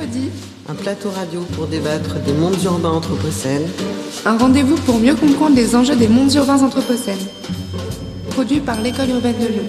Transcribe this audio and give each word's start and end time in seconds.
Un 0.00 0.74
plateau 0.76 1.10
radio 1.10 1.40
pour 1.56 1.66
débattre 1.66 2.22
des 2.22 2.32
mondes 2.32 2.62
urbains 2.62 2.92
anthropocènes. 2.92 3.66
Un 4.24 4.38
rendez-vous 4.38 4.76
pour 4.82 5.00
mieux 5.00 5.16
comprendre 5.16 5.56
les 5.56 5.74
enjeux 5.74 5.96
des 5.96 6.06
mondes 6.06 6.32
urbains 6.34 6.62
anthropocènes. 6.62 7.18
Produit 8.30 8.60
par 8.60 8.80
l'École 8.80 9.08
urbaine 9.10 9.34
de 9.40 9.46
Lyon. 9.48 9.64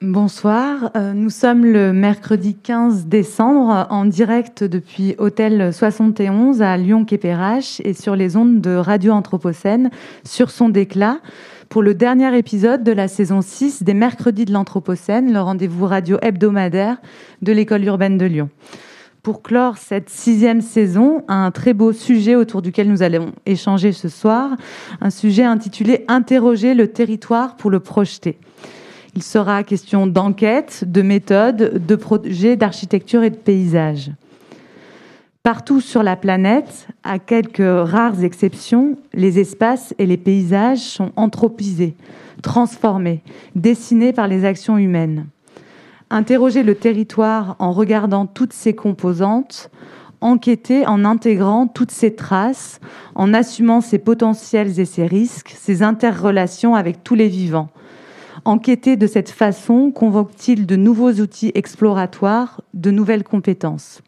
Bonsoir, 0.00 0.90
euh, 0.96 1.12
nous 1.12 1.28
sommes 1.28 1.66
le 1.66 1.92
mercredi 1.92 2.54
15 2.54 3.06
décembre 3.06 3.88
en 3.90 4.06
direct 4.06 4.64
depuis 4.64 5.16
Hôtel 5.18 5.70
71 5.70 6.62
à 6.62 6.78
Lyon-Quépérache 6.78 7.82
et 7.84 7.92
sur 7.92 8.16
les 8.16 8.36
ondes 8.36 8.62
de 8.62 8.74
Radio 8.74 9.12
Anthropocène 9.12 9.90
sur 10.24 10.50
son 10.50 10.70
déclat 10.70 11.18
pour 11.68 11.82
le 11.82 11.94
dernier 11.94 12.36
épisode 12.36 12.82
de 12.82 12.92
la 12.92 13.08
saison 13.08 13.42
6 13.42 13.82
des 13.82 13.92
Mercredis 13.92 14.46
de 14.46 14.52
l'Anthropocène, 14.52 15.32
le 15.32 15.40
rendez-vous 15.40 15.84
radio 15.84 16.16
hebdomadaire 16.22 16.96
de 17.42 17.52
l'école 17.52 17.84
urbaine 17.84 18.16
de 18.16 18.24
Lyon. 18.24 18.48
Pour 19.22 19.42
clore 19.42 19.76
cette 19.76 20.08
sixième 20.08 20.62
saison, 20.62 21.24
un 21.28 21.50
très 21.50 21.74
beau 21.74 21.92
sujet 21.92 22.36
autour 22.36 22.62
duquel 22.62 22.88
nous 22.88 23.02
allons 23.02 23.32
échanger 23.44 23.92
ce 23.92 24.08
soir, 24.08 24.52
un 25.02 25.10
sujet 25.10 25.44
intitulé 25.44 26.06
Interroger 26.08 26.72
le 26.72 26.88
territoire 26.88 27.56
pour 27.56 27.70
le 27.70 27.80
projeter. 27.80 28.38
Il 29.14 29.22
sera 29.22 29.62
question 29.62 30.06
d'enquête, 30.06 30.84
de 30.86 31.02
méthode, 31.02 31.84
de 31.84 31.96
projets 31.96 32.56
d'architecture 32.56 33.22
et 33.22 33.30
de 33.30 33.36
paysage. 33.36 34.10
Partout 35.48 35.80
sur 35.80 36.02
la 36.02 36.14
planète, 36.14 36.88
à 37.04 37.18
quelques 37.18 37.62
rares 37.64 38.22
exceptions, 38.22 38.98
les 39.14 39.38
espaces 39.38 39.94
et 39.98 40.04
les 40.04 40.18
paysages 40.18 40.80
sont 40.80 41.10
anthropisés, 41.16 41.94
transformés, 42.42 43.22
dessinés 43.54 44.12
par 44.12 44.28
les 44.28 44.44
actions 44.44 44.76
humaines. 44.76 45.24
Interroger 46.10 46.62
le 46.62 46.74
territoire 46.74 47.56
en 47.60 47.72
regardant 47.72 48.26
toutes 48.26 48.52
ses 48.52 48.74
composantes, 48.74 49.70
enquêter 50.20 50.86
en 50.86 51.06
intégrant 51.06 51.66
toutes 51.66 51.92
ses 51.92 52.14
traces, 52.14 52.78
en 53.14 53.32
assumant 53.32 53.80
ses 53.80 53.98
potentiels 53.98 54.78
et 54.78 54.84
ses 54.84 55.06
risques, 55.06 55.54
ses 55.58 55.82
interrelations 55.82 56.74
avec 56.74 57.02
tous 57.02 57.14
les 57.14 57.28
vivants. 57.28 57.70
Enquêter 58.44 58.96
de 58.96 59.06
cette 59.06 59.30
façon 59.30 59.92
convoque-t-il 59.92 60.66
de 60.66 60.76
nouveaux 60.76 61.12
outils 61.12 61.52
exploratoires, 61.54 62.60
de 62.74 62.90
nouvelles 62.90 63.24
compétences? 63.24 64.02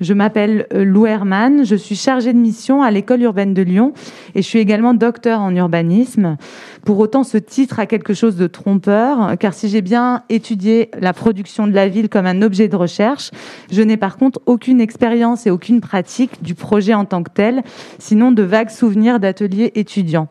Je 0.00 0.14
m'appelle 0.14 0.66
euh, 0.72 0.84
Lou 0.84 1.06
Herman, 1.06 1.64
je 1.64 1.76
suis 1.76 1.96
chargée 1.96 2.32
de 2.32 2.38
mission 2.38 2.82
à 2.82 2.90
l'école 2.90 3.22
urbaine 3.22 3.54
de 3.54 3.62
Lyon 3.62 3.92
et 4.34 4.42
je 4.42 4.46
suis 4.46 4.58
également 4.58 4.94
docteur 4.94 5.40
en 5.40 5.54
urbanisme. 5.54 6.36
Pour 6.84 6.98
autant, 6.98 7.24
ce 7.24 7.38
titre 7.38 7.80
a 7.80 7.86
quelque 7.86 8.14
chose 8.14 8.36
de 8.36 8.46
trompeur, 8.46 9.36
car 9.38 9.54
si 9.54 9.68
j'ai 9.68 9.82
bien 9.82 10.22
étudié 10.28 10.90
la 11.00 11.12
production 11.12 11.66
de 11.66 11.72
la 11.72 11.88
ville 11.88 12.08
comme 12.08 12.26
un 12.26 12.42
objet 12.42 12.68
de 12.68 12.76
recherche, 12.76 13.30
je 13.70 13.82
n'ai 13.82 13.96
par 13.96 14.16
contre 14.16 14.40
aucune 14.46 14.80
expérience 14.80 15.46
et 15.46 15.50
aucune 15.50 15.80
pratique 15.80 16.42
du 16.42 16.54
projet 16.54 16.94
en 16.94 17.04
tant 17.04 17.22
que 17.22 17.30
tel, 17.32 17.62
sinon 17.98 18.32
de 18.32 18.42
vagues 18.42 18.70
souvenirs 18.70 19.20
d'ateliers 19.20 19.72
étudiants. 19.74 20.28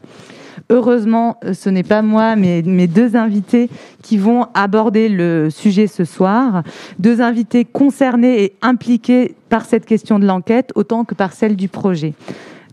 Heureusement, 0.70 1.40
ce 1.54 1.70
n'est 1.70 1.84
pas 1.84 2.02
moi, 2.02 2.36
mais 2.36 2.64
mes 2.66 2.88
deux 2.88 3.16
invités 3.16 3.70
qui 4.02 4.18
vont 4.18 4.48
aborder 4.56 5.10
le 5.10 5.50
sujet 5.52 5.86
ce 5.88 6.06
soir. 6.06 6.64
Deux 6.98 7.22
invités 7.22 7.66
concernés 7.66 8.44
et 8.44 8.56
impliqués 8.62 9.36
par 9.50 9.66
cette 9.66 9.86
question 9.86 10.18
de 10.18 10.26
l'enquête 10.26 10.72
autant 10.76 11.06
que 11.06 11.14
par 11.14 11.34
celle 11.34 11.56
du 11.56 11.68
projet. 11.68 12.14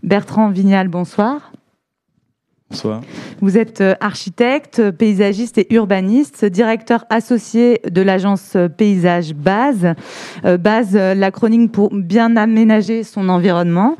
Bertrand 0.01 0.49
Vignal, 0.49 0.87
bonsoir. 0.87 1.52
Bonsoir. 2.73 3.01
Vous 3.39 3.59
êtes 3.59 3.81
euh, 3.81 3.93
architecte, 3.99 4.89
paysagiste 4.89 5.59
et 5.59 5.71
urbaniste, 5.75 6.43
directeur 6.43 7.05
associé 7.11 7.79
de 7.87 8.01
l'agence 8.01 8.57
Paysage 8.77 9.35
Base. 9.35 9.93
Euh, 10.43 10.57
Base, 10.57 10.95
euh, 10.95 11.13
l'acronyme 11.13 11.69
pour 11.69 11.93
bien 11.93 12.35
aménager 12.35 13.03
son 13.03 13.29
environnement. 13.29 13.95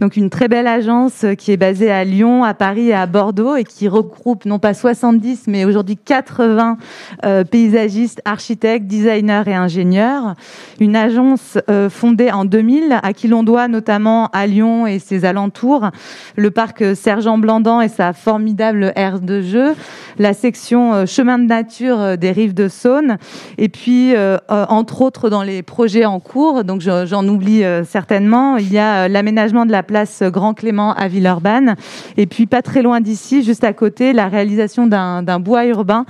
Donc 0.00 0.16
une 0.16 0.28
très 0.28 0.48
belle 0.48 0.66
agence 0.66 1.24
qui 1.38 1.52
est 1.52 1.56
basée 1.56 1.90
à 1.90 2.04
Lyon, 2.04 2.44
à 2.44 2.54
Paris 2.54 2.88
et 2.88 2.94
à 2.94 3.06
Bordeaux 3.06 3.56
et 3.56 3.64
qui 3.64 3.88
regroupe 3.88 4.44
non 4.44 4.58
pas 4.58 4.74
70 4.74 5.44
mais 5.46 5.64
aujourd'hui 5.64 5.96
80 5.96 6.76
euh, 7.24 7.44
paysagistes, 7.44 8.20
architectes, 8.24 8.86
designers 8.86 9.44
et 9.46 9.54
ingénieurs. 9.54 10.34
Une 10.80 10.96
agence 10.96 11.58
euh, 11.70 11.88
fondée 11.88 12.30
en 12.30 12.44
2000 12.44 12.98
à 13.02 13.12
qui 13.12 13.28
l'on 13.28 13.42
doit 13.42 13.68
notamment 13.68 14.26
à 14.32 14.46
Lyon 14.46 14.86
et 14.86 14.98
ses 14.98 15.24
alentours 15.24 15.90
le 16.36 16.50
parc 16.50 16.84
Sergent 16.94 17.38
Blandan 17.38 17.80
et 17.80 17.88
sa 17.88 18.12
formidable 18.16 18.92
aire 18.96 19.20
de 19.20 19.42
jeu, 19.42 19.74
la 20.18 20.34
section 20.34 20.94
euh, 20.94 21.06
chemin 21.06 21.38
de 21.38 21.44
nature 21.44 22.18
des 22.18 22.32
rives 22.32 22.54
de 22.54 22.68
Saône 22.68 23.18
et 23.58 23.68
puis 23.68 24.14
entre 24.48 25.02
autres 25.02 25.30
dans 25.30 25.42
les 25.42 25.62
projets 25.62 26.04
en 26.04 26.20
cours, 26.20 26.64
donc 26.64 26.80
j'en 26.80 27.26
oublie 27.28 27.62
certainement, 27.84 28.56
il 28.56 28.72
y 28.72 28.78
a 28.78 29.08
l'aménagement 29.08 29.66
de 29.66 29.72
la 29.72 29.82
place 29.82 30.22
Grand 30.22 30.54
Clément 30.54 30.94
à 30.94 31.08
Villeurbanne. 31.08 31.76
Et 32.16 32.26
puis 32.26 32.46
pas 32.46 32.62
très 32.62 32.82
loin 32.82 33.00
d'ici, 33.00 33.42
juste 33.42 33.64
à 33.64 33.72
côté, 33.72 34.12
la 34.12 34.28
réalisation 34.28 34.86
d'un 34.86 35.40
bois 35.40 35.66
urbain 35.66 36.04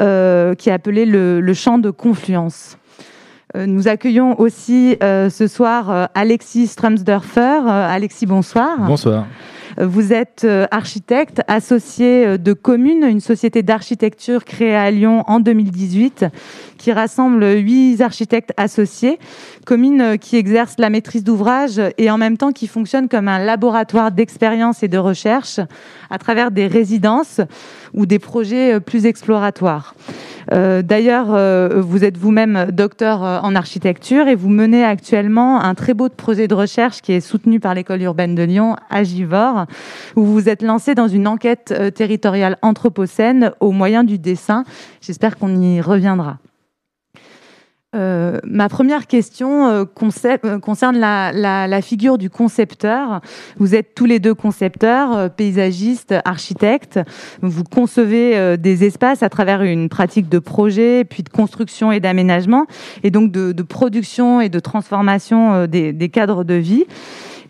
euh, 0.00 0.54
qui 0.54 0.68
est 0.68 0.72
appelé 0.72 1.06
le, 1.06 1.54
champ 1.54 1.78
de 1.78 1.90
confluence. 1.90 2.78
Euh, 3.56 3.66
nous 3.66 3.86
accueillons 3.86 4.40
aussi 4.40 4.96
euh, 5.02 5.30
ce 5.30 5.46
soir 5.46 6.08
Alexis 6.14 6.66
Strumsdorfer. 6.66 7.60
Alexis, 7.68 8.26
bonsoir. 8.26 8.78
Bonsoir. 8.78 9.26
Vous 9.80 10.12
êtes 10.12 10.46
architecte 10.70 11.42
associé 11.48 12.38
de 12.38 12.52
Commune, 12.52 13.04
une 13.04 13.20
société 13.20 13.62
d'architecture 13.62 14.44
créée 14.44 14.74
à 14.74 14.90
Lyon 14.90 15.24
en 15.26 15.40
2018 15.40 16.26
qui 16.84 16.92
rassemble 16.92 17.46
huit 17.46 18.02
architectes 18.02 18.52
associés, 18.58 19.18
commune 19.64 20.02
euh, 20.02 20.16
qui 20.18 20.36
exerce 20.36 20.74
la 20.76 20.90
maîtrise 20.90 21.24
d'ouvrage 21.24 21.80
et 21.96 22.10
en 22.10 22.18
même 22.18 22.36
temps 22.36 22.52
qui 22.52 22.66
fonctionne 22.66 23.08
comme 23.08 23.26
un 23.26 23.38
laboratoire 23.38 24.12
d'expérience 24.12 24.82
et 24.82 24.88
de 24.88 24.98
recherche 24.98 25.60
à 26.10 26.18
travers 26.18 26.50
des 26.50 26.66
résidences 26.66 27.40
ou 27.94 28.04
des 28.04 28.18
projets 28.18 28.74
euh, 28.74 28.80
plus 28.80 29.06
exploratoires. 29.06 29.94
Euh, 30.52 30.82
d'ailleurs, 30.82 31.26
vous 31.80 32.04
êtes 32.04 32.16
vous-même 32.16 32.66
docteur 32.70 33.22
en 33.22 33.54
architecture 33.54 34.28
et 34.28 34.34
vous 34.34 34.48
menez 34.48 34.84
actuellement 34.84 35.60
un 35.62 35.74
très 35.74 35.94
beau 35.94 36.08
projet 36.08 36.48
de 36.48 36.54
recherche 36.54 37.00
qui 37.00 37.12
est 37.12 37.20
soutenu 37.20 37.60
par 37.60 37.74
l'école 37.74 38.02
urbaine 38.02 38.34
de 38.34 38.42
Lyon, 38.42 38.76
Agivore, 38.90 39.66
où 40.16 40.24
vous 40.24 40.34
vous 40.34 40.48
êtes 40.48 40.62
lancé 40.62 40.94
dans 40.94 41.08
une 41.08 41.26
enquête 41.26 41.74
territoriale 41.94 42.58
anthropocène 42.62 43.52
au 43.60 43.70
moyen 43.70 44.04
du 44.04 44.18
dessin. 44.18 44.64
J'espère 45.00 45.38
qu'on 45.38 45.60
y 45.60 45.80
reviendra. 45.80 46.38
Euh, 47.94 48.40
ma 48.44 48.68
première 48.68 49.06
question 49.06 49.68
euh, 49.68 49.84
euh, 50.44 50.58
concerne 50.58 50.98
la, 50.98 51.82
figure 51.82 52.18
du 52.18 52.30
concepteur. 52.30 53.20
Vous 53.58 53.74
êtes 53.74 53.94
tous 53.94 54.06
les 54.06 54.18
deux 54.18 54.34
concepteurs, 54.34 55.30
paysagistes, 55.30 56.14
architectes. 56.24 57.00
Vous 57.42 57.64
concevez 57.64 58.56
des 58.56 58.84
espaces 58.84 59.22
à 59.22 59.28
travers 59.28 59.62
une 59.62 59.88
pratique 59.88 60.28
de 60.28 60.38
projet, 60.38 61.04
puis 61.04 61.22
de 61.22 61.28
construction 61.28 61.92
et 61.92 62.00
d'aménagement, 62.00 62.66
et 63.02 63.10
donc 63.10 63.30
de, 63.30 63.62
production 63.62 64.40
et 64.40 64.48
de 64.48 64.60
transformation 64.60 65.66
des 65.66 66.08
cadres 66.10 66.44
de 66.44 66.54
vie. 66.54 66.84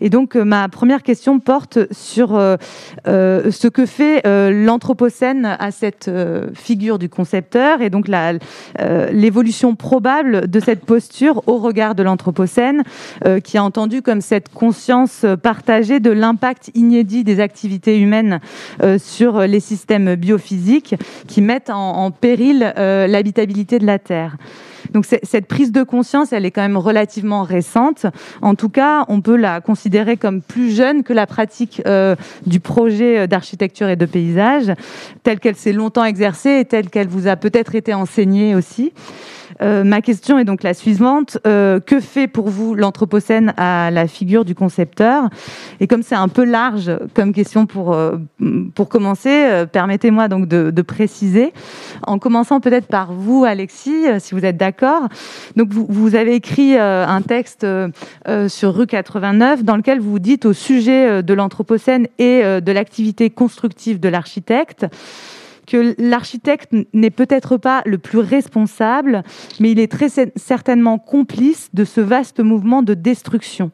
Et 0.01 0.09
donc, 0.09 0.35
euh, 0.35 0.43
ma 0.43 0.67
première 0.69 1.03
question 1.03 1.39
porte 1.39 1.79
sur 1.91 2.35
euh, 2.35 2.57
euh, 3.07 3.51
ce 3.51 3.67
que 3.67 3.85
fait 3.85 4.21
l'Anthropocène 4.25 5.45
à 5.59 5.71
cette 5.71 6.09
figure 6.53 6.99
du 6.99 7.09
concepteur 7.09 7.81
et 7.81 7.89
donc 7.89 8.07
l'évolution 9.11 9.75
probable 9.75 10.49
de 10.49 10.59
cette 10.59 10.85
posture 10.85 11.43
au 11.47 11.57
regard 11.57 11.95
de 11.95 12.03
l'Anthropocène, 12.03 12.83
qui 13.43 13.57
a 13.57 13.63
entendu 13.63 14.01
comme 14.01 14.21
cette 14.21 14.49
conscience 14.49 15.25
partagée 15.41 15.99
de 15.99 16.11
l'impact 16.11 16.71
inédit 16.73 17.23
des 17.23 17.39
activités 17.39 17.99
humaines 17.99 18.39
sur 18.97 19.41
les 19.41 19.59
systèmes 19.59 20.15
biophysiques 20.15 20.95
qui 21.27 21.41
mettent 21.41 21.69
en 21.69 22.11
péril 22.11 22.73
l'habitabilité 22.77 23.79
de 23.79 23.85
la 23.85 23.99
Terre. 23.99 24.37
Donc 24.93 25.05
cette 25.05 25.47
prise 25.47 25.71
de 25.71 25.83
conscience, 25.83 26.33
elle 26.33 26.45
est 26.45 26.51
quand 26.51 26.61
même 26.61 26.77
relativement 26.77 27.43
récente. 27.43 28.05
En 28.41 28.55
tout 28.55 28.69
cas, 28.69 29.05
on 29.07 29.21
peut 29.21 29.35
la 29.35 29.61
considérer 29.61 30.17
comme 30.17 30.41
plus 30.41 30.71
jeune 30.75 31.03
que 31.03 31.13
la 31.13 31.27
pratique 31.27 31.81
euh, 31.85 32.15
du 32.45 32.59
projet 32.59 33.27
d'architecture 33.27 33.89
et 33.89 33.95
de 33.95 34.05
paysage, 34.05 34.73
telle 35.23 35.39
qu'elle 35.39 35.55
s'est 35.55 35.73
longtemps 35.73 36.05
exercée 36.05 36.59
et 36.59 36.65
telle 36.65 36.89
qu'elle 36.89 37.07
vous 37.07 37.27
a 37.27 37.35
peut-être 37.35 37.75
été 37.75 37.93
enseignée 37.93 38.55
aussi. 38.55 38.93
Euh, 39.61 39.83
ma 39.83 40.01
question 40.01 40.37
est 40.39 40.45
donc 40.45 40.63
la 40.63 40.73
suivante. 40.73 41.37
Euh, 41.47 41.79
que 41.79 41.99
fait 41.99 42.27
pour 42.27 42.49
vous 42.49 42.75
l'Anthropocène 42.75 43.53
à 43.57 43.91
la 43.91 44.07
figure 44.07 44.45
du 44.45 44.55
concepteur? 44.55 45.29
Et 45.79 45.87
comme 45.87 46.03
c'est 46.03 46.15
un 46.15 46.27
peu 46.27 46.43
large 46.43 46.91
comme 47.13 47.33
question 47.33 47.65
pour, 47.65 47.93
euh, 47.93 48.17
pour 48.73 48.89
commencer, 48.89 49.65
permettez-moi 49.71 50.27
donc 50.27 50.47
de, 50.47 50.81
préciser, 50.81 51.51
en 52.05 52.19
commençant 52.19 52.59
peut-être 52.59 52.87
par 52.87 53.11
vous, 53.11 53.43
Alexis, 53.43 54.05
si 54.19 54.35
vous 54.35 54.45
êtes 54.45 54.57
d'accord. 54.57 55.07
Donc 55.55 55.69
vous, 55.69 55.85
vous, 55.89 56.15
avez 56.15 56.35
écrit 56.35 56.77
un 56.77 57.21
texte 57.21 57.65
sur 58.47 58.75
rue 58.75 58.85
89 58.85 59.63
dans 59.63 59.77
lequel 59.77 59.99
vous 59.99 60.19
dites 60.19 60.45
au 60.45 60.53
sujet 60.53 61.23
de 61.23 61.33
l'Anthropocène 61.33 62.07
et 62.19 62.43
de 62.43 62.71
l'activité 62.71 63.31
constructive 63.31 63.99
de 63.99 64.09
l'architecte 64.09 64.85
que 65.65 65.95
l'architecte 65.97 66.73
n'est 66.93 67.09
peut-être 67.09 67.57
pas 67.57 67.81
le 67.85 67.97
plus 67.97 68.19
responsable, 68.19 69.23
mais 69.59 69.71
il 69.71 69.79
est 69.79 69.91
très 69.91 70.09
certainement 70.35 70.97
complice 70.97 71.69
de 71.73 71.83
ce 71.83 72.01
vaste 72.01 72.39
mouvement 72.39 72.81
de 72.83 72.93
destruction. 72.93 73.71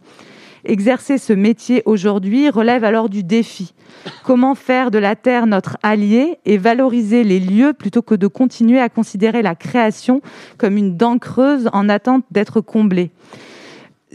Exercer 0.63 1.17
ce 1.17 1.33
métier 1.33 1.81
aujourd'hui 1.85 2.49
relève 2.49 2.83
alors 2.83 3.09
du 3.09 3.23
défi. 3.23 3.73
Comment 4.23 4.53
faire 4.53 4.91
de 4.91 4.99
la 4.99 5.15
Terre 5.15 5.47
notre 5.47 5.77
allié 5.81 6.37
et 6.45 6.57
valoriser 6.57 7.23
les 7.23 7.39
lieux 7.39 7.73
plutôt 7.73 8.03
que 8.03 8.13
de 8.13 8.27
continuer 8.27 8.79
à 8.79 8.89
considérer 8.89 9.41
la 9.41 9.55
création 9.55 10.21
comme 10.57 10.77
une 10.77 10.97
dent 10.97 11.17
creuse 11.17 11.67
en 11.73 11.89
attente 11.89 12.25
d'être 12.29 12.61
comblée? 12.61 13.09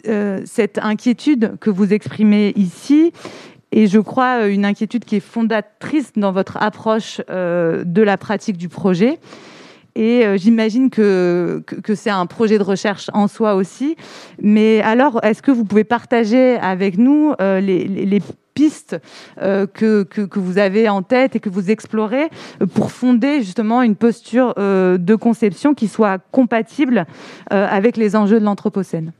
Euh, 0.06 0.40
Cette 0.44 0.78
inquiétude 0.78 1.56
que 1.60 1.70
vous 1.70 1.92
exprimez 1.92 2.52
ici 2.54 3.12
et 3.72 3.86
je 3.86 3.98
crois 3.98 4.42
euh, 4.42 4.48
une 4.48 4.64
inquiétude 4.64 5.04
qui 5.04 5.16
est 5.16 5.20
fondatrice 5.20 6.12
dans 6.16 6.32
votre 6.32 6.56
approche 6.60 7.20
euh, 7.30 7.84
de 7.84 8.02
la 8.02 8.16
pratique 8.16 8.56
du 8.56 8.68
projet. 8.68 9.18
Et 9.94 10.26
euh, 10.26 10.36
j'imagine 10.36 10.90
que, 10.90 11.62
c'est 11.94 12.10
un 12.10 12.26
projet 12.26 12.58
de 12.58 12.62
recherche 12.62 13.10
en 13.14 13.28
soi 13.28 13.54
aussi. 13.54 13.96
Mais 14.40 14.82
alors, 14.82 15.20
est-ce 15.24 15.42
que 15.42 15.50
vous 15.50 15.64
pouvez 15.64 15.84
partager 15.84 16.56
avec 16.56 16.98
nous 16.98 17.34
les, 17.40 18.22
pistes 18.54 18.96
que, 19.38 20.38
vous 20.38 20.58
avez 20.58 20.88
en 20.88 21.02
tête 21.02 21.36
et 21.36 21.40
que 21.40 21.50
vous 21.50 21.70
explorez 21.70 22.28
pour 22.74 22.90
fonder 22.90 23.42
justement 23.42 23.82
une 23.82 23.96
posture 23.96 24.54
de 24.56 25.14
conception 25.14 25.74
qui 25.74 25.88
soit 25.88 26.18
compatible 26.30 27.06
avec 27.50 27.98
les 27.98 28.16
enjeux 28.16 28.40
de 28.40 28.44
l'Anthropocène? 28.44 29.12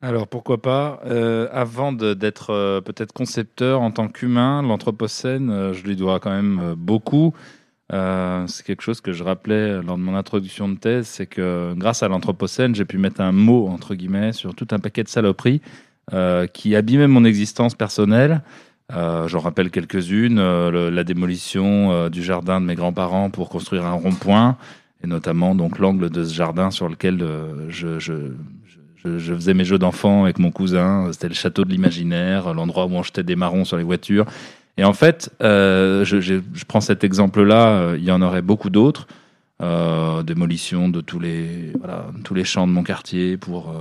Alors 0.00 0.28
pourquoi 0.28 0.62
pas 0.62 1.00
euh, 1.06 1.48
Avant 1.50 1.92
d'être 1.92 2.50
euh, 2.50 2.80
peut-être 2.80 3.12
concepteur 3.12 3.80
en 3.80 3.90
tant 3.90 4.06
qu'humain, 4.06 4.62
l'Anthropocène, 4.62 5.50
euh, 5.50 5.72
je 5.72 5.82
lui 5.82 5.96
dois 5.96 6.20
quand 6.20 6.30
même 6.30 6.74
beaucoup. 6.76 7.34
c'est 7.90 8.64
quelque 8.64 8.82
chose 8.82 9.00
que 9.00 9.12
je 9.12 9.24
rappelais 9.24 9.82
lors 9.82 9.96
de 9.96 10.02
mon 10.02 10.14
introduction 10.14 10.68
de 10.68 10.76
thèse, 10.76 11.08
c'est 11.08 11.26
que 11.26 11.74
grâce 11.76 12.04
à 12.04 12.08
l'Anthropocène, 12.08 12.76
j'ai 12.76 12.84
pu 12.84 12.98
mettre 12.98 13.20
un 13.20 13.32
mot 13.32 13.66
entre 13.66 13.96
guillemets 13.96 14.32
sur 14.32 14.54
tout 14.54 14.68
un 14.70 14.78
paquet 14.78 15.02
de 15.02 15.08
saloperies 15.08 15.62
qui 16.52 16.76
abîmaient 16.76 17.08
mon 17.08 17.24
existence 17.24 17.74
personnelle. 17.74 18.42
J'en 18.90 19.40
rappelle 19.40 19.70
quelques-unes 19.70 20.40
la 20.40 21.04
démolition 21.04 22.08
du 22.10 22.22
jardin 22.22 22.60
de 22.60 22.66
mes 22.66 22.74
grands-parents 22.74 23.30
pour 23.30 23.48
construire 23.48 23.86
un 23.86 23.92
rond-point, 23.92 24.58
et 25.02 25.06
notamment 25.06 25.54
donc 25.54 25.78
l'angle 25.78 26.10
de 26.10 26.24
ce 26.24 26.34
jardin 26.34 26.70
sur 26.70 26.88
lequel 26.90 27.26
je, 27.68 27.98
je 27.98 28.32
je, 29.16 29.34
faisais 29.34 29.54
mes 29.54 29.64
jeux 29.64 29.78
d'enfants 29.78 30.24
avec 30.24 30.38
mon 30.38 30.50
cousin. 30.50 31.08
C'était 31.12 31.28
le 31.28 31.34
château 31.34 31.64
de 31.64 31.70
l'imaginaire, 31.70 32.52
l'endroit 32.52 32.86
où 32.86 32.92
on 32.92 33.02
jetait 33.02 33.22
des 33.22 33.36
marrons 33.36 33.64
sur 33.64 33.76
les 33.76 33.84
voitures. 33.84 34.26
Et 34.78 34.84
en 34.84 34.92
fait, 34.92 35.30
euh, 35.42 36.04
je, 36.04 36.40
prends 36.66 36.80
cet 36.80 37.02
exemple-là. 37.04 37.68
Euh, 37.68 37.96
il 37.98 38.04
y 38.04 38.12
en 38.12 38.22
aurait 38.22 38.42
beaucoup 38.42 38.70
d'autres. 38.70 39.06
Euh, 39.60 40.22
démolition 40.22 40.88
de 40.88 41.00
tous 41.00 41.18
les, 41.18 41.72
tous 42.22 42.34
les 42.34 42.44
champs 42.44 42.68
de 42.68 42.72
mon 42.72 42.84
quartier 42.84 43.36
pour 43.36 43.74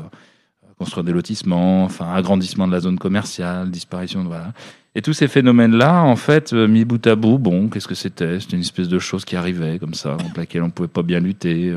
construire 0.80 1.04
des 1.04 1.12
lotissements, 1.12 1.84
enfin 1.84 2.12
agrandissement 2.14 2.68
de 2.68 2.72
la 2.72 2.80
zone 2.80 2.98
commerciale, 2.98 3.70
disparition 3.70 4.24
de 4.24 4.28
voilà. 4.28 4.54
Et 4.96 5.04
tous 5.04 5.14
ces 5.14 5.28
phénomènes-là, 5.28 6.02
en 6.02 6.16
fait, 6.16 6.54
mis 6.54 6.84
bout 6.84 7.06
à 7.06 7.16
bout, 7.16 7.38
bon, 7.38 7.70
qu'est-ce 7.70 7.88
que 7.88 7.94
c'était? 7.94 8.40
C'était 8.40 8.56
une 8.56 8.64
espèce 8.64 8.88
de 8.88 8.98
chose 8.98 9.24
qui 9.24 9.36
arrivait 9.36 9.78
comme 9.78 9.94
ça, 9.94 10.18
contre 10.20 10.40
laquelle 10.40 10.64
on 10.64 10.72
pouvait 10.72 10.88
pas 10.88 11.04
bien 11.04 11.20
lutter. 11.20 11.76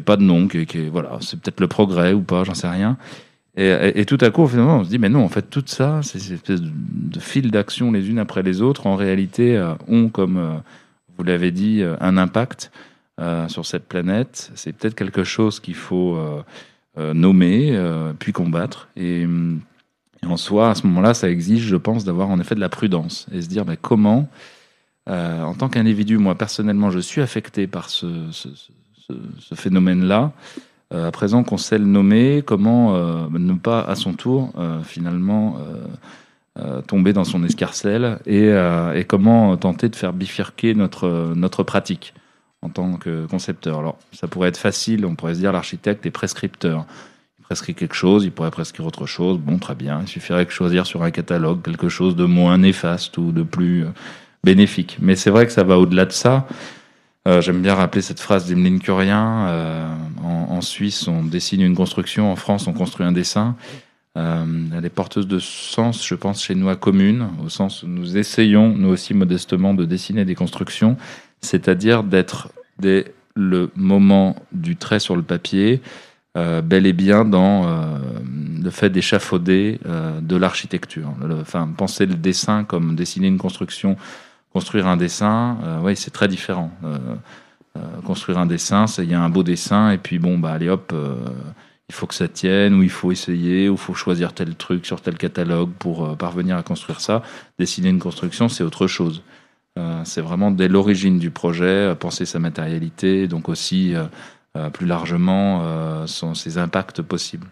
Pas 0.00 0.16
de 0.16 0.22
nom, 0.22 0.48
qui, 0.48 0.88
voilà, 0.88 1.18
c'est 1.20 1.40
peut-être 1.40 1.60
le 1.60 1.68
progrès 1.68 2.12
ou 2.12 2.20
pas, 2.20 2.44
j'en 2.44 2.54
sais 2.54 2.68
rien. 2.68 2.96
Et, 3.56 4.04
tout 4.04 4.18
à 4.20 4.30
coup, 4.30 4.48
finalement, 4.48 4.78
on 4.78 4.84
se 4.84 4.88
dit, 4.88 4.98
mais 4.98 5.08
non, 5.08 5.24
en 5.24 5.28
fait, 5.28 5.48
tout 5.48 5.62
ça, 5.66 6.00
ces 6.02 6.32
espèces 6.32 6.60
de, 6.60 6.70
de 6.72 7.20
fils 7.20 7.48
d'action 7.48 7.92
les 7.92 8.10
unes 8.10 8.18
après 8.18 8.42
les 8.42 8.62
autres, 8.62 8.88
en 8.88 8.96
réalité, 8.96 9.56
euh, 9.56 9.74
ont, 9.86 10.08
comme 10.08 10.38
euh, 10.38 10.56
vous 11.16 11.22
l'avez 11.22 11.52
dit, 11.52 11.80
euh, 11.80 11.94
un 12.00 12.16
impact 12.16 12.72
sur 13.46 13.64
cette 13.64 13.86
planète. 13.86 14.50
C'est 14.56 14.72
peut-être 14.72 14.96
quelque 14.96 15.22
chose 15.22 15.60
qu'il 15.60 15.76
faut 15.76 16.18
nommer, 16.96 17.78
puis 18.18 18.32
combattre. 18.32 18.88
Et, 18.96 19.24
en 20.26 20.36
soi, 20.36 20.70
à 20.70 20.74
ce 20.74 20.84
moment-là, 20.88 21.14
ça 21.14 21.30
exige, 21.30 21.62
je 21.62 21.76
pense, 21.76 22.04
d'avoir 22.04 22.28
en 22.30 22.40
effet 22.40 22.56
de 22.56 22.60
la 22.60 22.68
prudence 22.68 23.28
et 23.32 23.40
se 23.40 23.46
dire, 23.46 23.64
mais 23.64 23.76
comment, 23.76 24.28
en 25.06 25.54
tant 25.54 25.68
qu'individu, 25.68 26.18
moi, 26.18 26.34
personnellement, 26.34 26.90
je 26.90 26.98
suis 26.98 27.20
affecté 27.20 27.68
par 27.68 27.88
ce, 27.88 28.32
phénomène-là. 29.54 30.32
Euh, 30.92 31.08
à 31.08 31.10
présent 31.10 31.42
qu'on 31.42 31.56
sait 31.56 31.78
le 31.78 31.86
nommer, 31.86 32.42
comment 32.44 32.94
euh, 32.94 33.26
ne 33.30 33.54
pas 33.54 33.80
à 33.80 33.94
son 33.94 34.12
tour 34.12 34.52
euh, 34.58 34.82
finalement 34.82 35.58
tomber 36.86 37.12
dans 37.12 37.24
son 37.24 37.42
escarcelle 37.42 38.20
et, 38.26 38.50
et, 38.94 39.04
comment 39.04 39.56
tenter 39.56 39.88
de 39.88 39.96
faire 39.96 40.12
bifurquer 40.12 40.74
notre, 40.74 41.32
notre 41.34 41.64
pratique 41.64 42.14
en 42.62 42.68
tant 42.68 42.94
que 42.94 43.26
concepteur. 43.26 43.80
Alors 43.80 43.98
ça 44.12 44.28
pourrait 44.28 44.50
être 44.50 44.56
facile, 44.56 45.04
on 45.04 45.16
pourrait 45.16 45.34
se 45.34 45.40
dire 45.40 45.50
l'architecte 45.50 46.06
est 46.06 46.12
prescripteur. 46.12 46.86
Il 47.40 47.42
prescrit 47.42 47.74
quelque 47.74 47.96
chose, 47.96 48.24
il 48.24 48.30
pourrait 48.30 48.52
prescrire 48.52 48.86
autre 48.86 49.04
chose, 49.04 49.38
bon 49.38 49.58
très 49.58 49.74
bien, 49.74 50.00
il 50.02 50.06
suffirait 50.06 50.44
de 50.44 50.50
choisir 50.50 50.86
sur 50.86 51.02
un 51.02 51.10
catalogue 51.10 51.60
quelque 51.60 51.88
chose 51.88 52.14
de 52.14 52.24
moins 52.24 52.56
néfaste 52.56 53.18
ou 53.18 53.32
de 53.32 53.42
plus 53.42 53.84
bénéfique. 54.44 54.98
Mais 55.00 55.16
c'est 55.16 55.30
vrai 55.30 55.46
que 55.46 55.52
ça 55.52 55.64
va 55.64 55.76
au-delà 55.76 56.04
de 56.04 56.12
ça. 56.12 56.46
Euh, 57.26 57.40
j'aime 57.40 57.62
bien 57.62 57.74
rappeler 57.74 58.02
cette 58.02 58.20
phrase 58.20 58.46
d'Emeline 58.46 58.80
Curien. 58.80 59.46
Euh, 59.48 59.88
en, 60.22 60.60
Suisse, 60.60 61.08
on 61.08 61.24
dessine 61.24 61.62
une 61.62 61.74
construction. 61.74 62.30
En 62.30 62.36
France, 62.36 62.66
on 62.66 62.72
construit 62.72 63.06
un 63.06 63.12
dessin. 63.12 63.56
Euh, 64.16 64.44
elle 64.76 64.84
est 64.84 64.90
porteuse 64.90 65.26
de 65.26 65.38
sens, 65.38 66.06
je 66.06 66.14
pense, 66.14 66.42
chez 66.42 66.54
nous 66.54 66.68
à 66.68 66.76
commune, 66.76 67.28
au 67.44 67.48
sens 67.48 67.82
où 67.82 67.88
nous 67.88 68.16
essayons, 68.16 68.68
nous 68.68 68.88
aussi 68.88 69.14
modestement, 69.14 69.74
de 69.74 69.84
dessiner 69.84 70.24
des 70.24 70.34
constructions, 70.34 70.96
c'est-à-dire 71.40 72.04
d'être 72.04 72.50
dès 72.78 73.12
le 73.34 73.70
moment 73.74 74.36
du 74.52 74.76
trait 74.76 75.00
sur 75.00 75.16
le 75.16 75.22
papier, 75.22 75.82
bel 76.36 76.86
et 76.86 76.92
bien 76.92 77.24
dans 77.24 77.98
le 78.62 78.70
fait 78.70 78.90
d'échafauder 78.90 79.80
de 80.22 80.36
l'architecture. 80.36 81.12
Enfin, 81.40 81.68
penser 81.76 82.06
le 82.06 82.14
dessin 82.14 82.62
comme 82.62 82.94
dessiner 82.94 83.26
une 83.26 83.38
construction 83.38 83.96
construire 84.54 84.86
un 84.86 84.96
dessin, 84.96 85.58
euh, 85.64 85.94
c'est 85.96 86.12
très 86.12 86.28
différent. 86.28 86.70
Euh, 86.84 86.96
euh, 87.76 87.80
construire 88.04 88.38
un 88.38 88.46
dessin, 88.46 88.86
il 88.98 89.10
y 89.10 89.14
a 89.14 89.20
un 89.20 89.28
beau 89.28 89.42
dessin, 89.42 89.90
et 89.90 89.98
puis 89.98 90.20
bon, 90.20 90.38
bah, 90.38 90.52
allez 90.52 90.68
hop, 90.68 90.94
il 91.88 91.94
faut 91.94 92.06
que 92.06 92.14
ça 92.14 92.28
tienne, 92.28 92.74
ou 92.74 92.84
il 92.84 92.90
faut 92.90 93.10
essayer, 93.10 93.68
ou 93.68 93.72
il 93.72 93.78
faut 93.78 93.94
choisir 93.94 94.32
tel 94.32 94.54
truc 94.54 94.86
sur 94.86 95.00
tel 95.00 95.18
catalogue 95.18 95.72
pour 95.78 96.16
parvenir 96.16 96.56
à 96.56 96.62
construire 96.62 97.00
ça. 97.00 97.22
Dessiner 97.58 97.88
une 97.88 97.98
construction, 97.98 98.48
c'est 98.48 98.62
autre 98.62 98.86
chose. 98.86 99.24
c'est 100.04 100.20
vraiment 100.20 100.52
dès 100.52 100.68
l'origine 100.68 101.18
du 101.18 101.32
projet, 101.32 101.92
penser 101.98 102.24
sa 102.26 102.38
matérialité, 102.38 103.26
donc 103.26 103.48
aussi 103.48 103.94
plus 104.72 104.86
largement 104.86 106.06
ses 106.06 106.58
impacts 106.58 107.02
possibles. 107.02 107.48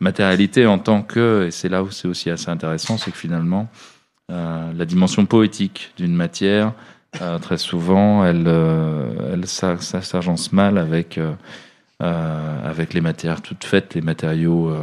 Matérialité 0.00 0.66
en 0.66 0.78
tant 0.78 1.00
que, 1.02 1.46
et 1.46 1.50
c'est 1.50 1.70
là 1.70 1.82
où 1.82 1.90
c'est 1.90 2.08
aussi 2.08 2.28
assez 2.28 2.50
intéressant, 2.50 2.98
c'est 2.98 3.10
que 3.10 3.16
finalement, 3.16 3.70
euh, 3.70 4.01
la 4.28 4.84
dimension 4.84 5.26
poétique 5.26 5.92
d'une 5.96 6.14
matière, 6.14 6.72
euh, 7.20 7.38
très 7.38 7.58
souvent, 7.58 8.24
elle, 8.24 8.44
euh, 8.46 9.34
elle 9.34 9.46
s'agence 9.46 10.52
mal 10.52 10.78
avec, 10.78 11.20
avec 12.00 12.94
les 12.94 13.00
matières 13.00 13.42
toutes 13.42 13.64
faites, 13.64 13.94
les 13.94 14.00
matériaux 14.00 14.74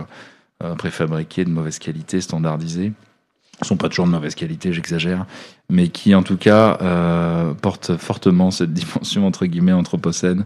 préfabriqués 0.78 1.44
de 1.44 1.50
mauvaise 1.50 1.80
qualité, 1.80 2.22
standardisés 2.22 2.94
sont 3.62 3.76
pas 3.76 3.90
toujours 3.90 4.06
de 4.06 4.12
mauvaise 4.12 4.36
qualité, 4.36 4.72
j'exagère, 4.72 5.26
mais 5.70 5.90
qui 5.90 6.16
en 6.16 6.24
tout 6.24 6.38
cas 6.38 6.78
portent 7.62 7.98
fortement 7.98 8.52
cette 8.52 8.74
dimension 8.74 9.28
entre 9.28 9.46
guillemets 9.48 9.74
anthropocène 9.74 10.46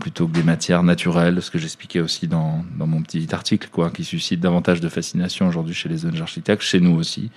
plutôt 0.00 0.26
que 0.26 0.32
des 0.32 0.42
matières 0.42 0.82
naturelles, 0.82 1.42
ce 1.42 1.50
que 1.50 1.58
j'expliquais 1.58 2.00
aussi 2.00 2.28
dans, 2.28 2.64
dans, 2.78 2.86
mon 2.86 3.02
petit 3.02 3.28
article, 3.34 3.68
quoi, 3.70 3.90
qui 3.90 4.04
suscite 4.04 4.40
davantage 4.40 4.80
de 4.80 4.88
fascination 4.88 5.46
aujourd'hui 5.46 5.74
chez 5.74 5.90
les 5.90 5.98
jeunes 5.98 6.22
architectes, 6.22 6.62
chez 6.62 6.80
nous 6.80 6.96
aussi. 6.96 7.30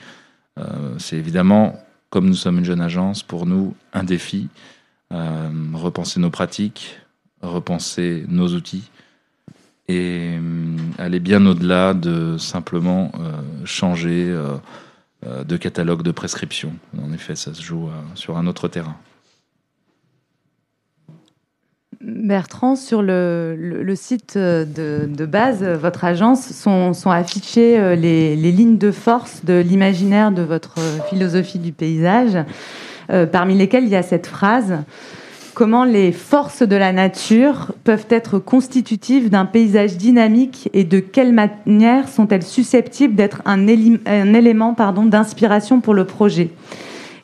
Euh, 0.59 0.95
c'est 0.97 1.17
évidemment, 1.17 1.79
comme 2.09 2.27
nous 2.27 2.35
sommes 2.35 2.59
une 2.59 2.65
jeune 2.65 2.81
agence, 2.81 3.23
pour 3.23 3.45
nous 3.45 3.75
un 3.93 4.03
défi. 4.03 4.49
Euh, 5.13 5.49
repenser 5.73 6.19
nos 6.19 6.31
pratiques, 6.31 6.99
repenser 7.41 8.25
nos 8.27 8.47
outils 8.49 8.89
et 9.87 10.37
euh, 10.39 10.77
aller 10.97 11.19
bien 11.19 11.45
au-delà 11.45 11.93
de 11.93 12.37
simplement 12.37 13.11
changer 13.65 14.35
de 15.23 15.57
catalogue 15.57 16.01
de 16.01 16.11
prescription. 16.11 16.73
En 17.01 17.11
effet, 17.13 17.35
ça 17.35 17.53
se 17.53 17.61
joue 17.61 17.89
sur 18.15 18.37
un 18.37 18.47
autre 18.47 18.67
terrain. 18.67 18.97
Bertrand, 22.01 22.75
sur 22.75 23.01
le, 23.01 23.93
site 23.95 24.37
de, 24.37 25.25
base, 25.25 25.63
votre 25.63 26.03
agence, 26.03 26.51
sont, 26.51 26.93
affichées 27.09 27.79
euh, 27.79 27.95
les, 27.95 28.35
lignes 28.35 28.77
de 28.77 28.91
force 28.91 29.45
de 29.45 29.59
l'imaginaire 29.59 30.31
de 30.31 30.41
votre 30.41 30.75
philosophie 31.09 31.59
du 31.59 31.71
paysage, 31.71 32.37
euh, 33.09 33.25
parmi 33.25 33.55
lesquelles 33.55 33.83
il 33.83 33.89
y 33.89 33.95
a 33.95 34.03
cette 34.03 34.27
phrase 34.27 34.77
Comment 35.55 35.85
les 35.85 36.11
forces 36.11 36.63
de 36.63 36.75
la 36.75 36.91
nature 36.91 37.71
peuvent 37.85 38.07
être 38.09 38.39
constitutives 38.39 39.29
d'un 39.29 39.45
paysage 39.45 39.95
dynamique 39.95 40.69
et 40.73 40.83
de 40.83 40.99
quelle 40.99 41.31
manière 41.31 42.09
sont-elles 42.09 42.43
susceptibles 42.43 43.15
d'être 43.15 43.41
un, 43.45 43.65
élément 43.65 44.75
d'inspiration 45.05 45.79
pour 45.79 45.93
le 45.93 46.03
projet? 46.03 46.49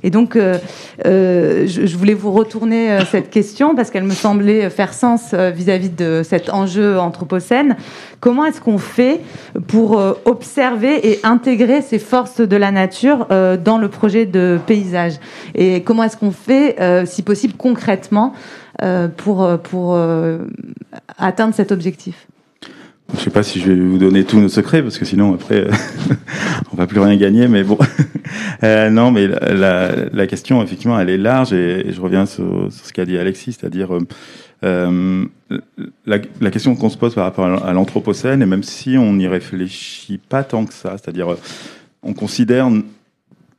Et 0.04 0.10
donc, 0.10 0.36
euh, 0.36 0.58
euh, 1.06 1.68
je, 1.68 1.96
voulais 1.96 2.14
vous 2.14 2.32
retourner 2.32 2.92
euh, 2.92 3.06
cette 3.06 3.30
question 3.30 3.76
parce 3.76 3.92
qu'elle 3.92 4.04
me 4.04 4.14
semblait 4.14 4.70
faire 4.70 4.94
sens 4.94 5.34
vis-à-vis 5.34 5.90
de 5.90 6.22
cet 6.24 6.50
enjeu 6.50 7.00
anthropocène. 7.00 7.76
Comment 8.20 8.46
est-ce 8.46 8.62
qu'on 8.62 8.78
fait 8.78 9.22
pour 9.68 10.02
observer 10.26 11.12
et 11.12 11.20
intégrer 11.24 11.82
ces 11.82 12.00
forces 12.00 12.42
de 12.42 12.56
la 12.56 12.72
nature 12.72 13.28
dans 13.64 13.78
le 13.78 13.88
projet 13.88 14.26
de 14.26 14.60
paysage? 14.68 15.14
Et 15.56 15.82
comment 15.82 16.04
est-ce 16.04 16.18
qu'on 16.18 16.32
fait, 16.32 16.76
si 17.06 17.24
possible, 17.24 17.56
concrètement 17.58 18.34
pour, 19.18 19.50
pour 19.64 19.98
atteindre 21.18 21.56
cet 21.56 21.72
objectif? 21.72 22.28
Je 23.18 23.20
sais 23.20 23.30
pas 23.30 23.44
si 23.44 23.60
je 23.60 23.72
vais 23.72 23.80
vous 23.80 23.98
donner 23.98 24.24
tous 24.24 24.40
nos 24.40 24.50
secrets 24.50 24.82
parce 24.82 24.98
que 24.98 25.06
sinon 25.06 25.34
après 25.34 25.68
on 26.74 26.76
va 26.76 26.88
plus 26.88 27.00
rien 27.00 27.16
gagner. 27.18 27.48
Mais 27.48 27.64
bon, 27.64 27.78
Euh, 28.64 28.90
non, 28.90 29.12
mais 29.12 29.28
la, 29.28 30.28
question 30.28 30.62
effectivement 30.62 31.00
elle 31.00 31.10
est 31.10 31.18
large 31.18 31.54
et, 31.54 31.92
je 31.92 32.02
reviens 32.02 32.26
sur, 32.26 32.68
ce 32.72 32.94
qu'a 32.94 33.06
dit 33.06 33.18
Alexis, 33.18 33.54
c'est-à-dire 33.54 33.96
euh, 33.96 34.06
euh, 34.64 35.26
la, 36.06 36.20
la 36.40 36.52
question 36.52 36.76
qu'on 36.76 36.90
se 36.90 36.98
pose 36.98 37.16
par 37.16 37.24
rapport 37.24 37.46
à 37.46 37.74
l'anthropocène 37.74 38.42
et 38.42 38.46
même 38.46 38.64
si 38.64 38.98
on 38.98 39.14
n'y 39.14 39.28
réfléchit 39.28 40.20
pas 40.20 40.44
tant 40.44 40.66
que 40.66 40.74
ça, 40.74 40.98
c'est-à-dire 40.98 41.34
euh, 41.34 41.40
on 42.04 42.14
considère 42.14 42.70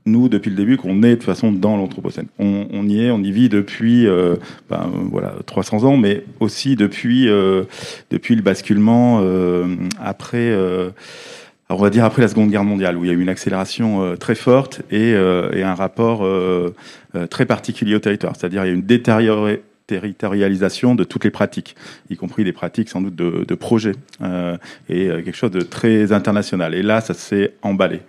nous, 0.07 0.29
depuis 0.29 0.51
le 0.51 0.57
début, 0.57 0.77
qu'on 0.77 1.03
est 1.03 1.11
de 1.11 1.15
toute 1.15 1.25
façon 1.25 1.53
dans 1.53 1.77
l'anthropocène. 1.77 2.27
On, 2.39 2.67
on 2.73 2.87
y 2.89 3.05
est, 3.05 3.11
on 3.11 3.23
y 3.23 3.31
vit 3.31 3.49
depuis, 3.49 4.07
euh, 4.07 4.37
ben, 4.69 4.91
voilà, 5.11 5.35
300 5.47 5.85
ans, 5.85 5.97
mais 5.97 6.25
aussi 6.41 6.77
depuis, 6.77 7.29
euh, 7.29 7.65
depuis 8.11 8.35
le 8.35 8.43
basculement 8.43 9.21
euh, 9.23 9.67
après, 10.01 10.39
euh, 10.51 10.91
on 11.69 11.77
va 11.77 11.91
dire 11.91 12.05
après 12.05 12.23
la 12.23 12.29
Seconde 12.29 12.51
Guerre 12.51 12.65
mondiale, 12.65 12.97
où 12.97 13.05
il 13.05 13.09
y 13.09 13.11
a 13.11 13.15
eu 13.15 13.21
une 13.21 13.29
accélération 13.29 14.03
euh, 14.03 14.17
très 14.17 14.35
forte 14.35 14.83
et, 14.91 15.15
euh, 15.15 15.51
et 15.55 15.63
un 15.63 15.75
rapport 15.75 16.27
très 17.31 17.47
particulier 17.47 17.95
au 17.95 17.99
territoire. 18.01 18.35
C'est-à-dire 18.37 18.65
il 18.65 18.69
y 18.69 18.71
a 18.71 18.75
une 18.75 18.83
détérioré- 18.83 19.63
territorialisation 19.87 20.95
de 20.95 21.05
toutes 21.05 21.25
les 21.25 21.31
pratiques, 21.31 21.77
y 22.11 22.17
compris 22.17 22.45
des 22.45 22.53
pratiques 22.53 22.89
sans 22.89 23.01
doute 23.01 23.15
de, 23.15 23.45
de 23.47 23.55
projet, 23.55 23.93
euh, 24.23 24.57
et 24.89 25.09
euh, 25.09 25.23
quelque 25.23 25.37
chose 25.37 25.51
de 25.51 25.61
très 25.61 26.13
international. 26.13 26.75
Et 26.75 26.83
là, 26.83 27.01
ça 27.01 27.15
s'est 27.15 27.55
emballé. 27.63 28.01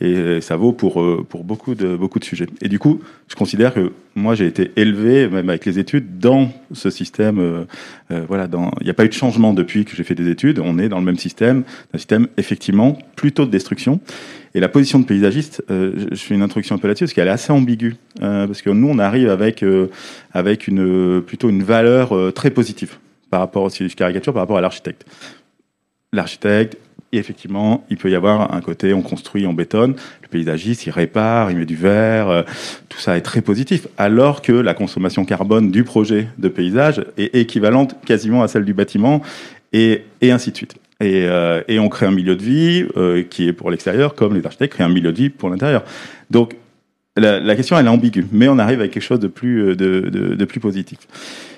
Et 0.00 0.14
euh, 0.14 0.40
ça 0.40 0.56
vaut 0.56 0.72
pour, 0.72 1.04
pour 1.26 1.44
beaucoup, 1.44 1.74
de, 1.74 1.96
beaucoup 1.96 2.18
de 2.18 2.24
sujets. 2.24 2.46
Et 2.60 2.68
du 2.68 2.78
coup, 2.78 3.00
je 3.28 3.34
considère 3.34 3.72
que 3.74 3.92
moi, 4.14 4.34
j'ai 4.34 4.46
été 4.46 4.72
élevé, 4.76 5.28
même 5.28 5.48
avec 5.48 5.64
les 5.64 5.78
études, 5.78 6.18
dans 6.18 6.52
ce 6.72 6.90
système. 6.90 7.66
voilà, 8.10 8.46
il 8.80 8.84
n'y 8.84 8.90
a 8.90 8.94
pas 8.94 9.06
eu 9.06 9.08
de 9.08 9.14
changement 9.14 9.54
depuis 9.54 9.86
que 9.86 9.96
j'ai 9.96 10.04
fait 10.04 10.14
des 10.14 10.28
études. 10.28 10.58
On 10.58 10.78
est 10.78 10.90
dans 10.90 10.98
le 10.98 11.04
même 11.04 11.16
système, 11.16 11.64
un 11.94 11.98
système 11.98 12.28
effectivement 12.36 12.98
plutôt 13.16 13.46
de 13.46 13.50
destruction. 13.50 14.00
Et 14.54 14.60
la 14.60 14.68
position 14.68 14.98
de 14.98 15.04
paysagiste, 15.06 15.62
euh, 15.70 15.92
je- 16.10 16.16
fais 16.16 16.34
une 16.34 16.42
introduction 16.42 16.74
un 16.74 16.78
peu 16.78 16.86
là-dessus, 16.88 17.04
parce 17.04 17.14
qu'elle 17.14 17.28
est 17.28 17.30
assez 17.32 17.52
ambiguë. 17.52 17.96
Euh, 18.22 18.46
parce 18.46 18.60
que 18.62 18.70
nous, 18.70 18.88
on 18.88 18.98
arrive 18.98 19.30
avec, 19.30 19.62
euh, 19.62 19.88
avec 20.32 20.68
une, 20.68 21.22
plutôt 21.22 21.48
une 21.48 21.62
valeur 21.62 22.32
très 22.34 22.50
positive 22.50 22.96
par 23.30 23.40
rapport, 23.40 23.70
je 23.70 23.94
caricature, 23.94 24.32
par 24.34 24.42
rapport 24.42 24.58
à 24.58 24.60
l'architecte. 24.60 25.06
L'architecte, 26.12 26.76
effectivement, 27.12 27.86
il 27.88 27.96
peut 27.96 28.10
y 28.10 28.14
avoir 28.14 28.54
un 28.54 28.60
côté, 28.60 28.92
on 28.92 29.00
construit, 29.00 29.46
on 29.46 29.54
bétonne. 29.54 29.94
Le 30.22 30.28
paysagiste, 30.28 30.84
il 30.86 30.90
répare, 30.90 31.50
il 31.50 31.56
met 31.56 31.64
du 31.64 31.76
verre. 31.76 32.44
tout 32.90 32.98
ça 32.98 33.16
est 33.16 33.22
très 33.22 33.40
positif. 33.40 33.86
Alors 33.96 34.42
que 34.42 34.52
la 34.52 34.74
consommation 34.74 35.24
carbone 35.24 35.70
du 35.70 35.84
projet 35.84 36.28
de 36.38 36.48
paysage 36.48 37.04
est 37.16 37.34
équivalente 37.34 37.94
quasiment 38.04 38.42
à 38.42 38.48
celle 38.48 38.64
du 38.66 38.74
bâtiment, 38.74 39.22
et, 39.72 40.02
et 40.20 40.30
ainsi 40.30 40.50
de 40.50 40.56
suite. 40.56 40.74
Et, 41.02 41.26
euh, 41.26 41.62
et 41.66 41.80
on 41.80 41.88
crée 41.88 42.06
un 42.06 42.12
milieu 42.12 42.36
de 42.36 42.42
vie 42.42 42.86
euh, 42.96 43.24
qui 43.28 43.48
est 43.48 43.52
pour 43.52 43.72
l'extérieur, 43.72 44.14
comme 44.14 44.34
les 44.34 44.46
architectes 44.46 44.74
créent 44.74 44.84
un 44.84 44.88
milieu 44.88 45.10
de 45.10 45.16
vie 45.16 45.30
pour 45.30 45.50
l'intérieur. 45.50 45.82
Donc, 46.30 46.54
la, 47.16 47.56
question, 47.56 47.76
elle 47.76 47.86
est 47.86 47.90
ambiguë, 47.90 48.26
mais 48.30 48.48
on 48.48 48.58
arrive 48.58 48.78
avec 48.78 48.92
quelque 48.92 49.02
chose 49.02 49.20
de 49.20 49.26
plus, 49.26 49.70
euh, 49.70 49.76
de, 49.76 50.44
plus 50.44 50.60
positif. 50.60 50.98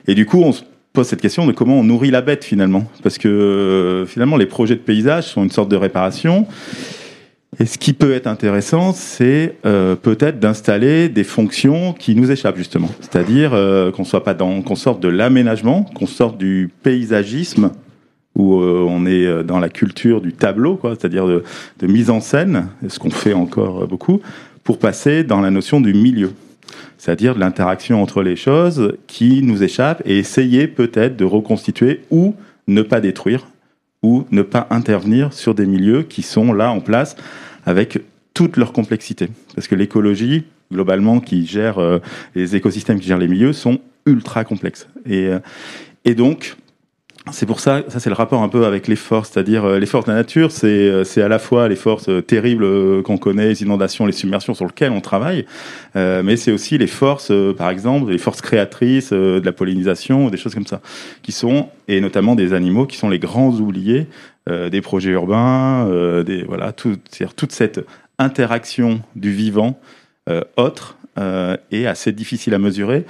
Et 0.09 0.15
du 0.15 0.25
coup, 0.25 0.43
on 0.43 0.53
se 0.53 0.63
pose 0.95 1.07
cette 1.07 1.21
question 1.21 1.47
de 1.47 1.53
comment 1.53 1.79
on 1.79 1.85
nourrit 1.85 2.11
la 2.11 2.23
bête 2.23 2.43
finalement. 2.43 2.91
Parce 3.03 3.19
que 3.19 4.05
finalement, 4.09 4.37
les 4.37 4.47
projets 4.47 4.77
de 4.77 4.81
paysage 4.81 5.25
sont 5.25 5.45
une 5.45 5.51
sorte 5.51 5.71
de 5.71 5.77
réparation. 5.77 6.47
Et 7.61 7.67
ce 7.67 7.79
qui 7.79 7.93
peut 7.93 8.15
être 8.15 8.27
intéressant, 8.27 8.93
c'est 8.93 9.55
peut-être 9.63 10.41
d'installer 10.41 11.09
des 11.09 11.23
fonctions 11.23 11.93
qui 11.93 12.17
nous 12.17 12.33
échappent 12.33 12.57
justement. 12.57 12.91
C'est-à-dire 13.01 13.51
qu'on 13.95 14.05
soit 14.05 14.25
pas 14.25 14.35
dans, 14.35 14.61
qu'on 14.63 14.75
sorte 14.75 15.01
de 15.01 15.09
l'aménagement, 15.09 15.85
qu'on 15.95 16.07
sorte 16.07 16.37
du 16.37 16.71
paysagisme 16.83 17.71
où 18.35 18.61
euh, 18.61 18.85
on 18.89 19.07
est 19.07 19.27
euh, 19.27 19.43
dans 19.43 19.59
la 19.59 19.69
culture 19.69 20.21
du 20.21 20.33
tableau, 20.33 20.77
quoi, 20.77 20.97
c'est-à-dire 20.99 21.27
de, 21.27 21.45
de 21.79 21.87
mise 21.87 22.11
en 22.11 22.21
scène, 22.21 22.69
ce 22.89 22.99
qu'on 22.99 23.11
fait 23.11 23.33
encore 23.33 23.83
euh, 23.83 23.87
beaucoup, 23.87 24.21
pour 24.65 24.79
passer 24.79 25.25
dans 25.25 25.41
la 25.41 25.51
notion 25.51 25.81
du 25.81 25.95
milieu, 25.95 26.33
c'est-à-dire 26.99 27.35
de 27.35 27.41
l'interaction 27.41 28.03
entre 28.03 28.23
les 28.23 28.37
choses 28.37 28.97
qui 29.07 29.43
nous 29.43 29.63
échappent 29.63 30.03
et 30.05 30.19
essayer 30.19 30.67
peut-être 30.67 31.17
de 31.17 31.25
reconstituer 31.25 32.01
ou 32.11 32.35
ne 32.67 32.83
pas 32.83 33.01
détruire 33.01 33.47
ou 34.03 34.27
ne 34.31 34.43
pas 34.43 34.67
intervenir 34.71 35.33
sur 35.33 35.55
des 35.55 35.67
milieux 35.67 36.03
qui 36.03 36.23
sont 36.23 36.53
là 36.53 36.71
en 36.71 36.81
place 36.81 37.17
avec 37.67 38.01
toute 38.33 38.57
leur 38.57 38.73
complexité. 38.73 39.29
Parce 39.55 39.69
que 39.69 39.75
l'écologie, 39.75 40.45
globalement, 40.73 41.21
qui 41.21 41.47
gère 41.47 41.79
les 42.35 42.57
écosystèmes, 42.57 43.01
qui 43.01 43.07
gèrent 43.07 43.19
les 43.19 43.29
milieux, 43.29 43.55
sont 43.55 43.79
ultra 44.05 44.45
complexes. 44.45 44.89
Et, 45.09 45.31
et 46.05 46.15
donc, 46.15 46.57
c'est 47.33 47.47
pour 47.47 47.61
ça, 47.61 47.83
ça 47.89 48.01
c'est 48.01 48.11
le 48.11 48.15
rapport 48.15 48.43
un 48.43 48.51
peu 48.51 48.67
avec 48.67 48.87
les 48.87 48.97
forces, 48.97 49.31
c'est-à-dire 49.31 49.65
euh, 49.65 49.79
les 49.79 49.87
forces 49.87 50.05
de 50.05 50.11
la 50.11 50.19
nature, 50.19 50.53
c'est 50.53 50.67
euh, 50.69 51.05
à 51.17 51.29
la 51.29 51.39
fois 51.39 51.69
les 51.69 51.77
forces 51.77 52.11
euh, 52.11 52.21
terribles 52.21 53.03
qu'on 53.03 53.17
connaît, 53.17 53.49
les 53.49 53.63
inondations, 53.63 54.05
les 54.05 54.13
submersions 54.13 54.53
sur 54.53 54.67
lesquelles 54.67 54.93
on 54.93 55.01
travaille, 55.01 55.47
mais 55.95 56.37
c'est 56.37 56.53
aussi 56.53 56.77
les 56.77 56.87
forces, 56.87 57.33
par 57.57 57.71
exemple, 57.71 58.11
les 58.11 58.19
forces 58.19 58.41
créatrices 58.41 59.13
de 59.13 59.43
la 59.43 59.53
pollinisation, 59.53 60.29
des 60.29 60.37
choses 60.37 60.55
comme 60.55 60.67
ça, 60.67 60.81
qui 61.23 61.33
sont, 61.33 61.69
et 61.89 62.01
notamment 62.01 62.35
des 62.35 62.53
animaux, 62.53 62.87
qui 62.87 62.97
sont 62.97 63.09
les 63.09 63.19
grands 63.19 63.53
oubliés 63.53 64.07
des 64.49 64.81
projets 64.81 65.11
urbains, 65.11 65.89
des, 66.25 66.43
voilà, 66.43 66.73
tout, 66.73 66.97
toute 67.37 67.53
cette 67.53 67.85
interaction 68.19 69.01
du 69.17 69.31
vivant 69.31 69.79
autre 70.57 70.97
est 71.71 71.87
assez 71.87 72.13
difficile 72.13 72.55
à 72.55 72.59
mesurer, 72.59 73.05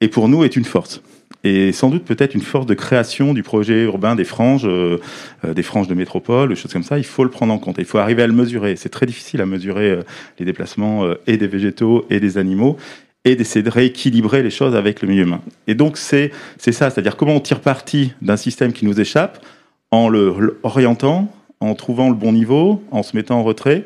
et 0.00 0.08
pour 0.08 0.28
nous 0.28 0.44
est 0.44 0.56
une 0.56 0.64
force 0.64 1.02
et 1.44 1.72
sans 1.72 1.90
doute 1.90 2.04
peut-être 2.04 2.34
une 2.34 2.40
force 2.40 2.64
de 2.64 2.72
création 2.72 3.34
du 3.34 3.42
projet 3.42 3.82
urbain 3.82 4.16
des 4.16 4.24
franges, 4.24 4.66
euh, 4.66 4.98
euh, 5.44 5.52
des 5.52 5.62
franges 5.62 5.86
de 5.86 5.94
métropole, 5.94 6.48
des 6.48 6.56
choses 6.56 6.72
comme 6.72 6.82
ça. 6.82 6.96
Il 6.96 7.04
faut 7.04 7.22
le 7.22 7.30
prendre 7.30 7.52
en 7.52 7.58
compte. 7.58 7.76
Il 7.78 7.84
faut 7.84 7.98
arriver 7.98 8.22
à 8.22 8.26
le 8.26 8.32
mesurer. 8.32 8.76
C'est 8.76 8.88
très 8.88 9.04
difficile 9.04 9.42
à 9.42 9.46
mesurer 9.46 9.90
euh, 9.90 10.02
les 10.38 10.46
déplacements 10.46 11.04
et 11.26 11.36
des 11.36 11.46
végétaux 11.46 12.06
et 12.08 12.18
des 12.18 12.38
animaux 12.38 12.78
et 13.26 13.36
d'essayer 13.36 13.62
de 13.62 13.70
rééquilibrer 13.70 14.42
les 14.42 14.50
choses 14.50 14.74
avec 14.74 15.02
le 15.02 15.08
milieu 15.08 15.24
humain. 15.24 15.42
Et 15.66 15.74
donc 15.74 15.98
c'est 15.98 16.30
c'est 16.56 16.72
ça, 16.72 16.88
c'est-à-dire 16.88 17.16
comment 17.16 17.36
on 17.36 17.40
tire 17.40 17.60
parti 17.60 18.12
d'un 18.22 18.36
système 18.36 18.72
qui 18.72 18.86
nous 18.86 18.98
échappe 18.98 19.44
en 19.90 20.08
le 20.08 20.58
orientant, 20.62 21.30
en 21.60 21.74
trouvant 21.74 22.08
le 22.08 22.14
bon 22.14 22.32
niveau, 22.32 22.82
en 22.90 23.02
se 23.02 23.14
mettant 23.16 23.38
en 23.38 23.42
retrait 23.42 23.84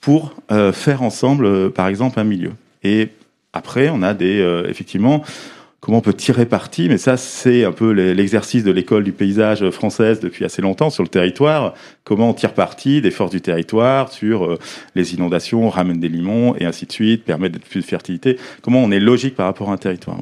pour 0.00 0.34
faire 0.72 1.00
ensemble, 1.00 1.70
par 1.70 1.88
exemple, 1.88 2.20
un 2.20 2.24
milieu. 2.24 2.52
Et 2.82 3.08
après, 3.54 3.88
on 3.88 4.02
a 4.02 4.12
des 4.12 4.64
effectivement 4.68 5.24
comment 5.84 5.98
on 5.98 6.00
peut 6.00 6.14
tirer 6.14 6.46
parti, 6.46 6.88
mais 6.88 6.96
ça 6.96 7.18
c'est 7.18 7.62
un 7.64 7.72
peu 7.72 7.90
l'exercice 7.90 8.64
de 8.64 8.70
l'école 8.70 9.04
du 9.04 9.12
paysage 9.12 9.68
française 9.68 10.18
depuis 10.18 10.46
assez 10.46 10.62
longtemps 10.62 10.88
sur 10.88 11.02
le 11.02 11.10
territoire, 11.10 11.74
comment 12.04 12.30
on 12.30 12.32
tire 12.32 12.54
parti 12.54 13.02
des 13.02 13.10
forces 13.10 13.32
du 13.32 13.42
territoire 13.42 14.10
sur 14.10 14.46
euh, 14.46 14.58
les 14.94 15.12
inondations, 15.12 15.66
on 15.66 15.68
ramène 15.68 16.00
des 16.00 16.08
limons 16.08 16.56
et 16.56 16.64
ainsi 16.64 16.86
de 16.86 16.92
suite, 16.92 17.24
permet 17.24 17.50
d'être 17.50 17.66
plus 17.66 17.82
de 17.82 17.84
fertilité, 17.84 18.38
comment 18.62 18.82
on 18.82 18.90
est 18.90 18.98
logique 18.98 19.34
par 19.34 19.44
rapport 19.44 19.68
à 19.68 19.74
un 19.74 19.76
territoire. 19.76 20.16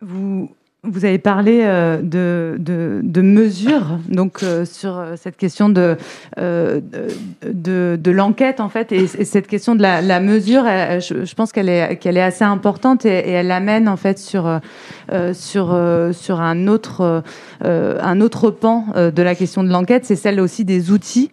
Vous, 0.00 0.54
vous 0.86 1.04
avez 1.04 1.18
parlé 1.18 1.62
euh, 1.62 2.00
de, 2.02 2.56
de, 2.58 3.00
de 3.02 3.22
mesures, 3.22 3.98
donc 4.08 4.42
euh, 4.42 4.64
sur 4.64 4.98
euh, 4.98 5.14
cette 5.16 5.36
question 5.36 5.68
de, 5.68 5.96
de, 6.36 7.98
de 8.00 8.10
l'enquête 8.10 8.60
en 8.60 8.68
fait, 8.68 8.92
et, 8.92 9.04
et 9.04 9.24
cette 9.24 9.46
question 9.46 9.74
de 9.74 9.82
la, 9.82 10.20
mesure, 10.20 10.64
je, 10.64 11.34
pense 11.34 11.52
qu'elle 11.52 11.68
est, 11.68 11.96
qu'elle 11.96 12.16
est 12.16 12.22
assez 12.22 12.44
importante 12.44 13.04
et, 13.06 13.30
elle 13.30 13.50
amène 13.50 13.88
en 13.88 13.96
fait 13.96 14.18
sur, 14.18 14.60
sur, 15.32 15.78
sur 16.12 16.40
un 16.40 16.66
autre, 16.68 17.22
un 17.62 18.20
autre 18.20 18.50
pan 18.50 18.86
de 18.94 19.22
la 19.22 19.34
question 19.34 19.62
de 19.64 19.70
l'enquête, 19.70 20.04
c'est 20.04 20.16
celle 20.16 20.40
aussi 20.40 20.64
des 20.64 20.90
outils 20.90 21.30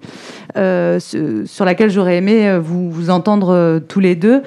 sur 0.55 1.65
laquelle 1.65 1.89
j'aurais 1.89 2.17
aimé 2.17 2.57
vous, 2.61 2.89
vous 2.89 3.09
entendre 3.09 3.81
tous 3.87 3.99
les 3.99 4.15
deux. 4.15 4.41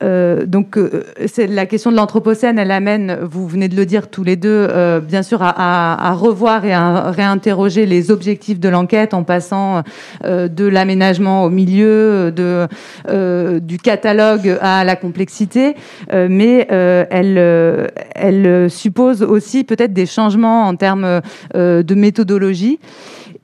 Donc, 0.00 0.78
c'est 1.26 1.46
la 1.46 1.66
question 1.66 1.90
de 1.90 1.96
l'anthropocène, 1.96 2.58
elle 2.58 2.70
amène, 2.70 3.18
vous 3.22 3.46
venez 3.46 3.68
de 3.68 3.76
le 3.76 3.86
dire 3.86 4.08
tous 4.08 4.24
les 4.24 4.36
deux, 4.36 4.49
euh, 4.50 5.00
bien 5.00 5.22
sûr, 5.22 5.40
à, 5.42 6.12
revoir 6.14 6.64
et 6.64 6.72
à 6.72 7.10
réinterroger 7.10 7.86
les 7.86 8.10
objectifs 8.10 8.60
de 8.60 8.68
l'enquête 8.68 9.14
en 9.14 9.22
passant 9.22 9.82
euh, 10.24 10.48
de 10.48 10.66
l'aménagement 10.66 11.44
au 11.44 11.50
milieu, 11.50 12.32
euh, 12.38 13.60
du 13.60 13.78
catalogue 13.78 14.58
à 14.60 14.84
la 14.84 14.96
complexité, 14.96 15.74
mais 16.12 16.66
elle, 16.70 18.70
suppose 18.70 19.22
aussi 19.22 19.64
peut-être 19.64 19.92
des 19.92 20.06
changements 20.06 20.66
en 20.66 20.76
termes 20.76 21.20
de 21.54 21.94
méthodologie. 21.94 22.78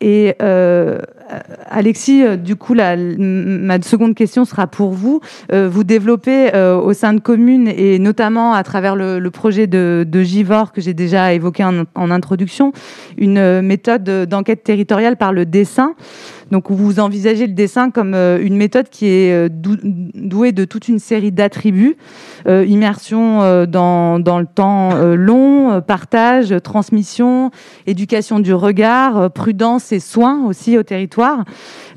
Et 0.01 0.35
euh, 0.43 0.99
Alexis, 1.69 2.23
du 2.39 2.57
coup, 2.57 2.75
ma 2.75 3.83
seconde 3.83 4.15
question 4.15 4.45
sera 4.45 4.67
pour 4.67 4.91
vous. 4.91 5.21
vous 5.53 5.85
développez 5.85 6.53
au 6.55 6.93
sein 6.93 7.15
de 7.15 7.21
communes 7.21 7.67
et 7.67 7.99
notamment 7.99 8.53
à 8.53 8.63
travers 8.63 8.95
le, 8.95 9.29
projet 9.31 9.67
de, 9.67 10.05
de, 10.07 10.23
Givor 10.23 10.73
que 10.73 10.81
j'ai 10.81 10.95
déjà 10.95 11.33
évoqué 11.33 11.65
en, 11.65 12.11
introduction, 12.11 12.73
une 13.19 13.61
méthode 13.63 14.05
d'enquête 14.29 14.63
territoriale 14.63 15.17
par 15.17 15.33
le 15.33 15.47
dessin. 15.47 15.95
Donc 16.51 16.71
vous 16.71 17.01
envisagez 17.01 17.47
le 17.47 17.53
dessin 17.53 17.91
comme 17.91 18.15
euh, 18.15 18.39
une 18.41 18.57
méthode 18.57 18.89
qui 18.89 19.07
est 19.07 19.33
euh, 19.33 19.49
douée 19.51 20.53
de 20.53 20.65
toute 20.65 20.87
une 20.89 21.01
série 21.01 21.33
d'attributs, 21.33 21.97
euh, 22.47 22.65
immersion 22.65 23.67
dans, 23.67 24.19
le 24.19 24.47
temps 24.47 24.95
long, 25.15 25.81
partage, 25.81 26.55
transmission, 26.63 27.51
éducation 27.87 28.39
du 28.39 28.55
regard, 28.55 29.31
prudence 29.33 29.93
et 29.93 30.01
soins 30.01 30.45
aussi 30.47 30.79
au 30.79 30.83
territoire. 30.83 31.45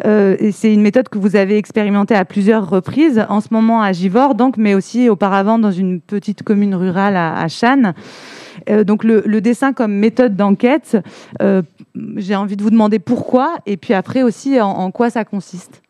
et 0.06 0.52
c'est 0.52 0.74
une 0.74 0.82
méthode 0.82 1.10
que 1.10 1.18
vous 1.18 1.36
avez 1.36 1.58
expérimentée 1.58 2.16
à 2.16 2.26
plusieurs 2.26 2.70
reprises, 2.70 3.26
en 3.30 3.42
ce 3.42 3.48
moment 3.52 3.82
à 3.82 3.92
Givors, 3.92 4.36
donc, 4.36 4.58
mais 4.58 4.74
aussi 4.74 5.10
auparavant 5.10 5.60
dans 5.60 5.72
une 5.72 6.02
petite 6.02 6.44
commune 6.44 6.76
rurale 6.76 7.16
à, 7.16 7.40
à 7.40 7.48
Channes. 7.48 7.94
Euh, 8.70 8.84
donc 8.84 9.04
le, 9.04 9.40
dessin 9.42 9.74
comme 9.74 9.94
méthode 9.94 10.36
d'enquête, 10.36 10.98
euh, 11.42 11.62
j'ai 12.18 12.36
envie 12.36 12.56
de 12.56 12.64
vous 12.64 12.70
demander 12.70 13.00
pourquoi 13.00 13.56
et 13.66 13.78
puis 13.78 13.94
après 13.94 14.24
aussi 14.24 14.60
en, 14.60 14.92
quoi 14.92 15.10
ça 15.10 15.26
consiste. 15.26 15.82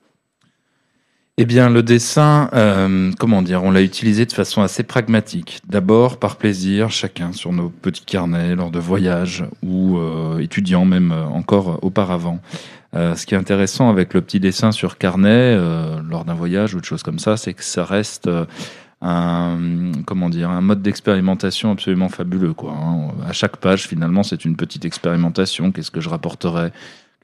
Eh 1.42 1.46
bien, 1.46 1.70
le 1.70 1.84
dessin, 1.84 2.50
euh, 2.54 3.12
comment 3.18 3.42
dire, 3.42 3.64
on 3.64 3.72
l'a 3.72 3.82
utilisé 3.82 4.26
de 4.26 4.34
façon 4.34 4.62
assez 4.62 4.84
pragmatique. 4.84 5.62
D'abord 5.70 6.18
par 6.18 6.36
plaisir, 6.36 6.92
chacun 6.92 7.32
sur 7.32 7.54
nos 7.54 7.70
petits 7.70 8.04
carnets 8.04 8.56
lors 8.56 8.72
de 8.72 8.80
voyages 8.80 9.46
ou 9.64 10.00
étudiants 10.40 10.84
même 10.84 11.14
encore 11.14 11.80
auparavant. 11.82 12.40
ce 12.94 13.26
qui 13.26 13.36
est 13.36 13.38
intéressant 13.38 13.90
avec 13.90 14.14
le 14.14 14.20
petit 14.20 14.42
dessin 14.42 14.74
sur 14.74 14.98
carnet 14.98 15.58
lors 16.10 16.26
d'un 16.26 16.34
voyage 16.34 16.76
ou 16.76 16.82
de 16.82 16.86
choses 16.86 17.04
comme 17.04 17.20
ça, 17.20 17.38
c'est 17.38 17.54
que 17.54 17.64
ça 17.64 17.86
reste 17.86 18.30
un 19.02 19.58
comment 20.06 20.30
dire 20.30 20.50
un 20.50 20.62
mode 20.62 20.82
d'expérimentation 20.82 21.72
absolument 21.72 22.10
fabuleux 22.10 22.54
quoi. 22.54 22.74
Hein. 22.74 23.12
À 23.26 23.32
chaque 23.32 23.58
page 23.58 23.88
finalement 23.88 24.24
c'est 24.24 24.44
une 24.46 24.56
petite 24.56 24.86
expérimentation. 24.86 25.72
Qu'est-ce 25.72 25.92
que 25.92 26.02
je 26.02 26.10
rapporterai? 26.10 26.72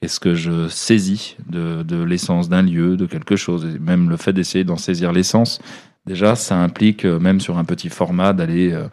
Qu'est-ce 0.00 0.20
que 0.20 0.34
je 0.34 0.68
saisis 0.68 1.36
de, 1.48 1.82
de 1.82 2.02
l'essence 2.02 2.48
d'un 2.48 2.62
lieu, 2.62 2.96
de 2.96 3.06
quelque 3.06 3.36
chose? 3.36 3.66
Et 3.66 3.78
même 3.78 4.10
le 4.10 4.16
fait 4.16 4.32
d'essayer 4.32 4.64
d'en 4.64 4.76
saisir 4.76 5.12
l'essence, 5.12 5.60
déjà 6.06 6.34
ça 6.34 6.56
implique 6.56 7.04
euh, 7.04 7.18
même 7.18 7.40
sur 7.40 7.58
un 7.58 7.64
petit 7.64 7.88
format 7.88 8.32
d'aller 8.32 8.72
euh, 8.72 8.88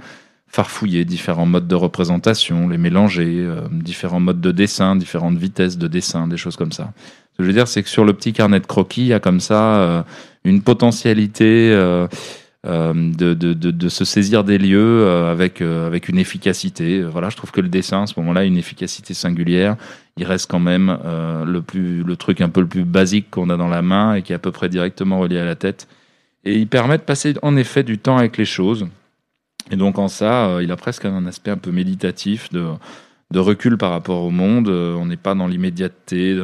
farfouiller 0.47 1.03
différents 1.05 1.45
modes 1.45 1.67
de 1.67 1.75
représentation, 1.75 2.67
les 2.67 2.77
mélanger, 2.77 3.39
euh, 3.39 3.61
différents 3.71 4.21
modes 4.21 4.41
de 4.41 4.51
dessin, 4.51 4.95
différentes 4.95 5.37
vitesses 5.37 5.77
de 5.77 5.87
dessin, 5.87 6.27
des 6.27 6.37
choses 6.37 6.55
comme 6.57 6.71
ça. 6.71 6.93
Ce 7.31 7.37
que 7.37 7.43
je 7.43 7.47
veux 7.47 7.53
dire, 7.53 7.67
c'est 7.67 7.81
que 7.81 7.89
sur 7.89 8.05
le 8.05 8.13
petit 8.13 8.31
carnet 8.31 8.59
de 8.59 8.67
croquis, 8.67 9.01
il 9.01 9.07
y 9.07 9.13
a 9.13 9.19
comme 9.19 9.39
ça 9.39 10.05
une 10.43 10.61
potentialité 10.61 11.73
euh, 12.65 12.93
de, 12.93 13.34
de, 13.34 13.53
de, 13.53 13.89
se 13.89 14.05
saisir 14.05 14.46
des 14.46 14.58
lieux 14.58 15.01
euh, 15.05 15.29
avec, 15.29 15.62
euh, 15.62 15.86
avec 15.86 16.08
une 16.08 16.17
efficacité. 16.17 17.01
Voilà, 17.01 17.29
je 17.29 17.36
trouve 17.36 17.51
que 17.51 17.60
le 17.60 17.67
dessin, 17.67 18.03
à 18.03 18.08
ce 18.08 18.17
moment-là, 18.22 18.41
a 18.41 18.43
une 18.46 18.58
efficacité 18.58 19.13
singulière. 19.13 19.75
Il 20.15 20.24
reste 20.24 20.50
quand 20.50 20.62
même 20.62 20.98
le, 21.46 21.62
plus, 21.62 22.03
le 22.03 22.15
truc 22.15 22.39
un 22.39 22.48
peu 22.48 22.62
le 22.62 22.67
plus 22.67 22.86
basique 22.86 23.32
qu'on 23.32 23.50
a 23.50 23.58
dans 23.58 23.67
la 23.67 23.82
main 23.82 24.13
et 24.13 24.22
qui 24.22 24.32
est 24.32 24.36
à 24.36 24.39
peu 24.39 24.51
près 24.51 24.70
directement 24.70 25.20
relié 25.20 25.39
à 25.39 25.46
la 25.46 25.55
tête. 25.55 25.89
Et 26.46 26.55
il 26.55 26.67
permet 26.67 26.98
de 26.98 27.03
passer 27.03 27.34
en 27.41 27.58
effet 27.58 27.84
du 27.84 27.98
temps 27.98 28.17
avec 28.17 28.38
les 28.38 28.46
choses. 28.46 28.88
Et 29.72 29.75
donc 29.75 29.98
en 29.98 30.08
ça, 30.08 30.60
il 30.62 30.72
a 30.72 30.75
presque 30.77 31.05
un 31.05 31.25
aspect 31.25 31.51
un 31.51 31.58
peu 31.58 31.72
méditatif 31.72 32.50
de, 32.51 32.67
de 33.32 33.39
recul 33.39 33.77
par 33.77 33.89
rapport 33.89 34.24
au 34.24 34.29
monde. 34.29 34.70
On 34.70 35.08
n'est 35.08 35.17
pas 35.17 35.34
dans 35.36 35.48
l'immédiateté 35.48 36.39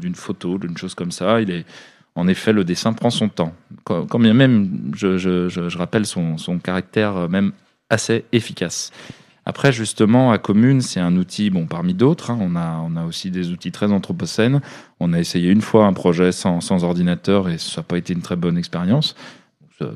d'une 0.00 0.14
photo, 0.14 0.58
d'une 0.58 0.78
chose 0.78 0.94
comme 0.94 1.12
ça. 1.12 1.42
Il 1.42 1.50
est, 1.50 1.66
en 2.16 2.28
effet, 2.28 2.52
le 2.52 2.64
dessin 2.64 2.92
prend 2.92 3.10
son 3.10 3.28
temps. 3.28 3.54
Quand 3.84 4.18
bien 4.18 4.34
même, 4.34 4.92
je, 4.94 5.76
rappelle 5.76 6.06
son, 6.06 6.36
caractère 6.62 7.16
euh, 7.16 7.28
même 7.28 7.52
assez 7.90 8.24
efficace. 8.32 8.92
Après, 9.46 9.72
justement, 9.72 10.30
à 10.32 10.38
Commune, 10.38 10.80
c'est 10.80 11.00
un 11.00 11.16
outil, 11.16 11.50
bon, 11.50 11.66
parmi 11.66 11.92
d'autres. 11.92 12.30
Hein. 12.30 12.38
on, 12.40 12.56
a, 12.56 12.78
on 12.78 12.96
a 12.96 13.04
aussi 13.04 13.30
des 13.30 13.50
outils 13.50 13.72
très 13.72 13.90
anthropocènes. 13.92 14.60
On 15.00 15.12
a 15.12 15.18
essayé 15.18 15.50
une 15.50 15.60
fois 15.60 15.86
un 15.86 15.92
projet 15.92 16.32
sans, 16.32 16.84
ordinateur 16.84 17.48
et 17.48 17.58
ça 17.58 17.80
n'a 17.80 17.84
pas 17.84 17.98
été 17.98 18.14
une 18.14 18.22
très 18.22 18.36
bonne 18.36 18.56
expérience. 18.56 19.16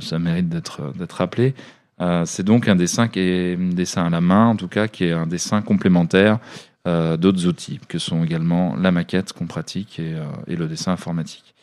Ça, 0.01 0.19
mérite 0.19 0.49
d'être 0.49 1.15
rappelé. 1.15 1.55
Euh, 2.01 2.25
c'est 2.27 2.43
donc 2.43 2.69
un 2.69 2.77
dessin 2.77 3.09
qui 3.09 3.21
est 3.21 3.57
un 3.57 3.73
dessin 3.73 4.07
à 4.07 4.11
la 4.11 4.21
main, 4.21 4.49
en 4.49 4.57
tout 4.57 4.69
cas, 4.69 4.89
qui 4.89 5.05
est 5.05 5.13
un 5.13 5.27
dessin 5.27 5.63
complémentaire 5.63 6.41
euh, 6.87 7.17
d'autres 7.17 7.47
outils, 7.47 7.81
que 7.89 7.99
sont 7.99 8.25
également 8.25 8.77
la 8.77 8.91
maquette 8.91 9.33
qu'on 9.33 9.47
pratique 9.47 10.01
et 10.01 10.57
le 10.57 10.67
dessin 10.67 10.93
informatique. 10.93 11.55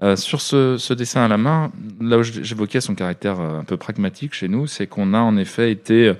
Euh, 0.00 0.14
sur 0.14 0.40
ce, 0.40 0.92
dessin 0.92 1.24
à 1.24 1.28
la 1.28 1.38
main, 1.38 1.72
là 2.00 2.18
où 2.18 2.22
j'évoquais 2.22 2.80
son 2.80 2.94
caractère 2.94 3.40
euh, 3.40 3.58
un 3.58 3.64
peu 3.64 3.76
pragmatique 3.76 4.32
chez 4.32 4.46
nous, 4.46 4.68
c'est 4.68 4.86
qu'on 4.86 5.12
a 5.12 5.18
en 5.18 5.36
effet 5.36 5.72
été 5.72 6.08
euh, 6.08 6.14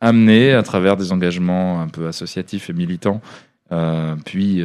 amené 0.00 0.52
à 0.52 0.64
travers 0.64 0.96
des 0.96 1.12
engagements 1.12 1.80
un 1.80 1.86
peu 1.86 2.08
associatifs 2.08 2.70
et 2.70 2.72
militants, 2.72 3.20
puis 4.24 4.64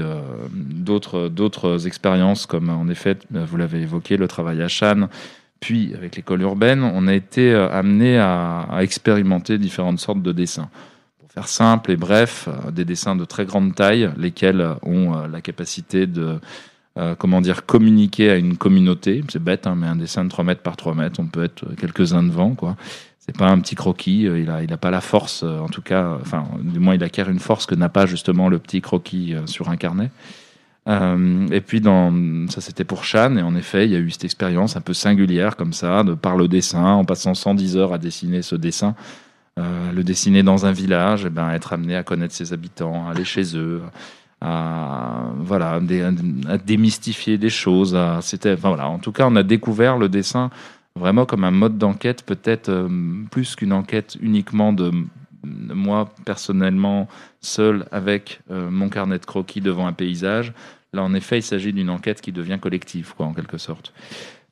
d'autres 0.51 1.27
d'autres 1.27 1.85
expériences 1.85 2.47
comme 2.47 2.69
en 2.69 2.87
effet, 2.87 3.17
vous 3.29 3.57
l'avez 3.57 3.81
évoqué, 3.81 4.17
le 4.17 4.27
travail 4.27 4.63
à 4.63 4.67
Channes, 4.67 5.09
puis 5.59 5.93
avec 5.93 6.15
l'école 6.15 6.41
urbaine, 6.41 6.81
on 6.81 7.05
a 7.07 7.13
été 7.13 7.53
amené 7.53 8.17
à, 8.17 8.65
expérimenter 8.79 9.57
différentes 9.57 9.99
sortes 9.99 10.23
de 10.23 10.31
dessins. 10.31 10.69
Pour 11.19 11.29
faire 11.31 11.47
simple 11.49 11.91
et 11.91 11.97
bref, 11.97 12.47
des 12.71 12.85
dessins 12.85 13.17
de 13.17 13.25
très 13.25 13.45
grande 13.45 13.75
taille, 13.75 14.09
lesquels 14.17 14.65
ont 14.81 15.27
la 15.27 15.41
capacité 15.41 16.07
de 16.07 16.39
euh, 16.97 17.13
comment 17.13 17.41
dire, 17.41 17.65
communiquer 17.65 18.29
à 18.29 18.37
une 18.37 18.55
communauté. 18.55 19.21
C'est 19.27 19.43
bête, 19.43 19.67
hein, 19.67 19.75
mais 19.77 19.85
un 19.85 19.97
dessin 19.97 20.23
de 20.23 20.29
3 20.29 20.45
mètres 20.45 20.61
par 20.61 20.77
3 20.77 20.95
mètres, 20.95 21.19
on 21.19 21.25
peut 21.25 21.43
être 21.43 21.65
quelques-uns 21.75 22.23
devant, 22.23 22.55
quoi. 22.55 22.77
C'est 23.19 23.35
pas 23.35 23.49
un 23.49 23.59
petit 23.59 23.75
croquis, 23.75 24.27
euh, 24.27 24.39
il 24.39 24.49
a, 24.49 24.63
il 24.63 24.71
a 24.71 24.77
pas 24.77 24.91
la 24.91 25.01
force, 25.01 25.43
euh, 25.43 25.59
en 25.59 25.67
tout 25.67 25.81
cas, 25.81 26.17
enfin, 26.21 26.45
du 26.61 26.79
moins, 26.79 26.95
il 26.95 27.03
acquiert 27.03 27.29
une 27.29 27.39
force 27.39 27.65
que 27.65 27.75
n'a 27.75 27.89
pas 27.89 28.05
justement 28.05 28.47
le 28.47 28.59
petit 28.59 28.79
croquis 28.79 29.35
sur 29.45 29.69
un 29.69 29.75
carnet. 29.75 30.09
et 30.87 31.61
puis, 31.61 31.81
dans, 31.81 32.47
ça 32.49 32.61
c'était 32.61 32.85
pour 32.85 33.03
Chan, 33.03 33.35
et 33.35 33.41
en 33.41 33.55
effet, 33.55 33.85
il 33.85 33.91
y 33.91 33.95
a 33.95 33.99
eu 33.99 34.11
cette 34.11 34.23
expérience 34.23 34.77
un 34.77 34.81
peu 34.81 34.93
singulière 34.93 35.57
comme 35.57 35.73
ça, 35.73 36.03
de 36.03 36.13
par 36.13 36.37
le 36.37 36.47
dessin, 36.47 36.93
en 36.93 37.03
passant 37.03 37.33
110 37.33 37.75
heures 37.75 37.91
à 37.91 37.97
dessiner 37.97 38.41
ce 38.41 38.55
dessin, 38.55 38.95
le 39.57 40.03
dessiner 40.03 40.43
dans 40.43 40.65
un 40.65 40.71
village, 40.71 41.25
et 41.25 41.29
ben, 41.29 41.49
être 41.49 41.73
amené 41.73 41.95
à 41.95 42.03
connaître 42.03 42.35
ses 42.35 42.53
habitants, 42.53 43.09
aller 43.09 43.25
chez 43.25 43.57
eux, 43.57 43.81
à, 44.41 45.31
voilà, 45.39 45.79
démystifier 46.65 47.37
des 47.37 47.49
choses. 47.49 47.97
C'était, 48.21 48.55
en 48.63 48.99
tout 48.99 49.11
cas, 49.11 49.27
on 49.27 49.35
a 49.35 49.43
découvert 49.43 49.97
le 49.97 50.09
dessin 50.09 50.49
vraiment 50.97 51.25
comme 51.25 51.43
un 51.43 51.51
mode 51.51 51.77
d'enquête, 51.77 52.23
peut-être 52.23 52.69
euh, 52.69 52.89
plus 53.29 53.55
qu'une 53.55 53.73
enquête 53.73 54.17
uniquement 54.21 54.73
de 54.73 54.91
moi 55.43 56.09
personnellement 56.25 57.07
seul 57.41 57.85
avec 57.91 58.39
euh, 58.49 58.71
mon 58.71 58.89
carnet 58.89 59.19
de 59.19 59.25
croquis 59.25 59.61
devant 59.61 59.85
un 59.85 59.93
paysage. 59.93 60.53
Là, 60.93 61.03
en 61.03 61.13
effet, 61.13 61.39
il 61.39 61.43
s'agit 61.43 61.73
d'une 61.73 61.89
enquête 61.89 62.21
qui 62.21 62.31
devient 62.31 62.57
collective, 62.59 63.13
en 63.19 63.33
quelque 63.33 63.57
sorte. 63.57 63.93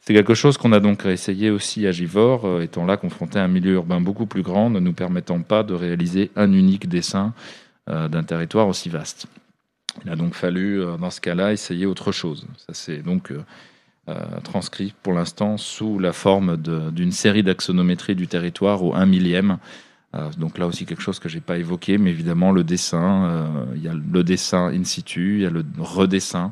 C'est 0.01 0.13
quelque 0.13 0.33
chose 0.33 0.57
qu'on 0.57 0.73
a 0.73 0.81
donc 0.81 1.05
essayé 1.05 1.49
aussi 1.49 1.87
à 1.87 1.91
Givors, 1.91 2.45
euh, 2.45 2.61
étant 2.61 2.85
là 2.85 2.97
confronté 2.97 3.39
à 3.39 3.43
un 3.43 3.47
milieu 3.47 3.73
urbain 3.73 4.01
beaucoup 4.01 4.25
plus 4.25 4.43
grand, 4.43 4.69
ne 4.69 4.79
nous 4.79 4.93
permettant 4.93 5.41
pas 5.41 5.63
de 5.63 5.73
réaliser 5.73 6.29
un 6.35 6.51
unique 6.51 6.87
dessin 6.87 7.33
d'un 7.85 8.23
territoire 8.23 8.69
aussi 8.69 8.87
vaste. 8.87 9.27
Il 10.03 10.11
a 10.11 10.15
donc 10.15 10.33
fallu, 10.33 10.81
euh, 10.81 10.97
dans 10.97 11.09
ce 11.09 11.21
cas-là, 11.21 11.53
essayer 11.53 11.85
autre 11.85 12.11
chose. 12.11 12.45
Ça 12.67 12.73
s'est 12.73 12.97
donc 12.97 13.31
euh, 13.31 13.43
euh, 14.09 14.39
transcrit 14.43 14.93
pour 15.03 15.13
l'instant 15.13 15.57
sous 15.57 15.99
la 15.99 16.13
forme 16.13 16.57
d'une 16.57 17.11
série 17.11 17.43
d'axonométries 17.43 18.15
du 18.15 18.27
territoire 18.27 18.83
au 18.83 18.95
1 18.95 19.05
millième. 19.05 19.57
donc 20.37 20.59
là 20.59 20.67
aussi 20.67 20.85
quelque 20.85 21.01
chose 21.01 21.19
que 21.19 21.29
j'ai 21.29 21.39
pas 21.39 21.57
évoqué, 21.57 21.97
mais 21.97 22.11
évidemment 22.11 22.51
le 22.51 22.63
dessin, 22.63 23.47
il 23.75 23.81
y 23.81 23.87
a 23.87 23.93
le 23.93 24.23
dessin 24.23 24.71
in 24.71 24.83
situ, 24.83 25.37
il 25.37 25.41
y 25.41 25.45
a 25.45 25.49
le 25.49 25.65
redessin, 25.79 26.51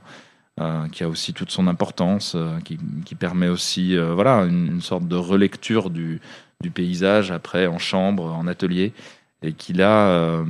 qui 0.91 1.03
a 1.03 1.09
aussi 1.09 1.33
toute 1.33 1.51
son 1.51 1.67
importance, 1.67 2.35
qui, 2.63 3.15
permet 3.15 3.49
aussi 3.49 3.95
voilà 3.97 4.45
une, 4.45 4.81
sorte 4.81 5.07
de 5.07 5.15
relecture 5.15 5.91
du, 5.91 6.21
paysage 6.73 7.31
après 7.31 7.67
en 7.67 7.77
chambre, 7.77 8.33
en 8.33 8.47
atelier 8.47 8.93
et 9.43 9.53
qui 9.53 9.73
là 9.73 10.07
euh, 10.07 10.43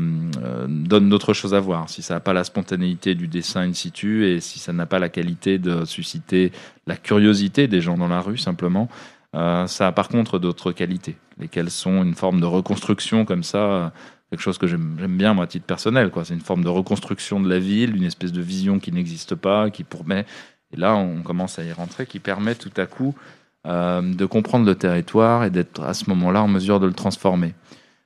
euh, 0.43 0.65
donne 0.67 1.09
d'autres 1.09 1.33
choses 1.33 1.53
à 1.53 1.59
voir. 1.59 1.89
Si 1.89 2.01
ça 2.01 2.15
n'a 2.15 2.19
pas 2.19 2.33
la 2.33 2.43
spontanéité 2.43 3.15
du 3.15 3.27
dessin 3.27 3.61
in 3.61 3.73
situ 3.73 4.27
et 4.27 4.41
si 4.41 4.59
ça 4.59 4.73
n'a 4.73 4.85
pas 4.85 4.99
la 4.99 5.09
qualité 5.09 5.59
de 5.59 5.85
susciter 5.85 6.51
la 6.87 6.97
curiosité 6.97 7.67
des 7.67 7.79
gens 7.79 7.97
dans 7.97 8.09
la 8.09 8.19
rue 8.19 8.37
simplement, 8.37 8.89
euh, 9.35 9.65
ça 9.67 9.87
a 9.87 9.91
par 9.93 10.09
contre 10.09 10.39
d'autres 10.39 10.73
qualités, 10.73 11.15
lesquelles 11.37 11.71
sont 11.71 12.03
une 12.03 12.15
forme 12.15 12.41
de 12.41 12.45
reconstruction 12.45 13.23
comme 13.23 13.43
ça, 13.43 13.93
quelque 14.29 14.41
chose 14.41 14.57
que 14.57 14.67
j'aime 14.67 14.95
bien 15.17 15.33
moi 15.33 15.45
à 15.45 15.47
titre 15.47 15.65
personnel. 15.65 16.11
C'est 16.25 16.33
une 16.33 16.41
forme 16.41 16.63
de 16.63 16.69
reconstruction 16.69 17.39
de 17.39 17.49
la 17.49 17.59
ville, 17.59 17.95
une 17.95 18.03
espèce 18.03 18.33
de 18.33 18.41
vision 18.41 18.79
qui 18.79 18.91
n'existe 18.91 19.35
pas, 19.35 19.69
qui 19.69 19.85
permet, 19.85 20.25
et 20.73 20.77
là 20.77 20.95
on 20.95 21.21
commence 21.21 21.59
à 21.59 21.63
y 21.63 21.71
rentrer, 21.71 22.05
qui 22.05 22.19
permet 22.19 22.55
tout 22.55 22.73
à 22.75 22.87
coup 22.87 23.15
de 23.63 24.25
comprendre 24.25 24.65
le 24.65 24.75
territoire 24.75 25.45
et 25.45 25.49
d'être 25.49 25.81
à 25.81 25.93
ce 25.93 26.09
moment-là 26.09 26.41
en 26.41 26.47
mesure 26.49 26.81
de 26.81 26.87
le 26.87 26.93
transformer. 26.93 27.53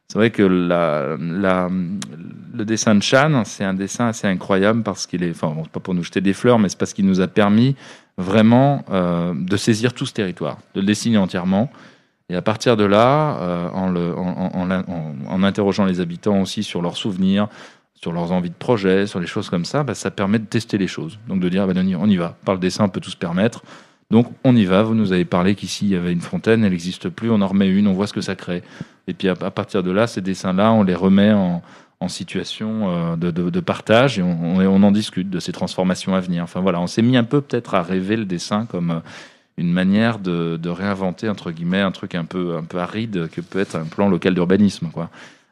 C'est 0.07 0.17
vrai 0.17 0.31
que 0.31 0.43
le 0.43 1.17
dessin 2.65 2.95
de 2.95 3.01
Chan, 3.01 3.43
c'est 3.45 3.63
un 3.63 3.73
dessin 3.73 4.07
assez 4.07 4.27
incroyable 4.27 4.83
parce 4.83 5.07
qu'il 5.07 5.23
est, 5.23 5.31
enfin, 5.31 5.49
bon, 5.49 5.63
pas 5.65 5.79
pour 5.79 5.93
nous 5.93 6.03
jeter 6.03 6.21
des 6.21 6.33
fleurs, 6.33 6.59
mais 6.59 6.69
c'est 6.69 6.77
parce 6.77 6.93
qu'il 6.93 7.05
nous 7.05 7.21
a 7.21 7.27
permis 7.27 7.75
vraiment 8.17 8.85
euh, 8.91 9.33
de 9.35 9.57
saisir 9.57 9.93
tout 9.93 10.05
ce 10.05 10.13
territoire, 10.13 10.59
de 10.73 10.79
le 10.81 10.85
dessiner 10.85 11.17
entièrement. 11.17 11.69
Et 12.29 12.35
à 12.35 12.41
partir 12.41 12.77
de 12.77 12.83
là, 12.85 13.37
euh, 13.41 13.69
en, 13.69 15.43
interrogeant 15.43 15.85
les 15.85 15.99
habitants 15.99 16.41
aussi 16.41 16.63
sur 16.63 16.81
leurs 16.81 16.97
souvenirs, 16.97 17.47
sur 17.93 18.11
leurs 18.11 18.31
envies 18.31 18.49
de 18.49 18.55
projet, 18.55 19.05
sur 19.05 19.19
les 19.19 19.27
choses 19.27 19.49
comme 19.49 19.65
ça, 19.65 19.83
bah, 19.83 19.93
ça 19.93 20.11
permet 20.11 20.39
de 20.39 20.45
tester 20.45 20.77
les 20.77 20.87
choses. 20.87 21.19
Donc 21.27 21.39
de 21.39 21.49
dire, 21.49 21.67
bah, 21.67 21.73
on 21.99 22.09
y 22.09 22.15
va. 22.15 22.35
Par 22.45 22.55
le 22.55 22.59
dessin, 22.59 22.85
on 22.85 22.89
peut 22.89 22.99
tout 22.99 23.11
se 23.11 23.17
permettre. 23.17 23.63
Donc 24.11 24.31
on 24.43 24.55
y 24.55 24.65
va. 24.65 24.83
Vous 24.83 24.95
nous 24.95 25.11
avez 25.11 25.25
parlé 25.25 25.55
qu'ici, 25.55 25.85
il 25.85 25.91
y 25.91 25.95
avait 25.95 26.13
une 26.13 26.21
fontaine, 26.21 26.63
elle 26.63 26.71
n'existe 26.71 27.09
plus. 27.09 27.29
On 27.29 27.41
en 27.41 27.47
remet 27.47 27.69
une, 27.69 27.87
on 27.87 27.93
voit 27.93 28.07
ce 28.07 28.13
que 28.13 28.21
ça 28.21 28.35
crée. 28.35 28.63
Et 29.07 29.13
puis 29.13 29.29
à, 29.29 29.35
partir 29.35 29.83
de 29.83 29.91
là, 29.91 30.07
ces 30.07 30.21
dessins-là, 30.21 30.71
on 30.71 30.83
les 30.83 30.95
remet 30.95 31.31
en, 31.31 31.61
situation 32.07 33.15
euh, 33.15 33.15
de, 33.15 33.59
partage 33.61 34.19
et 34.19 34.21
on, 34.21 34.57
on, 34.57 34.83
en 34.83 34.91
discute 34.91 35.27
de 35.31 35.39
ces 35.39 35.51
transformations 35.51 36.13
à 36.13 36.19
venir. 36.19 36.43
Enfin 36.43 36.61
voilà, 36.61 36.79
on 36.79 36.85
s'est 36.85 37.01
mis 37.01 37.17
un 37.17 37.23
peu 37.23 37.41
peut-être 37.41 37.73
à 37.73 37.81
rêver 37.81 38.15
le 38.15 38.25
dessin 38.25 38.67
comme 38.67 38.91
euh, 38.91 38.99
une 39.57 39.71
manière 39.71 40.19
de, 40.19 40.55
de, 40.57 40.69
réinventer 40.69 41.29
entre 41.29 41.49
guillemets 41.49 41.81
un 41.81 41.91
truc 41.91 42.13
un 42.13 42.25
peu 42.25 42.57
un 42.57 42.63
peu 42.63 42.77
aride 42.77 43.27
que 43.29 43.41
peut 43.41 43.57
être 43.57 43.75
un 43.75 43.85
plan 43.85 44.07
local 44.07 44.35
d'urbanisme 44.35 44.89
quoi 44.93 45.09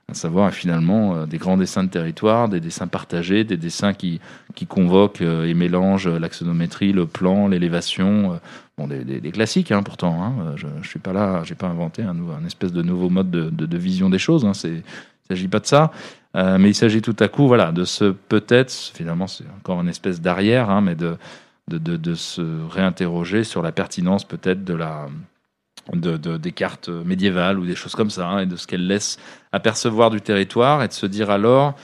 à 0.09 0.13
savoir 0.13 0.53
finalement 0.53 1.15
euh, 1.15 1.25
des 1.25 1.37
grands 1.37 1.57
dessins 1.57 1.83
de 1.83 1.89
territoire, 1.89 2.49
des 2.49 2.59
dessins 2.59 2.87
partagés, 2.87 3.43
des 3.43 3.57
dessins 3.57 3.93
qui, 3.93 4.19
qui 4.55 4.65
convoquent 4.65 5.21
et 5.21 5.53
mélangent 5.53 6.07
l'axonométrie, 6.09 6.91
le 6.93 7.05
plan, 7.05 7.47
l'élévation, 7.47 8.39
bon, 8.77 8.87
des, 8.87 9.03
des, 9.03 9.31
classiques 9.31 9.71
hein, 9.71 9.83
pourtant. 9.83 10.23
Hein. 10.23 10.53
Je, 10.55 10.67
je 10.81 10.87
suis 10.87 10.99
pas 10.99 11.13
là, 11.13 11.41
j'ai 11.43 11.55
pas 11.55 11.67
inventé 11.67 12.03
un, 12.03 12.45
espèce 12.45 12.73
de 12.73 12.81
nouveau 12.81 13.09
mode 13.09 13.31
de, 13.31 13.77
vision 13.77 14.09
des 14.09 14.19
choses. 14.19 14.45
Hein. 14.45 14.51
Il 14.63 14.83
s'agit 15.29 15.47
pas 15.47 15.59
de 15.59 15.65
ça, 15.65 15.91
euh, 16.35 16.57
mais 16.57 16.69
il 16.71 16.75
s'agit 16.75 17.01
tout 17.01 17.15
à 17.19 17.27
coup, 17.27 17.47
voilà, 17.47 17.71
de 17.71 17.83
se 17.83 18.05
peut-être, 18.05 18.71
finalement, 18.71 19.27
c'est 19.27 19.45
encore 19.57 19.81
une 19.81 19.89
espèce 19.89 20.19
d'arrière, 20.19 20.81
mais 20.81 20.95
de, 20.95 21.17
de, 21.67 22.15
se 22.15 22.41
réinterroger 22.69 23.43
sur 23.43 23.61
la 23.61 23.71
pertinence 23.71 24.25
peut-être 24.25 24.63
de 24.63 24.73
la 24.73 25.07
de, 25.91 26.17
de, 26.17 26.37
des 26.37 26.51
cartes 26.51 26.89
médiévales 26.89 27.59
ou 27.59 27.65
des 27.65 27.75
choses 27.75 27.95
comme 27.95 28.09
ça, 28.09 28.27
hein, 28.27 28.39
et 28.39 28.45
de 28.45 28.55
ce 28.55 28.67
qu'elles 28.67 28.87
laissent 28.87 29.17
apercevoir 29.51 30.09
du 30.09 30.21
territoire, 30.21 30.83
et 30.83 30.87
de 30.87 30.93
se 30.93 31.05
dire 31.05 31.29
alors, 31.29 31.75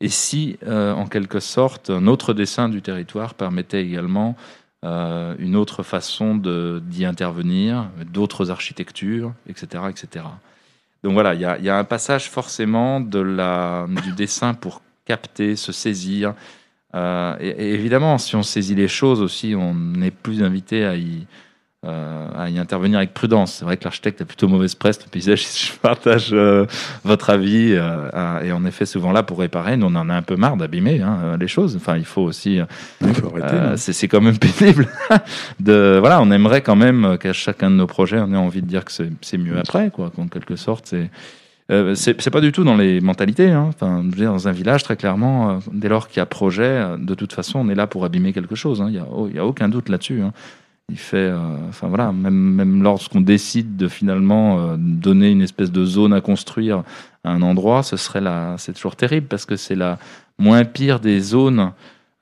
et 0.00 0.08
si, 0.08 0.58
euh, 0.66 0.92
en 0.92 1.06
quelque 1.06 1.40
sorte, 1.40 1.90
un 1.90 2.06
autre 2.06 2.34
dessin 2.34 2.68
du 2.68 2.82
territoire 2.82 3.34
permettait 3.34 3.82
également 3.82 4.36
euh, 4.84 5.34
une 5.38 5.56
autre 5.56 5.82
façon 5.82 6.36
d'y 6.36 7.04
intervenir, 7.04 7.88
d'autres 8.12 8.50
architectures, 8.50 9.32
etc., 9.48 9.84
etc. 9.90 10.24
Donc 11.02 11.14
voilà, 11.14 11.34
il 11.34 11.40
y 11.40 11.44
a, 11.44 11.58
y 11.58 11.68
a, 11.68 11.76
un 11.76 11.84
passage 11.84 12.28
forcément 12.30 13.00
de 13.00 13.18
la, 13.18 13.86
du 14.04 14.12
dessin 14.12 14.54
pour 14.54 14.82
capter, 15.04 15.56
se 15.56 15.72
saisir. 15.72 16.34
Euh, 16.94 17.36
et, 17.40 17.74
évidemment, 17.74 18.18
si 18.18 18.36
on 18.36 18.42
saisit 18.42 18.76
les 18.76 18.88
choses 18.88 19.20
aussi, 19.20 19.54
on 19.56 19.74
n'est 19.74 20.10
plus 20.12 20.42
invité 20.44 20.84
à 20.84 20.96
y, 20.96 21.26
euh, 21.86 22.28
à 22.36 22.50
y 22.50 22.58
intervenir 22.58 22.98
avec 22.98 23.14
prudence. 23.14 23.54
C'est 23.54 23.64
vrai 23.64 23.76
que 23.76 23.84
l'architecte 23.84 24.20
a 24.20 24.24
plutôt 24.24 24.48
mauvaise 24.48 24.74
presse, 24.74 24.98
le 25.04 25.10
paysagiste, 25.10 25.58
je 25.72 25.78
partage 25.78 26.30
euh, 26.32 26.66
votre 27.04 27.30
avis, 27.30 27.72
euh, 27.72 28.42
et 28.42 28.50
en 28.50 28.64
effet 28.64 28.84
souvent 28.84 29.12
là 29.12 29.22
pour 29.22 29.38
réparer, 29.38 29.76
nous 29.76 29.86
on 29.86 29.94
en 29.94 30.10
a 30.10 30.14
un 30.14 30.22
peu 30.22 30.34
marre 30.34 30.56
d'abîmer 30.56 31.00
hein, 31.00 31.36
les 31.38 31.46
choses. 31.46 31.76
Enfin, 31.76 31.96
il 31.96 32.04
faut 32.04 32.22
aussi, 32.22 32.60
euh, 32.60 33.76
c'est 33.76 34.08
quand 34.08 34.20
même 34.20 34.38
pénible. 34.58 34.88
de 35.60 35.98
voilà, 36.00 36.20
on 36.20 36.30
aimerait 36.32 36.62
quand 36.62 36.76
même 36.76 37.16
qu'à 37.18 37.32
chacun 37.32 37.70
de 37.70 37.76
nos 37.76 37.86
projets, 37.86 38.18
on 38.18 38.32
ait 38.32 38.36
envie 38.36 38.62
de 38.62 38.66
dire 38.66 38.84
que 38.84 38.92
c'est 38.92 39.38
mieux 39.38 39.58
après, 39.58 39.90
quoi. 39.90 40.10
En 40.18 40.26
quelque 40.26 40.56
sorte, 40.56 40.86
c'est 40.88 41.10
euh, 41.70 41.94
c'est 41.94 42.30
pas 42.30 42.40
du 42.40 42.50
tout 42.50 42.64
dans 42.64 42.76
les 42.76 43.00
mentalités. 43.00 43.50
Hein. 43.50 43.66
Enfin, 43.68 44.02
je 44.02 44.16
veux 44.16 44.22
dire, 44.22 44.32
dans 44.32 44.48
un 44.48 44.52
village, 44.52 44.82
très 44.84 44.96
clairement, 44.96 45.50
euh, 45.50 45.58
dès 45.70 45.88
lors 45.88 46.08
qu'il 46.08 46.16
y 46.16 46.20
a 46.20 46.26
projet, 46.26 46.96
de 46.98 47.14
toute 47.14 47.34
façon, 47.34 47.58
on 47.58 47.68
est 47.68 47.74
là 47.74 47.86
pour 47.86 48.04
abîmer 48.04 48.32
quelque 48.32 48.54
chose. 48.54 48.80
Hein. 48.80 48.88
Il 48.90 48.98
hein. 48.98 49.06
n'y 49.30 49.38
a, 49.38 49.42
a, 49.42 49.44
aucun 49.44 49.68
doute 49.68 49.90
là-dessus. 49.90 50.22
Hein. 50.22 50.32
Il 50.90 50.98
fait, 50.98 51.16
euh, 51.18 51.38
voilà, 51.82 52.12
même, 52.12 52.34
même 52.34 52.82
lorsqu'on 52.82 53.20
décide 53.20 53.76
de 53.76 53.88
finalement 53.88 54.58
euh, 54.58 54.76
donner 54.78 55.30
une 55.30 55.42
espèce 55.42 55.70
de 55.70 55.84
zone 55.84 56.14
à 56.14 56.22
construire 56.22 56.82
à 57.24 57.30
un 57.30 57.42
endroit, 57.42 57.82
ce 57.82 57.98
serait 57.98 58.22
là, 58.22 58.54
c'est 58.56 58.72
toujours 58.72 58.96
terrible 58.96 59.26
parce 59.26 59.44
que 59.44 59.56
c'est 59.56 59.74
la 59.74 59.98
moins 60.38 60.64
pire 60.64 60.98
des 60.98 61.20
zones 61.20 61.72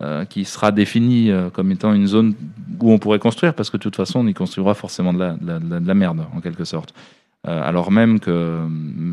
euh, 0.02 0.24
qui 0.24 0.44
sera 0.44 0.72
définie 0.72 1.30
comme 1.52 1.70
étant 1.70 1.94
une 1.94 2.08
zone 2.08 2.34
où 2.80 2.90
on 2.90 2.98
pourrait 2.98 3.20
construire 3.20 3.54
parce 3.54 3.70
que 3.70 3.76
de 3.76 3.82
toute 3.82 3.94
façon 3.94 4.20
on 4.20 4.26
y 4.26 4.34
construira 4.34 4.74
forcément 4.74 5.12
de 5.12 5.20
la, 5.20 5.32
de 5.34 5.46
la, 5.46 5.58
de 5.60 5.86
la 5.86 5.94
merde 5.94 6.26
en 6.34 6.40
quelque 6.40 6.64
sorte. 6.64 6.92
Alors 7.44 7.92
même 7.92 8.18
que 8.18 8.58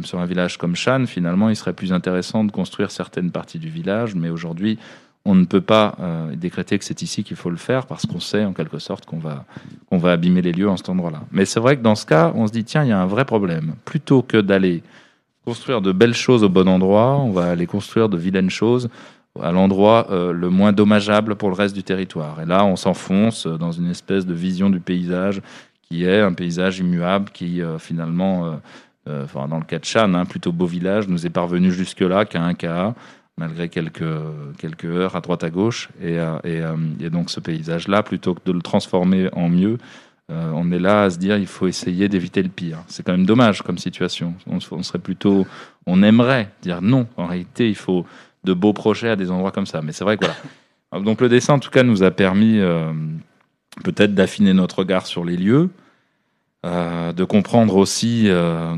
sur 0.04 0.20
un 0.20 0.26
village 0.26 0.58
comme 0.58 0.76
Chan, 0.76 1.06
finalement, 1.06 1.50
il 1.50 1.56
serait 1.56 1.74
plus 1.74 1.94
intéressant 1.94 2.44
de 2.44 2.52
construire 2.52 2.90
certaines 2.90 3.30
parties 3.30 3.60
du 3.60 3.70
village, 3.70 4.16
mais 4.16 4.30
aujourd'hui, 4.30 4.80
on 5.26 5.36
ne 5.36 5.46
peut 5.46 5.62
pas 5.62 5.96
euh, 6.00 6.36
décréter 6.36 6.78
que 6.78 6.84
c'est 6.84 7.02
ici 7.02 7.24
qu'il 7.24 7.38
faut 7.38 7.50
le 7.50 7.58
faire 7.58 7.86
parce 7.86 8.06
qu'on 8.06 8.20
sait 8.20 8.44
en 8.44 8.54
quelque 8.54 8.80
sorte 8.80 9.06
qu'on 9.06 9.20
va, 9.20 9.46
abîmer 10.12 10.42
les 10.42 10.52
lieux 10.52 10.70
en 10.70 10.76
cet 10.76 10.90
endroit-là. 10.90 11.22
Mais 11.32 11.46
c'est 11.46 11.62
vrai 11.62 11.78
que 11.78 11.82
dans 11.82 11.96
ce 11.96 12.06
cas, 12.06 12.34
on 12.36 12.46
se 12.46 12.52
dit, 12.52 12.66
tiens, 12.66 12.84
il 12.84 12.90
y 12.90 12.92
a 12.92 13.00
un 13.00 13.06
vrai 13.06 13.24
problème. 13.24 13.76
Plutôt 13.86 14.22
que 14.22 14.38
d'aller 14.38 14.84
construire 15.46 15.82
de 15.82 15.92
belles 15.92 16.14
choses 16.14 16.44
au 16.44 16.50
bon 16.50 16.68
endroit, 16.68 17.18
on 17.18 17.32
va 17.32 17.52
aller 17.52 17.66
construire 17.66 18.10
de 18.10 18.18
vilaines 18.18 18.50
choses 18.50 18.90
à 19.42 19.52
l'endroit 19.52 20.08
euh, 20.12 20.32
le 20.32 20.50
moins 20.50 20.74
dommageable 20.74 21.36
pour 21.36 21.50
le 21.50 21.56
reste 21.56 21.74
du 21.74 21.84
territoire. 21.84 22.42
Et 22.42 22.46
là, 22.46 22.66
on 22.66 22.76
s'enfonce 22.76 23.48
dans 23.48 23.72
une 23.72 23.90
espèce 23.90 24.26
de 24.26 24.34
vision 24.34 24.70
du 24.70 24.80
paysage 24.80 25.42
qui 25.84 26.04
est 26.04 26.20
un 26.20 26.34
paysage 26.34 26.80
immuable 26.80 27.30
qui 27.32 27.62
euh, 27.62 27.80
finalement, 27.80 28.60
dans 29.06 29.58
le 29.58 29.66
cas 29.66 29.80
de 29.80 29.86
Chan, 29.86 30.14
hein, 30.14 30.26
plutôt 30.26 30.52
beau 30.52 30.66
village, 30.66 31.08
nous 31.08 31.26
est 31.26 31.30
parvenu 31.30 31.72
jusque-là 31.72 32.26
qu'à 32.26 32.44
un 32.44 32.54
cas 32.54 32.94
malgré 33.38 33.70
quelques, 33.70 34.04
quelques 34.58 34.86
heures 34.86 35.16
à 35.16 35.22
droite 35.22 35.44
à 35.44 35.50
gauche. 35.50 35.90
Et, 36.02 36.18
et, 36.44 36.62
et 37.00 37.10
donc 37.10 37.30
ce 37.30 37.40
paysage-là, 37.40 38.04
plutôt 38.04 38.36
que 38.36 38.42
de 38.46 38.52
le 38.52 38.62
transformer 38.62 39.30
en 39.34 39.50
mieux, 39.50 39.78
euh, 40.32 40.52
on 40.54 40.72
est 40.72 40.80
là 40.80 41.04
à 41.04 41.10
se 41.10 41.18
dire 41.18 41.38
il 41.38 41.48
faut 41.48 41.68
essayer 41.68 42.08
d'éviter 42.08 42.42
le 42.42 42.50
pire. 42.50 42.80
C'est 42.88 43.04
quand 43.04 43.12
même 43.12 43.26
dommage 43.26 43.62
comme 43.62 43.78
situation. 43.78 44.34
On, 44.48 44.60
serait 44.60 45.00
plutôt, 45.00 45.46
on 45.86 46.02
aimerait 46.02 46.50
dire 46.62 46.82
non. 46.82 47.08
En 47.18 47.26
réalité, 47.26 47.68
il 47.68 47.76
faut 47.76 48.06
de 48.44 48.54
beaux 48.54 48.74
projets 48.74 49.10
à 49.10 49.16
des 49.16 49.32
endroits 49.32 49.52
comme 49.52 49.66
ça. 49.66 49.82
Mais 49.82 49.92
c'est 49.92 50.04
vrai 50.04 50.18
que 50.18 50.26
voilà. 50.26 51.04
Donc 51.04 51.22
le 51.22 51.28
dessin, 51.28 51.56
en 51.56 51.60
tout 51.60 51.72
cas, 51.72 51.84
nous 51.84 52.04
a 52.04 52.12
permis 52.12 52.60
euh, 52.60 52.94
peut-être 53.84 54.14
d'affiner 54.14 54.54
notre 54.54 54.80
regard 54.80 55.08
sur 55.08 55.26
les 55.26 55.36
lieux, 55.36 55.70
euh, 56.66 57.12
de 57.12 57.26
comprendre 57.26 57.76
aussi, 57.76 58.24
euh, 58.28 58.74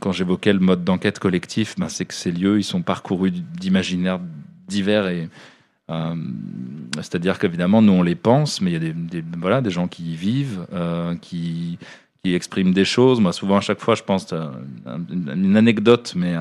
quand 0.00 0.12
j'évoquais 0.12 0.52
le 0.52 0.58
mode 0.58 0.84
d'enquête 0.84 1.18
collectif, 1.18 1.74
ben, 1.78 1.88
c'est 1.88 2.04
que 2.04 2.12
ces 2.12 2.32
lieux, 2.32 2.58
ils 2.58 2.64
sont 2.64 2.82
parcourus 2.82 3.30
d'imaginaires 3.30 4.20
divers 4.68 5.10
euh, 5.90 6.14
c'est-à-dire 6.96 7.38
qu'évidemment, 7.38 7.82
nous 7.82 7.92
on 7.92 8.02
les 8.02 8.14
pense, 8.14 8.60
mais 8.60 8.72
il 8.72 8.84
y 8.84 9.52
a 9.52 9.60
des, 9.60 9.70
gens 9.70 9.88
qui 9.88 10.12
y 10.12 10.16
vivent, 10.16 10.66
qui, 11.20 11.78
expriment 12.24 12.72
des 12.72 12.84
choses. 12.84 13.20
Moi, 13.20 13.32
souvent, 13.32 13.56
à 13.56 13.60
chaque 13.60 13.80
fois, 13.80 13.94
je 13.94 14.02
pense 14.02 14.32
à 14.32 14.52
une 15.10 15.56
anecdote, 15.56 16.12
mais 16.14 16.34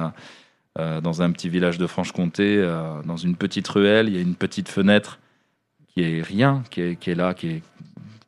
dans 0.76 1.22
un 1.24 1.32
petit 1.32 1.50
village 1.50 1.80
de 1.80 1.88
Franche-Comté, 1.88 2.62
dans 3.06 3.18
une 3.18 3.36
petite 3.36 3.68
ruelle, 3.70 4.10
il 4.10 4.16
y 4.16 4.18
a 4.20 4.22
une 4.22 4.36
petite 4.36 4.70
fenêtre 4.70 5.18
qui 5.88 6.04
est 6.04 6.22
rien, 6.22 6.62
qui 6.70 6.82
est, 6.82 6.96
qui 6.98 7.10
est 7.10 7.16
là, 7.16 7.34
qui 7.34 7.48
est 7.48 7.64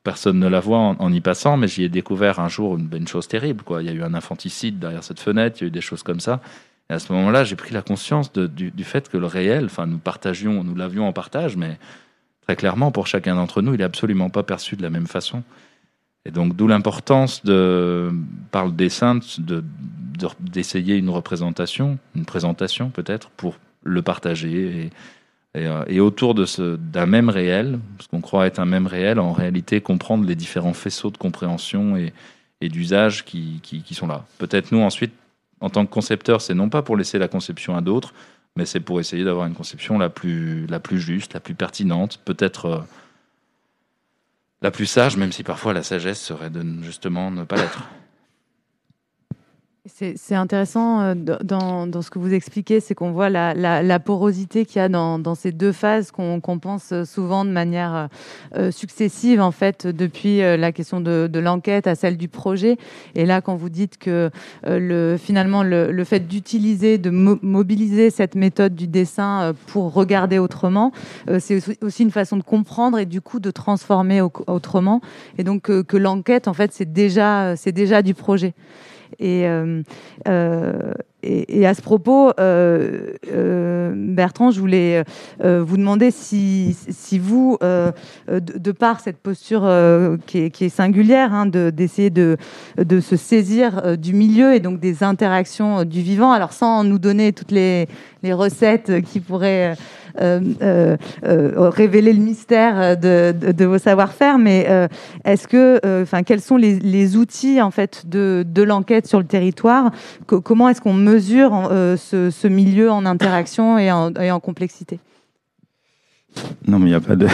personne 0.03 0.39
ne 0.39 0.47
la 0.47 0.59
voit 0.59 0.77
en, 0.77 1.13
y 1.13 1.21
passant, 1.21 1.57
mais 1.57 1.67
j'y 1.67 1.83
ai 1.83 1.89
découvert 1.89 2.39
un 2.39 2.47
jour 2.47 2.77
une, 2.77 3.07
chose 3.07 3.27
terrible. 3.27 3.63
Il 3.79 3.85
y 3.85 3.89
a 3.89 3.93
eu 3.93 4.03
un 4.03 4.13
infanticide 4.13 4.79
derrière 4.79 5.03
cette 5.03 5.19
fenêtre, 5.19 5.57
il 5.59 5.61
y 5.61 5.65
a 5.65 5.67
eu 5.67 5.71
des 5.71 5.81
choses 5.81 6.03
comme 6.03 6.19
ça. 6.19 6.41
Et 6.89 6.93
à 6.93 6.99
ce 6.99 7.13
moment-là, 7.13 7.43
j'ai 7.43 7.55
pris 7.55 7.73
la 7.73 7.81
conscience 7.81 8.31
du, 8.33 8.83
fait 8.83 9.09
que 9.09 9.17
le 9.17 9.27
réel, 9.27 9.65
enfin, 9.65 9.85
nous 9.85 9.99
partagions, 9.99 10.63
nous 10.63 10.75
l'avions 10.75 11.07
en 11.07 11.13
partage, 11.13 11.55
mais 11.55 11.77
très 12.41 12.55
clairement, 12.55 12.91
pour 12.91 13.07
chacun 13.07 13.35
d'entre 13.35 13.61
nous, 13.61 13.75
il 13.75 13.81
est 13.81 13.85
absolument 13.85 14.29
pas 14.29 14.43
perçu 14.43 14.75
de 14.75 14.81
la 14.81 14.89
même 14.89 15.07
façon. 15.07 15.43
Et 16.25 16.31
donc, 16.31 16.55
d'où 16.55 16.67
l'importance 16.67 17.43
de, 17.43 18.11
par 18.51 18.65
le 18.65 18.71
dessin, 18.71 19.19
de, 19.37 19.63
d'essayer 20.39 20.95
une 20.95 21.09
représentation, 21.09 21.97
une 22.15 22.25
présentation 22.25 22.89
peut-être, 22.89 23.29
pour 23.31 23.57
le 23.83 24.01
partager 24.01 24.85
et, 24.85 24.89
et, 25.53 25.67
euh, 25.67 25.83
et, 25.87 25.99
autour 25.99 26.33
d'un 26.33 27.05
même 27.05 27.29
réel, 27.29 27.79
ce 27.99 28.07
qu'on 28.07 28.21
croit 28.21 28.47
être 28.47 28.59
un 28.59 28.65
même 28.65 28.87
réel, 28.87 29.19
en 29.19 29.33
réalité 29.33 29.81
comprendre 29.81 30.25
les 30.25 30.35
différents 30.35 30.73
faisceaux 30.73 31.11
de 31.11 31.17
compréhension 31.17 31.97
et, 31.97 32.13
d'usage 32.61 33.25
qui, 33.25 33.83
sont 33.91 34.07
là. 34.07 34.25
Peut-être 34.37 34.71
nous 34.71 34.81
ensuite, 34.81 35.13
en 35.61 35.69
tant 35.69 35.85
que 35.85 35.91
concepteur, 35.91 36.41
c'est 36.41 36.53
non 36.53 36.69
pas 36.69 36.83
pour 36.83 36.95
laisser 36.95 37.17
la 37.17 37.27
conception 37.27 37.75
à 37.75 37.81
d'autres, 37.81 38.13
mais 38.55 38.65
c'est 38.65 38.79
pour 38.79 38.99
essayer 38.99 39.23
d'avoir 39.23 39.47
une 39.47 39.55
conception 39.55 39.97
la 39.97 40.09
plus, 40.09 40.67
la 40.67 40.79
plus 40.79 40.99
juste, 40.99 41.33
la 41.33 41.39
plus 41.39 41.55
pertinente, 41.55 42.19
peut-être 42.23 42.65
euh, 42.65 42.79
la 44.61 44.69
plus 44.69 44.85
sage, 44.85 45.17
même 45.17 45.31
si 45.31 45.43
parfois 45.43 45.73
la 45.73 45.81
sagesse 45.81 46.21
serait 46.21 46.51
de 46.51 46.63
justement 46.83 47.31
ne 47.31 47.43
pas 47.43 47.55
l'être. 47.55 47.83
C'est 49.87 50.35
intéressant 50.35 51.01
euh, 51.01 51.15
dans, 51.15 52.03
ce 52.03 52.11
que 52.11 52.19
vous 52.19 52.35
expliquez, 52.35 52.81
c'est 52.81 52.93
qu'on 52.93 53.09
voit 53.09 53.31
la, 53.31 53.99
porosité 53.99 54.63
qu'il 54.63 54.79
y 54.79 54.85
a 54.85 54.89
dans, 54.89 55.33
ces 55.33 55.51
deux 55.51 55.71
phases 55.71 56.11
qu'on 56.11 56.39
pense 56.39 56.93
souvent 57.03 57.45
de 57.45 57.49
manière 57.49 58.07
euh, 58.55 58.69
successive, 58.69 59.41
en 59.41 59.49
fait, 59.49 59.87
depuis 59.87 60.43
euh, 60.43 60.55
la 60.55 60.71
question 60.71 61.01
de, 61.01 61.27
l'enquête 61.39 61.87
à 61.87 61.95
celle 61.95 62.17
du 62.17 62.27
projet. 62.27 62.77
Et 63.15 63.25
là, 63.25 63.41
quand 63.41 63.55
vous 63.55 63.69
dites 63.69 63.97
que 63.97 64.29
le, 64.67 65.17
finalement, 65.17 65.63
le, 65.63 66.03
fait 66.03 66.27
d'utiliser, 66.27 66.99
de 66.99 67.09
mobiliser 67.09 68.11
cette 68.11 68.35
méthode 68.35 68.75
du 68.75 68.85
dessin 68.85 69.55
pour 69.65 69.95
regarder 69.95 70.37
autrement, 70.37 70.91
c'est 71.39 71.59
aussi 71.81 72.03
une 72.03 72.11
façon 72.11 72.37
de 72.37 72.43
comprendre 72.43 72.99
et 72.99 73.07
du 73.07 73.19
coup 73.19 73.39
de 73.39 73.49
transformer 73.49 74.21
autrement. 74.21 75.01
Et 75.39 75.43
donc 75.43 75.63
que 75.63 75.97
l'enquête, 75.97 76.47
en 76.47 76.53
fait, 76.53 76.71
c'est 76.71 76.93
déjà 76.93 77.55
du 78.03 78.13
projet. 78.13 78.53
Euh, 79.21 79.83
euh, 80.27 80.93
et, 81.23 81.59
et, 81.59 81.67
à 81.67 81.75
ce 81.75 81.83
propos, 81.83 82.31
euh, 82.39 83.93
Bertrand, 83.95 84.49
je 84.49 84.59
voulais 84.59 85.03
vous 85.39 85.77
demander 85.77 86.09
si, 86.09 86.75
si 86.89 87.19
vous, 87.19 87.59
de, 87.61 88.71
par 88.71 88.99
cette 89.01 89.17
posture 89.17 89.69
qui 90.25 90.39
est, 90.39 90.69
singulière, 90.69 91.31
hein, 91.31 91.45
d'essayer 91.45 92.09
de, 92.09 92.37
de, 92.77 92.99
se 92.99 93.17
saisir 93.17 93.99
du 93.99 94.13
milieu 94.13 94.55
et 94.55 94.59
donc 94.59 94.79
des 94.79 95.03
interactions 95.03 95.85
du 95.85 96.01
vivant, 96.01 96.31
alors 96.31 96.53
sans 96.53 96.83
nous 96.83 96.97
donner 96.97 97.33
toutes 97.33 97.51
les, 97.51 97.87
recettes 98.23 99.01
qui 99.01 99.19
pourraient 99.19 99.75
révéler 100.17 102.13
le 102.13 102.21
mystère 102.21 102.97
de, 102.97 103.65
vos 103.65 103.77
savoir-faire, 103.77 104.37
mais 104.37 104.67
est-ce 105.25 105.47
que, 105.47 105.79
enfin, 106.03 106.23
quels 106.23 106.41
sont 106.41 106.57
les, 106.57 107.15
outils 107.15 107.61
en 107.61 107.71
fait 107.71 108.03
de, 108.07 108.63
l'enquête 108.63 109.07
sur 109.07 109.19
le 109.19 109.25
territoire? 109.25 109.91
Comment 110.25 110.69
est-ce 110.69 110.81
qu'on 110.81 110.93
mesure 110.93 111.69
ce, 111.71 112.47
milieu 112.47 112.91
en 112.91 113.05
interaction 113.05 113.77
et 113.77 113.91
en, 113.91 114.39
complexité? 114.39 114.99
Non, 116.67 116.79
mais 116.79 116.85
il 116.85 116.89
n'y 116.89 116.95
a, 116.95 116.99
pas 117.01 117.15
de, 117.15 117.27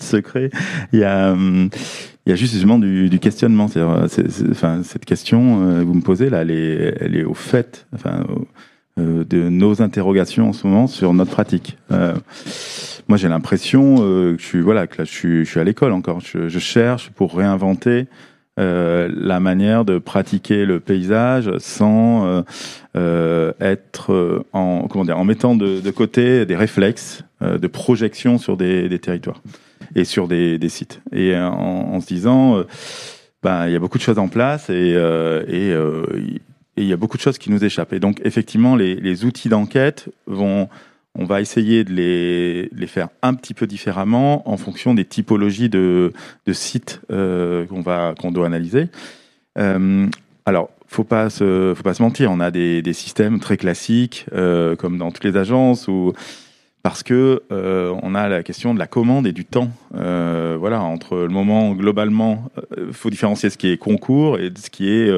secret. 0.00 0.50
Il 0.92 0.98
y 0.98 1.04
a, 1.04 1.34
juste 2.26 2.52
justement 2.52 2.78
du, 2.78 3.18
questionnement. 3.20 3.66
Enfin, 4.50 4.82
cette 4.82 5.04
question 5.04 5.58
que 5.58 5.84
vous 5.84 5.94
me 5.94 6.02
posez 6.02 6.30
là, 6.30 6.42
elle 6.42 6.50
est, 6.50 6.96
elle 7.00 7.16
est 7.16 7.24
au 7.24 7.34
fait, 7.34 7.86
euh, 8.06 8.24
de 8.98 9.50
nos 9.50 9.82
interrogations 9.82 10.48
en 10.48 10.52
ce 10.52 10.66
moment 10.66 10.86
sur 10.86 11.12
notre 11.12 11.30
pratique. 11.30 11.76
Euh, 11.92 12.14
moi, 13.08 13.18
j'ai 13.18 13.28
l'impression 13.28 13.96
euh, 14.00 14.36
que 14.36 14.42
je 14.42 14.46
suis 14.46 14.60
voilà 14.60 14.86
que 14.86 14.98
là, 14.98 15.04
je 15.04 15.10
suis, 15.10 15.44
je 15.44 15.50
suis 15.50 15.60
à 15.60 15.64
l'école 15.64 15.92
encore. 15.92 16.20
Je, 16.20 16.48
je, 16.48 16.58
cherche 16.58 17.10
pour 17.10 17.36
réinventer 17.36 18.06
euh, 18.58 19.10
la 19.14 19.38
manière 19.38 19.84
de 19.84 19.98
pratiquer 19.98 20.64
le 20.64 20.80
paysage 20.80 21.50
sans 21.58 22.42
être 22.94 24.44
en 24.54 24.88
comment 24.88 25.04
dire 25.04 25.18
en 25.18 25.24
mettant 25.24 25.54
de, 25.54 25.80
de 25.80 25.90
côté 25.90 26.46
des 26.46 26.56
réflexes 26.56 27.22
de 27.42 27.66
projection 27.66 28.38
sur 28.38 28.56
des, 28.56 28.88
des, 28.88 28.98
territoires 28.98 29.42
et 29.94 30.04
sur 30.04 30.28
des, 30.28 30.58
des 30.58 30.70
sites 30.70 31.02
et 31.12 31.36
en, 31.36 31.52
en, 31.52 32.00
se 32.00 32.06
disant 32.06 32.64
ben, 33.42 33.66
il 33.66 33.72
y 33.72 33.76
a 33.76 33.78
beaucoup 33.78 33.98
de 33.98 34.02
choses 34.02 34.18
en 34.18 34.28
place 34.28 34.70
et, 34.70 34.92
et 35.48 35.76
et 36.76 36.82
il 36.82 36.88
y 36.88 36.92
a 36.92 36.96
beaucoup 36.96 37.16
de 37.16 37.22
choses 37.22 37.38
qui 37.38 37.50
nous 37.50 37.64
échappent. 37.64 37.92
Et 37.92 38.00
donc, 38.00 38.20
effectivement, 38.24 38.76
les, 38.76 38.94
les 38.96 39.24
outils 39.24 39.48
d'enquête 39.48 40.10
vont, 40.26 40.68
on 41.14 41.24
va 41.24 41.40
essayer 41.40 41.84
de 41.84 41.92
les, 41.92 42.68
les, 42.72 42.86
faire 42.86 43.08
un 43.22 43.34
petit 43.34 43.54
peu 43.54 43.66
différemment 43.66 44.48
en 44.48 44.56
fonction 44.56 44.92
des 44.92 45.06
typologies 45.06 45.70
de, 45.70 46.12
de 46.46 46.52
sites 46.52 47.00
euh, 47.10 47.66
qu'on 47.66 47.80
va, 47.80 48.14
doit 48.30 48.46
analyser. 48.46 48.88
Euh, 49.58 50.06
alors, 50.44 50.68
faut 50.86 51.04
pas 51.04 51.30
se, 51.30 51.72
faut 51.74 51.82
pas 51.82 51.94
se 51.94 52.02
mentir. 52.02 52.30
On 52.30 52.40
a 52.40 52.50
des, 52.50 52.82
des 52.82 52.92
systèmes 52.92 53.40
très 53.40 53.56
classiques, 53.56 54.26
euh, 54.34 54.76
comme 54.76 54.98
dans 54.98 55.10
toutes 55.10 55.24
les 55.24 55.36
agences, 55.36 55.88
où 55.88 56.12
parce 56.82 57.02
que 57.02 57.42
on 57.50 58.14
a 58.14 58.28
la 58.28 58.44
question 58.44 58.72
de 58.72 58.78
la 58.78 58.86
commande 58.86 59.26
et 59.26 59.32
du 59.32 59.44
temps. 59.44 59.70
Voilà, 59.90 60.80
entre 60.82 61.16
le 61.16 61.30
moment 61.30 61.72
globalement, 61.72 62.48
il 62.76 62.92
faut 62.92 63.10
différencier 63.10 63.50
ce 63.50 63.58
qui 63.58 63.72
est 63.72 63.76
concours 63.76 64.38
et 64.38 64.52
ce 64.54 64.70
qui 64.70 64.88
est 64.88 65.10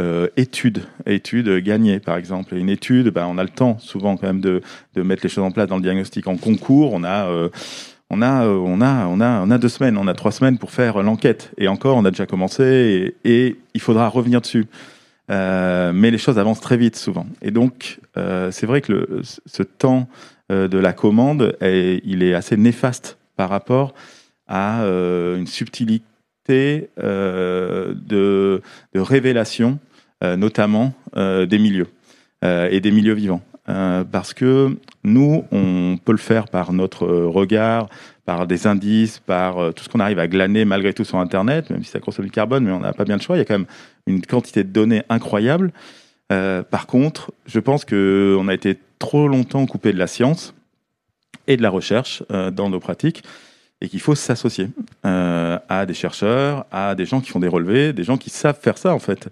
euh, 0.00 0.28
étude, 0.36 0.82
étude 1.06 1.48
gagnée 1.58 2.00
par 2.00 2.16
exemple. 2.16 2.54
Une 2.54 2.68
étude, 2.68 3.08
ben, 3.08 3.26
on 3.26 3.38
a 3.38 3.42
le 3.42 3.50
temps 3.50 3.78
souvent 3.78 4.16
quand 4.16 4.26
même 4.26 4.40
de, 4.40 4.62
de 4.94 5.02
mettre 5.02 5.22
les 5.22 5.28
choses 5.28 5.44
en 5.44 5.50
place 5.50 5.68
dans 5.68 5.76
le 5.76 5.82
diagnostic. 5.82 6.26
En 6.26 6.36
concours, 6.36 6.92
on 6.92 7.04
a 7.04 7.28
on 8.10 8.22
a, 8.22 8.44
on 8.46 8.80
a, 8.80 9.06
on 9.06 9.20
a, 9.20 9.40
on 9.40 9.50
a 9.50 9.58
deux 9.58 9.68
semaines, 9.68 9.96
on 9.96 10.08
a 10.08 10.14
trois 10.14 10.32
semaines 10.32 10.58
pour 10.58 10.72
faire 10.72 11.00
l'enquête. 11.02 11.52
Et 11.58 11.68
encore, 11.68 11.96
on 11.96 12.04
a 12.04 12.10
déjà 12.10 12.26
commencé 12.26 13.14
et, 13.24 13.56
il 13.72 13.80
faudra 13.80 14.08
revenir 14.08 14.40
dessus. 14.40 14.66
Euh, 15.30 15.92
mais 15.94 16.10
les 16.10 16.18
choses 16.18 16.40
avancent 16.40 16.60
très 16.60 16.76
vite 16.76 16.96
souvent. 16.96 17.26
Et 17.40 17.52
donc, 17.52 18.00
euh, 18.16 18.50
c'est 18.50 18.66
vrai 18.66 18.80
que 18.80 18.92
le, 18.92 19.20
ce 19.46 19.62
temps 19.62 20.08
euh, 20.50 20.66
de 20.66 20.78
la 20.78 20.92
commande, 20.92 21.56
est, 21.60 22.00
il 22.04 22.24
est 22.24 22.34
assez 22.34 22.56
néfaste 22.56 23.16
par 23.36 23.48
rapport 23.48 23.94
à 24.48 24.82
euh, 24.82 25.38
une 25.38 25.46
subtilité 25.46 26.90
euh, 26.98 27.94
de, 27.94 28.60
de, 28.92 29.00
révélation, 29.00 29.78
notamment 30.22 30.92
des 31.16 31.58
milieux 31.58 31.88
et 32.42 32.80
des 32.80 32.90
milieux 32.90 33.14
vivants. 33.14 33.42
parce 33.66 34.34
que 34.34 34.76
nous, 35.04 35.44
on 35.50 35.98
peut 36.04 36.12
le 36.12 36.18
faire 36.18 36.48
par 36.48 36.72
notre 36.72 37.06
regard, 37.06 37.88
par 38.24 38.46
des 38.46 38.66
indices, 38.66 39.18
par 39.18 39.72
tout 39.74 39.84
ce 39.84 39.88
qu'on 39.88 40.00
arrive 40.00 40.18
à 40.18 40.28
glaner 40.28 40.64
malgré 40.64 40.92
tout 40.92 41.04
sur 41.04 41.18
Internet, 41.18 41.70
même 41.70 41.82
si 41.82 41.90
ça 41.90 42.00
consomme 42.00 42.26
du 42.26 42.30
carbone, 42.30 42.64
mais 42.64 42.72
on 42.72 42.80
n'a 42.80 42.92
pas 42.92 43.04
bien 43.04 43.16
le 43.16 43.22
choix. 43.22 43.36
Il 43.36 43.40
y 43.40 43.42
a 43.42 43.44
quand 43.44 43.58
même 43.58 43.66
une 44.06 44.22
quantité 44.22 44.64
de 44.64 44.70
données 44.70 45.02
incroyable. 45.08 45.72
Euh, 46.30 46.62
par 46.62 46.86
contre, 46.86 47.32
je 47.46 47.58
pense 47.58 47.84
qu'on 47.84 48.48
a 48.48 48.54
été 48.54 48.78
trop 48.98 49.28
longtemps 49.28 49.66
coupé 49.66 49.92
de 49.92 49.98
la 49.98 50.06
science 50.06 50.54
et 51.46 51.56
de 51.56 51.62
la 51.62 51.70
recherche 51.70 52.22
euh, 52.30 52.50
dans 52.50 52.70
nos 52.70 52.80
pratiques 52.80 53.24
et 53.80 53.88
qu'il 53.88 54.00
faut 54.00 54.14
s'associer 54.14 54.68
euh, 55.06 55.58
à 55.68 55.86
des 55.86 55.94
chercheurs, 55.94 56.66
à 56.70 56.94
des 56.94 57.06
gens 57.06 57.20
qui 57.20 57.30
font 57.30 57.40
des 57.40 57.48
relevés, 57.48 57.92
des 57.92 58.04
gens 58.04 58.18
qui 58.18 58.30
savent 58.30 58.58
faire 58.60 58.78
ça 58.78 58.94
en 58.94 58.98
fait. 58.98 59.28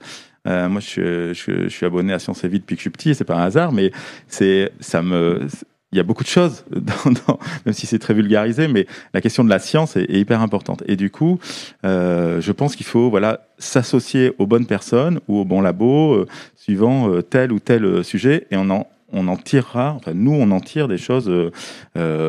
Euh, 0.49 0.69
moi, 0.69 0.81
je, 0.81 1.69
suis 1.69 1.87
abonné 1.87 2.13
à 2.13 2.19
Science 2.19 2.45
et 2.45 2.49
Vie 2.49 2.61
depuis 2.61 2.77
que 2.77 2.81
je 2.81 2.85
suis 2.85 2.91
petit, 2.91 3.15
c'est 3.15 3.25
pas 3.25 3.37
un 3.37 3.45
hasard, 3.45 3.73
mais 3.73 3.93
c'est 4.27 4.73
ça 4.81 5.03
me 5.03 5.47
il 5.91 5.97
y 5.97 6.01
a 6.01 6.03
beaucoup 6.03 6.23
de 6.23 6.29
choses, 6.29 6.67
même 7.65 7.73
si 7.73 7.87
c'est 7.87 7.99
très 7.99 8.13
vulgarisé, 8.13 8.69
mais 8.69 8.87
la 9.15 9.23
question 9.23 9.43
de 9.43 9.49
la 9.49 9.59
science 9.59 9.97
est, 9.97 10.05
hyper 10.11 10.43
importante. 10.43 10.83
Et 10.87 10.97
du 10.97 11.09
coup, 11.09 11.39
euh, 11.87 12.43
je 12.43 12.53
pense 12.53 12.77
qu'il 12.77 12.85
faut 12.85 13.09
voilà 13.09 13.47
s'associer 13.57 14.35
aux 14.37 14.47
bonnes 14.47 14.67
personnes 14.67 15.21
ou 15.29 15.39
aux 15.39 15.47
bons 15.47 15.63
labos, 15.63 16.13
euh, 16.13 16.27
suivant 16.57 17.23
tel 17.23 17.53
ou 17.53 17.59
tel 17.59 18.05
sujet, 18.05 18.47
et 18.51 18.57
on 18.57 18.69
en 18.71 18.87
on 19.11 19.27
en 19.29 19.39
tirera, 19.39 19.95
enfin 19.95 20.13
nous 20.15 20.35
on 20.35 20.51
en 20.51 20.61
tire 20.61 20.87
des 20.87 20.99
choses 20.99 21.33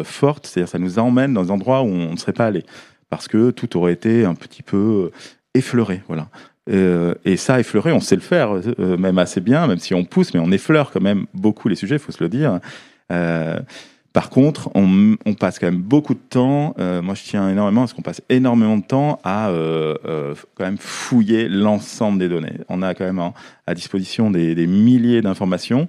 fortes, 0.05 0.47
c'est-à-dire 0.47 0.69
ça 0.69 0.79
nous 0.79 0.97
emmène 0.97 1.33
dans 1.33 1.43
des 1.43 1.51
endroits 1.51 1.81
où 1.81 1.87
on 1.87 2.13
ne 2.13 2.17
serait 2.17 2.31
pas 2.31 2.45
allé, 2.45 2.63
parce 3.09 3.27
que 3.27 3.51
tout 3.51 3.77
aurait 3.77 3.91
été 3.91 4.23
un 4.23 4.35
petit 4.35 4.63
peu 4.63 5.11
effleuré, 5.53 6.01
voilà. 6.07 6.29
Euh, 6.69 7.15
et 7.25 7.37
ça, 7.37 7.59
effleuré, 7.59 7.91
on 7.91 7.99
sait 7.99 8.15
le 8.15 8.21
faire, 8.21 8.51
euh, 8.53 8.97
même 8.97 9.17
assez 9.17 9.41
bien, 9.41 9.65
même 9.67 9.79
si 9.79 9.93
on 9.93 10.05
pousse, 10.05 10.33
mais 10.33 10.39
on 10.39 10.51
effleure 10.51 10.91
quand 10.91 11.01
même 11.01 11.25
beaucoup 11.33 11.67
les 11.67 11.75
sujets, 11.75 11.95
il 11.95 11.99
faut 11.99 12.11
se 12.11 12.23
le 12.23 12.29
dire. 12.29 12.59
Euh, 13.11 13.59
par 14.13 14.29
contre, 14.29 14.69
on, 14.75 15.15
passe 15.39 15.59
quand 15.59 15.67
même 15.67 15.81
beaucoup 15.81 16.15
de 16.15 16.19
temps. 16.19 16.73
Moi, 16.77 17.13
je 17.13 17.23
tiens 17.23 17.47
énormément 17.47 17.81
parce 17.81 17.93
qu'on 17.93 18.01
passe 18.01 18.23
énormément 18.27 18.77
de 18.77 18.83
temps 18.83 19.19
à 19.23 19.51
quand 20.55 20.63
même 20.63 20.79
fouiller 20.79 21.47
l'ensemble 21.47 22.17
des 22.17 22.27
données. 22.27 22.55
On 22.69 22.81
a 22.81 22.95
quand 22.95 23.05
même 23.05 23.21
à 23.67 23.73
disposition 23.75 24.31
des, 24.31 24.67
milliers 24.67 25.21
d'informations. 25.21 25.87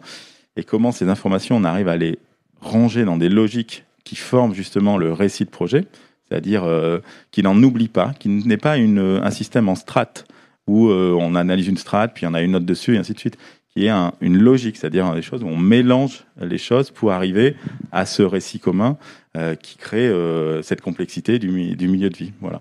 Et 0.57 0.65
comment 0.65 0.93
ces 0.93 1.09
informations, 1.09 1.57
on 1.57 1.65
arrive 1.65 1.89
à 1.89 1.97
les 1.97 2.19
ranger 2.61 3.07
dans 3.07 3.17
des 3.17 3.31
logiques 3.31 3.85
qui 4.05 4.17
forment 4.17 4.55
justement 4.55 4.99
le 4.99 5.13
récit 5.15 5.47
de 5.47 5.51
projet, 5.51 5.87
c'est-à-dire 6.29 6.65
euh, 6.65 6.99
qui 7.31 7.43
n'en 7.43 7.61
oublie 7.63 7.89
pas, 7.89 8.13
qui 8.19 8.29
n'est 8.29 8.59
pas 8.59 8.75
un 8.75 9.31
système 9.31 9.69
en 9.69 9.75
strate 9.75 10.27
où 10.71 10.89
euh, 10.89 11.17
on 11.19 11.35
analyse 11.35 11.67
une 11.67 11.77
strate, 11.77 12.13
puis 12.15 12.27
on 12.27 12.35
a 12.35 12.41
une 12.43 12.53
note 12.53 12.65
dessus, 12.65 12.95
et 12.95 12.99
ainsi 12.99 13.13
de 13.13 13.19
suite 13.19 13.37
qui 13.73 13.87
est 13.87 13.89
un, 13.89 14.13
une 14.21 14.39
logique, 14.39 14.77
c'est-à-dire 14.77 15.13
des 15.15 15.23
choses 15.23 15.43
où 15.43 15.49
on 15.49 15.57
mélange 15.57 16.25
les 16.41 16.59
choses 16.59 16.91
pour 16.91 17.11
arriver 17.11 17.57
à 17.91 18.07
ce 18.07 18.23
récit 18.23 18.61
commun 18.61 18.97
euh, 19.37 19.57
qui 19.57 19.77
crée 19.77 20.09
euh, 20.09 20.63
cette 20.63 20.81
complexité 20.81 21.41
du, 21.41 21.49
milieu 21.51 22.09
de 22.09 22.17
vie. 22.17 22.33
Voilà. 22.41 22.61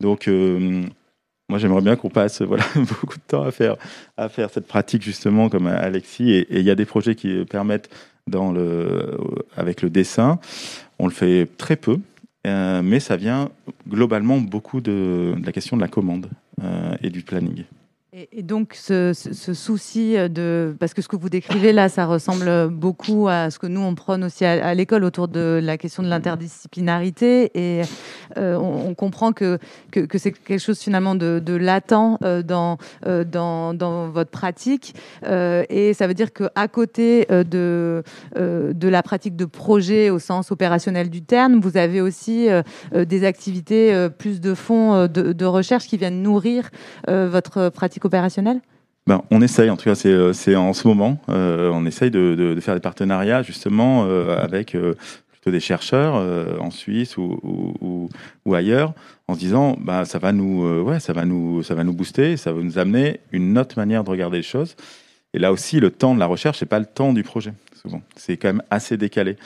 Donc, 0.00 0.28
moi, 1.48 1.58
j'aimerais 1.58 1.80
bien 1.80 1.96
qu'on 1.96 2.10
passe 2.10 2.42
beaucoup 2.42 3.16
de 3.16 3.22
temps 3.26 3.42
à 3.42 3.52
faire, 3.52 3.76
cette 4.50 4.66
pratique, 4.66 5.02
justement, 5.02 5.48
comme 5.48 5.66
Alexis. 5.66 6.30
Et 6.32 6.58
il 6.58 6.64
y 6.64 6.70
a 6.70 6.74
des 6.74 6.86
projets 6.86 7.14
qui 7.14 7.44
permettent, 7.44 7.88
avec 9.56 9.82
le 9.82 9.90
dessin, 9.90 10.38
on 10.98 11.06
le 11.06 11.12
fait 11.12 11.48
très 11.58 11.76
peu, 11.76 11.98
mais 12.44 13.00
ça 13.00 13.16
vient 13.16 13.48
globalement 13.88 14.38
beaucoup 14.38 14.80
de, 14.80 15.34
la 15.44 15.52
question 15.52 15.76
de 15.76 15.82
la 15.82 15.88
commande 15.88 16.28
et 17.02 17.10
du 17.10 17.22
planning. 17.22 17.64
Et, 18.16 18.44
donc, 18.44 18.74
ce, 18.74 19.12
souci 19.12 20.14
de. 20.28 20.76
Parce 20.78 20.94
que 20.94 21.02
ce 21.02 21.08
que 21.08 21.16
vous 21.16 21.28
décrivez 21.28 21.72
là, 21.72 21.88
ça 21.88 22.06
ressemble 22.06 22.68
beaucoup 22.68 23.26
à 23.26 23.50
ce 23.50 23.58
que 23.58 23.66
nous, 23.66 23.80
on 23.80 23.96
prône 23.96 24.22
aussi 24.22 24.44
à, 24.44 24.72
l'école 24.72 25.02
autour 25.02 25.26
de 25.26 25.58
la 25.60 25.76
question 25.76 26.00
de 26.00 26.08
l'interdisciplinarité. 26.08 27.50
Et 27.56 27.82
euh, 28.38 28.54
on, 28.54 28.94
comprend 28.94 29.32
que, 29.32 29.58
que, 29.90 30.16
c'est 30.16 30.30
quelque 30.30 30.60
chose 30.60 30.78
finalement 30.78 31.16
de, 31.16 31.56
latent 31.56 31.92
euh, 32.22 32.42
dans, 32.44 32.78
euh, 33.04 33.24
dans, 33.24 33.74
dans, 33.74 34.08
votre 34.10 34.30
pratique. 34.30 34.94
et 35.24 35.92
ça 35.94 36.06
veut 36.06 36.14
dire 36.14 36.32
qu'à 36.32 36.68
côté 36.68 37.26
de, 37.28 38.04
de 38.36 38.88
la 38.88 39.02
pratique 39.02 39.34
de 39.34 39.44
projet 39.44 40.10
au 40.10 40.20
sens 40.20 40.52
opérationnel 40.52 41.10
du 41.10 41.22
terme, 41.22 41.60
vous 41.60 41.76
avez 41.76 42.00
aussi 42.00 42.48
des 42.94 43.24
activités 43.24 44.08
plus 44.18 44.40
de 44.40 44.54
fond 44.54 45.06
de, 45.06 45.32
de 45.32 45.44
recherche 45.44 45.88
qui 45.88 45.96
viennent 45.96 46.22
nourrir 46.22 46.70
votre 47.08 47.70
pratique 47.70 48.03
opérationnel 48.04 48.60
ben, 49.06 49.22
on 49.30 49.42
essaye, 49.42 49.68
en 49.68 49.76
tout 49.76 49.84
cas, 49.84 49.94
c'est 49.94 50.08
euh, 50.08 50.32
en 50.56 50.72
ce 50.72 50.88
moment, 50.88 51.18
euh, 51.28 51.70
on 51.74 51.84
essaye 51.84 52.10
de, 52.10 52.56
faire 52.60 52.74
des 52.74 52.80
partenariats 52.80 53.42
justement 53.42 54.06
euh, 54.06 54.38
avec 54.38 54.76
des 55.46 55.60
chercheurs 55.60 56.14
en 56.58 56.70
Suisse 56.70 57.18
ou, 57.18 58.08
ailleurs, 58.54 58.94
en 59.28 59.34
se 59.34 59.40
disant, 59.40 59.76
bah, 59.78 60.06
ça 60.06 60.18
va 60.18 60.32
nous, 60.32 60.82
ouais, 60.82 61.00
ça 61.00 61.12
va 61.12 61.26
nous, 61.26 61.62
ça 61.62 61.74
va 61.74 61.84
nous 61.84 61.92
booster, 61.92 62.38
ça 62.38 62.50
va 62.50 62.62
nous 62.62 62.78
amener 62.78 63.20
une 63.30 63.58
autre 63.58 63.78
manière 63.78 64.04
de 64.04 64.10
regarder 64.10 64.38
les 64.38 64.42
choses. 64.42 64.74
Et 65.34 65.38
là 65.38 65.52
aussi, 65.52 65.80
le 65.80 65.90
temps 65.90 66.14
de 66.14 66.20
la 66.20 66.24
recherche, 66.24 66.60
c'est 66.60 66.66
pas 66.66 66.78
le 66.78 66.86
temps 66.86 67.12
du 67.12 67.24
projet. 67.24 67.52
Souvent, 67.82 68.00
c'est 68.16 68.38
quand 68.38 68.48
même 68.48 68.62
assez 68.70 68.96
décalé. 68.96 69.36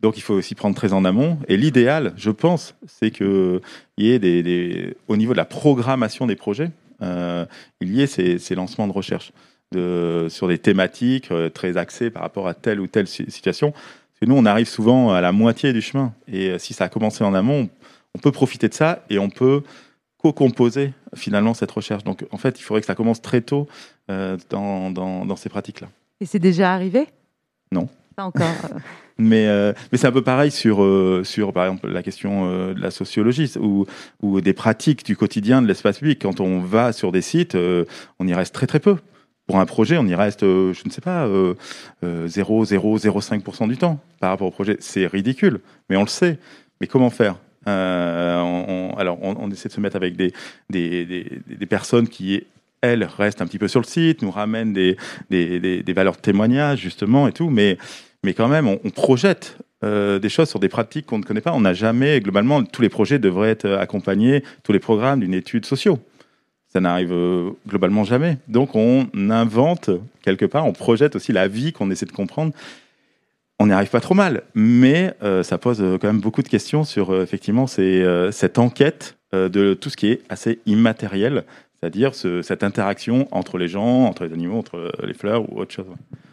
Donc, 0.00 0.16
il 0.16 0.22
faut 0.22 0.34
aussi 0.34 0.56
prendre 0.56 0.74
très 0.74 0.92
en 0.92 1.04
amont. 1.04 1.38
Et 1.46 1.56
l'idéal, 1.56 2.14
je 2.16 2.30
pense, 2.30 2.74
c'est 2.88 3.12
qu'il 3.12 3.60
y 3.96 4.10
ait 4.10 4.96
au 5.06 5.16
niveau 5.16 5.32
de 5.34 5.36
la 5.36 5.44
programmation 5.44 6.26
des 6.26 6.34
projets, 6.34 6.72
il 7.00 7.94
y 7.94 8.02
ait 8.02 8.06
ces, 8.06 8.54
lancements 8.54 8.86
de 8.86 8.92
recherche 8.92 9.32
de, 9.72 10.26
sur 10.30 10.48
des 10.48 10.58
thématiques 10.58 11.30
euh, 11.30 11.48
très 11.50 11.76
axées 11.76 12.10
par 12.10 12.22
rapport 12.22 12.48
à 12.48 12.54
telle 12.54 12.80
ou 12.80 12.86
telle 12.86 13.06
situation. 13.06 13.72
Parce 13.72 14.20
que 14.20 14.26
nous, 14.26 14.36
on 14.36 14.46
arrive 14.46 14.68
souvent 14.68 15.12
à 15.12 15.20
la 15.20 15.32
moitié 15.32 15.72
du 15.72 15.82
chemin. 15.82 16.14
Et 16.28 16.50
euh, 16.50 16.58
si 16.58 16.72
ça 16.72 16.84
a 16.84 16.88
commencé 16.88 17.24
en 17.24 17.34
amont, 17.34 17.68
on 18.14 18.18
peut 18.18 18.32
profiter 18.32 18.68
de 18.68 18.74
ça 18.74 19.04
et 19.10 19.18
on 19.18 19.28
peut 19.28 19.62
co-composer 20.18 20.92
finalement 21.14 21.52
cette 21.52 21.70
recherche. 21.70 22.04
Donc 22.04 22.24
en 22.30 22.38
fait, 22.38 22.58
il 22.58 22.62
faudrait 22.62 22.80
que 22.80 22.86
ça 22.86 22.94
commence 22.94 23.20
très 23.20 23.42
tôt 23.42 23.68
dans, 24.08 24.90
dans, 24.90 25.36
ces 25.36 25.50
pratiques-là. 25.50 25.88
Et 26.20 26.26
c'est 26.26 26.38
déjà 26.38 26.72
arrivé? 26.72 27.06
Non. 27.72 27.88
Encore. 28.16 28.46
Mais, 29.16 29.46
euh, 29.46 29.72
mais 29.92 29.98
c'est 29.98 30.08
un 30.08 30.12
peu 30.12 30.24
pareil 30.24 30.50
sur, 30.50 30.82
euh, 30.82 31.22
sur, 31.24 31.52
par 31.52 31.66
exemple, 31.66 31.88
la 31.88 32.02
question 32.02 32.50
euh, 32.50 32.74
de 32.74 32.80
la 32.80 32.90
sociologie 32.90 33.48
ou, 33.60 33.86
ou 34.22 34.40
des 34.40 34.52
pratiques 34.54 35.04
du 35.04 35.16
quotidien 35.16 35.62
de 35.62 35.68
l'espace 35.68 35.98
public. 35.98 36.20
Quand 36.20 36.40
on 36.40 36.58
va 36.58 36.92
sur 36.92 37.12
des 37.12 37.22
sites, 37.22 37.56
on 37.56 38.26
y 38.26 38.34
reste 38.34 38.52
très 38.52 38.66
très 38.66 38.80
peu. 38.80 38.96
Pour 39.46 39.60
un 39.60 39.66
projet, 39.66 39.98
on 39.98 40.06
y 40.06 40.16
reste, 40.16 40.40
je 40.40 40.82
ne 40.84 40.90
sais 40.90 41.00
pas, 41.00 41.28
0,005% 42.02 43.68
du 43.68 43.76
temps 43.76 44.00
par 44.18 44.30
rapport 44.30 44.48
au 44.48 44.50
projet. 44.50 44.76
C'est 44.80 45.06
ridicule, 45.06 45.60
mais 45.88 45.96
on 45.96 46.02
le 46.02 46.08
sait. 46.08 46.38
Mais 46.80 46.88
comment 46.88 47.10
faire? 47.10 47.36
Alors, 47.66 49.18
on, 49.22 49.36
on, 49.38 49.50
essaie 49.52 49.68
de 49.68 49.74
se 49.74 49.80
mettre 49.80 49.94
avec 49.96 50.16
des, 50.16 50.32
des, 50.70 51.04
des, 51.04 51.40
des 51.46 51.66
personnes 51.66 52.08
qui 52.08 52.34
elles 52.84 53.04
restent 53.04 53.42
un 53.42 53.46
petit 53.46 53.58
peu 53.58 53.68
sur 53.68 53.80
le 53.80 53.86
site, 53.86 54.22
nous 54.22 54.30
ramènent 54.30 54.72
des, 54.72 54.96
valeurs 55.94 56.16
de 56.16 56.20
témoignage, 56.20 56.80
justement, 56.80 57.28
et 57.28 57.32
tout, 57.32 57.50
mais 57.50 57.78
quand 58.32 58.48
même, 58.48 58.66
on, 58.68 58.90
projette 58.90 59.58
euh, 59.82 60.18
des 60.18 60.28
choses 60.28 60.48
sur 60.48 60.60
des 60.60 60.68
pratiques 60.68 61.06
qu'on 61.06 61.18
ne 61.18 61.24
connaît 61.24 61.42
pas. 61.42 61.52
On 61.52 61.60
n'a 61.60 61.74
jamais, 61.74 62.20
globalement, 62.20 62.62
tous 62.64 62.80
les 62.80 62.88
projets 62.88 63.18
devraient 63.18 63.50
être 63.50 63.68
accompagnés, 63.68 64.42
tous 64.62 64.72
les 64.72 64.78
programmes 64.78 65.20
d'une 65.20 65.34
étude 65.34 65.66
sociale. 65.66 65.96
Ça 66.72 66.80
n'arrive 66.80 67.12
euh, 67.12 67.50
globalement 67.68 68.04
jamais. 68.04 68.38
Donc 68.48 68.74
on 68.74 69.06
invente 69.14 69.90
quelque 70.22 70.46
part, 70.46 70.66
on 70.66 70.72
projette 70.72 71.14
aussi 71.14 71.32
la 71.32 71.48
vie 71.48 71.72
qu'on 71.72 71.90
essaie 71.90 72.06
de 72.06 72.12
comprendre. 72.12 72.52
On 73.60 73.66
n'y 73.66 73.72
arrive 73.72 73.90
pas 73.90 74.00
trop 74.00 74.14
mal, 74.14 74.42
mais 74.54 75.14
euh, 75.22 75.44
ça 75.44 75.58
pose 75.58 75.78
quand 76.00 76.08
même 76.08 76.20
beaucoup 76.20 76.42
de 76.42 76.48
questions 76.48 76.82
sur 76.82 77.20
effectivement 77.20 77.66
cette 77.68 78.58
enquête 78.58 79.16
de 79.32 79.74
tout 79.74 79.90
ce 79.90 79.96
qui 79.96 80.08
est 80.08 80.22
assez 80.28 80.60
immatériel, 80.66 81.44
c'est-à-dire 81.84 82.14
cette 82.14 82.62
interaction 82.62 83.28
entre 83.30 83.58
les 83.58 83.68
gens, 83.68 84.06
entre 84.06 84.24
les 84.24 84.32
animaux, 84.32 84.58
entre 84.58 84.90
les 85.02 85.12
fleurs 85.12 85.52
ou 85.52 85.60
autre 85.60 85.74
chose. 85.74 85.84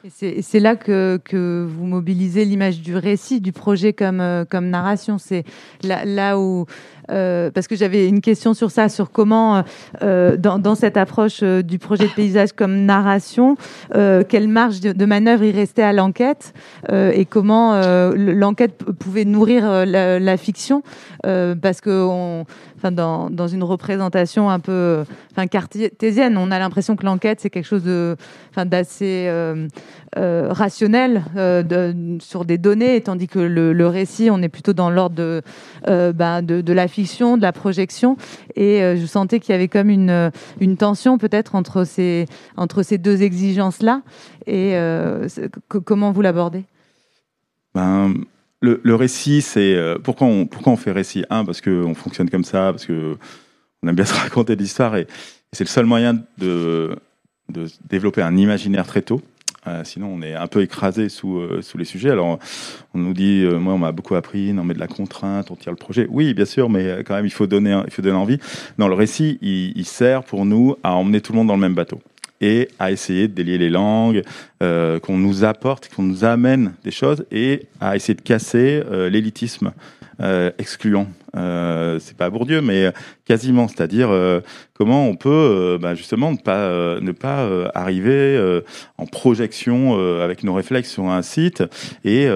C'est 0.07 0.59
là 0.59 0.77
que, 0.77 1.19
que, 1.25 1.67
vous 1.67 1.85
mobilisez 1.85 2.45
l'image 2.45 2.79
du 2.79 2.95
récit, 2.95 3.41
du 3.41 3.51
projet 3.51 3.91
comme, 3.91 4.21
euh, 4.21 4.45
comme 4.45 4.69
narration. 4.69 5.17
C'est 5.17 5.43
là, 5.83 6.05
là, 6.05 6.39
où 6.39 6.61
euh, 6.61 6.65
parce 7.07 7.67
que 7.67 7.75
j'avais 7.75 8.07
une 8.07 8.21
question 8.21 8.53
sur 8.53 8.71
ça, 8.71 8.89
sur 8.89 9.11
comment, 9.11 9.63
euh, 10.01 10.37
dans, 10.37 10.59
dans, 10.59 10.75
cette 10.75 10.97
approche 10.97 11.43
du 11.43 11.79
projet 11.79 12.07
de 12.07 12.13
paysage 12.13 12.53
comme 12.53 12.85
narration, 12.85 13.55
quelle 13.93 14.47
marge 14.47 14.79
de, 14.79 15.05
manœuvre 15.05 15.43
il 15.43 15.55
restait 15.55 15.83
à 15.83 15.93
l'enquête 15.93 16.53
et 16.91 17.25
comment 17.25 17.79
l'enquête 18.15 18.83
pouvait 18.99 19.25
nourrir 19.25 19.85
la, 19.85 20.37
fiction, 20.37 20.83
parce 21.23 21.81
que 21.81 22.43
dans, 22.91 23.47
une 23.47 23.63
représentation 23.63 24.49
un 24.49 24.59
peu 24.59 25.03
cartésienne, 25.49 26.37
on 26.37 26.51
a 26.51 26.59
l'impression 26.59 26.95
que 26.95 27.05
l'enquête 27.05 27.39
c'est 27.41 27.49
quelque 27.49 27.67
chose 27.67 27.83
de, 27.83 28.15
d'assez 28.65 29.29
euh, 30.17 30.49
rationnel 30.51 31.23
euh, 31.37 32.17
sur 32.19 32.43
des 32.43 32.57
données, 32.57 32.99
tandis 32.99 33.29
que 33.29 33.39
le, 33.39 33.87
récit, 33.87 34.29
on 34.29 34.41
est 34.41 34.49
plutôt 34.49 34.73
dans 34.73 34.89
l'ordre 34.89 35.41
euh, 35.87 36.11
ben, 36.11 36.41
de, 36.41 36.59
de, 36.59 36.73
la 36.73 36.89
fiction, 36.91 37.37
de 37.37 37.41
la 37.41 37.51
projection. 37.51 38.17
Et 38.55 38.79
je 38.79 39.05
sentais 39.05 39.39
qu'il 39.39 39.53
y 39.53 39.55
avait 39.55 39.67
comme 39.67 39.89
une, 39.89 40.31
une 40.59 40.77
tension 40.77 41.17
peut-être 41.17 41.55
entre 41.55 41.83
ces, 41.83 42.25
entre 42.57 42.83
ces 42.83 42.97
deux 42.97 43.23
exigences-là. 43.23 44.01
Et 44.47 44.75
comment 45.67 46.11
vous 46.11 46.21
l'abordez? 46.21 46.65
Ben, 47.73 48.13
le, 48.61 48.95
récit, 48.95 49.41
c'est 49.41 49.77
pourquoi 50.03 50.27
on, 50.27 50.45
pourquoi 50.45 50.73
on 50.73 50.77
fait 50.77 50.91
récit? 50.91 51.23
Un, 51.29 51.45
parce 51.45 51.61
qu'on 51.61 51.95
fonctionne 51.95 52.29
comme 52.29 52.43
ça, 52.43 52.71
parce 52.71 52.85
que 52.85 53.17
on 53.83 53.87
aime 53.87 53.95
bien 53.95 54.05
se 54.05 54.13
raconter 54.13 54.55
de 54.55 54.61
l'histoire 54.61 54.95
et, 54.95 55.07
c'est 55.53 55.65
le 55.65 55.69
seul 55.69 55.85
moyen 55.85 56.13
de, 56.37 56.95
de 57.49 57.67
développer 57.89 58.21
un 58.21 58.37
imaginaire 58.37 58.87
très 58.87 59.01
tôt. 59.01 59.21
Euh, 59.67 59.83
sinon, 59.83 60.11
on 60.15 60.21
est 60.23 60.33
un 60.33 60.47
peu 60.47 60.61
écrasé 60.61 61.07
sous, 61.07 61.37
euh, 61.37 61.61
sous 61.61 61.77
les 61.77 61.85
sujets. 61.85 62.09
Alors, 62.09 62.39
on 62.95 62.99
nous 62.99 63.13
dit, 63.13 63.43
euh, 63.43 63.59
moi, 63.59 63.75
on 63.75 63.77
m'a 63.77 63.91
beaucoup 63.91 64.15
appris, 64.15 64.53
non, 64.53 64.63
mais 64.63 64.73
de 64.73 64.79
la 64.79 64.87
contrainte, 64.87 65.51
on 65.51 65.55
tire 65.55 65.71
le 65.71 65.77
projet. 65.77 66.07
Oui, 66.09 66.33
bien 66.33 66.45
sûr, 66.45 66.67
mais 66.67 67.03
quand 67.05 67.13
même, 67.13 67.27
il 67.27 67.31
faut 67.31 67.45
donner, 67.45 67.79
il 67.85 67.91
faut 67.91 68.01
donner 68.01 68.15
envie. 68.15 68.39
Non, 68.79 68.87
le 68.87 68.95
récit, 68.95 69.37
il, 69.41 69.85
sert 69.85 70.23
pour 70.23 70.45
nous 70.45 70.75
à 70.83 70.93
emmener 70.93 71.21
tout 71.21 71.31
le 71.33 71.37
monde 71.37 71.47
dans 71.47 71.55
le 71.55 71.61
même 71.61 71.75
bateau 71.75 72.01
et 72.39 72.69
à 72.79 72.91
essayer 72.91 73.27
de 73.27 73.33
délier 73.33 73.59
les 73.59 73.69
langues, 73.69 74.23
qu'on 74.59 75.17
nous 75.17 75.43
apporte, 75.43 75.93
qu'on 75.93 76.01
nous 76.01 76.23
amène 76.23 76.73
des 76.83 76.89
choses 76.89 77.23
et 77.31 77.67
à 77.79 77.95
essayer 77.95 78.15
de 78.15 78.21
casser 78.21 78.81
l'élitisme 79.11 79.73
euh, 80.21 80.51
excluant. 80.59 81.07
Euh, 81.35 81.97
c'est 81.99 82.15
pas 82.15 82.29
Bourdieu, 82.29 82.61
mais 82.61 82.91
quasiment. 83.25 83.67
C'est-à-dire 83.67 84.09
euh, 84.11 84.41
comment 84.73 85.07
on 85.07 85.15
peut 85.15 85.79
bah, 85.81 85.95
justement 85.95 86.31
ne 86.31 86.37
pas 86.37 86.99
ne 86.99 87.11
pas 87.11 87.47
arriver 87.73 88.61
en 88.97 89.05
projection 89.05 89.97
avec 90.21 90.43
nos 90.43 90.53
réflexes 90.53 90.91
sur 90.91 91.05
un 91.05 91.21
site 91.21 91.63
et 92.03 92.27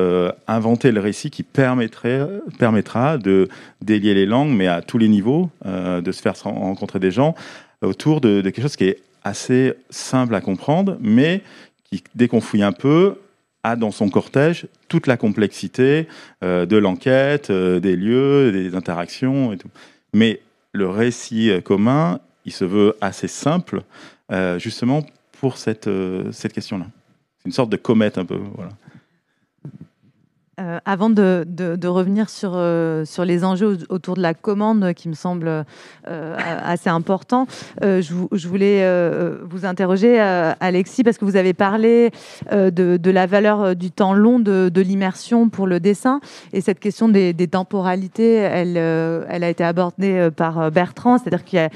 inventer 0.47 0.91
le 0.91 0.99
récit 0.99 1.29
qui 1.29 1.43
permettrait 1.43 2.27
permettra 2.57 3.17
de 3.17 3.47
délier 3.81 4.13
les 4.13 4.25
langues, 4.25 4.51
mais 4.51 4.67
à 4.67 4.81
tous 4.81 4.97
les 4.97 5.07
niveaux, 5.07 5.49
de 5.65 6.11
se 6.11 6.21
faire 6.21 6.35
rencontrer 6.43 6.99
des 6.99 7.11
gens 7.11 7.35
autour 7.81 8.21
de, 8.21 8.41
de 8.41 8.49
quelque 8.49 8.63
chose 8.63 8.75
qui 8.75 8.85
est 8.85 8.99
assez 9.23 9.73
simple 9.89 10.35
à 10.35 10.41
comprendre, 10.41 10.97
mais 11.01 11.41
qui, 11.83 12.03
dès 12.15 12.27
qu'on 12.27 12.41
fouille 12.41 12.63
un 12.63 12.71
peu, 12.71 13.15
a 13.65 13.75
dans 13.75 13.91
son 13.91 14.09
cortège 14.09 14.67
toute 14.87 15.07
la 15.07 15.17
complexité 15.17 16.07
euh, 16.43 16.65
de 16.65 16.77
l'enquête, 16.77 17.49
euh, 17.49 17.79
des 17.79 17.95
lieux, 17.95 18.51
des 18.51 18.75
interactions 18.75 19.51
et 19.53 19.57
tout. 19.57 19.69
Mais 20.13 20.41
le 20.71 20.87
récit 20.87 21.49
euh, 21.49 21.61
commun, 21.61 22.19
il 22.45 22.53
se 22.53 22.63
veut 22.63 22.95
assez 23.01 23.27
simple, 23.27 23.81
justement 24.57 25.03
pour 25.39 25.57
cette, 25.57 25.89
cette 26.31 26.53
question-là. 26.53 26.85
C'est 27.39 27.47
une 27.47 27.53
sorte 27.53 27.71
de 27.71 27.77
comète 27.77 28.19
un 28.19 28.25
peu. 28.25 28.39
Voilà. 28.55 28.71
Euh, 30.57 30.79
avant 30.85 31.09
de, 31.09 31.45
de, 31.45 31.87
revenir 31.89 32.29
sur, 32.29 32.53
euh, 32.55 33.03
sur 33.03 33.25
les 33.25 33.43
enjeux 33.43 33.79
autour 33.89 34.15
de 34.15 34.21
la 34.21 34.33
commande, 34.33 34.93
qui 34.93 35.09
me 35.09 35.13
semble 35.13 35.65
euh, 36.07 36.37
assez 36.63 36.89
important, 36.89 37.45
je, 37.81 38.01
je, 38.31 38.47
voulais 38.47 38.89
vous 39.43 39.65
interroger, 39.65 40.17
Alexis, 40.19 41.03
parce 41.03 41.17
que 41.17 41.25
vous 41.25 41.35
avez 41.35 41.53
parlé 41.53 42.11
de, 42.51 42.69
de, 42.69 43.11
la 43.11 43.25
valeur 43.25 43.75
du 43.75 43.91
temps 43.91 44.13
long 44.13 44.39
de, 44.39 44.81
l'immersion 44.81 45.49
pour 45.49 45.67
le 45.67 45.79
dessin, 45.81 46.21
et 46.53 46.61
cette 46.61 46.79
question 46.79 47.09
des, 47.09 47.33
temporalités, 47.51 48.35
elle, 48.35 48.77
elle 48.77 49.43
a 49.43 49.49
été 49.49 49.63
abordée 49.63 50.29
par 50.35 50.71
Bertrand, 50.71 51.17
c'est-à-dire 51.17 51.69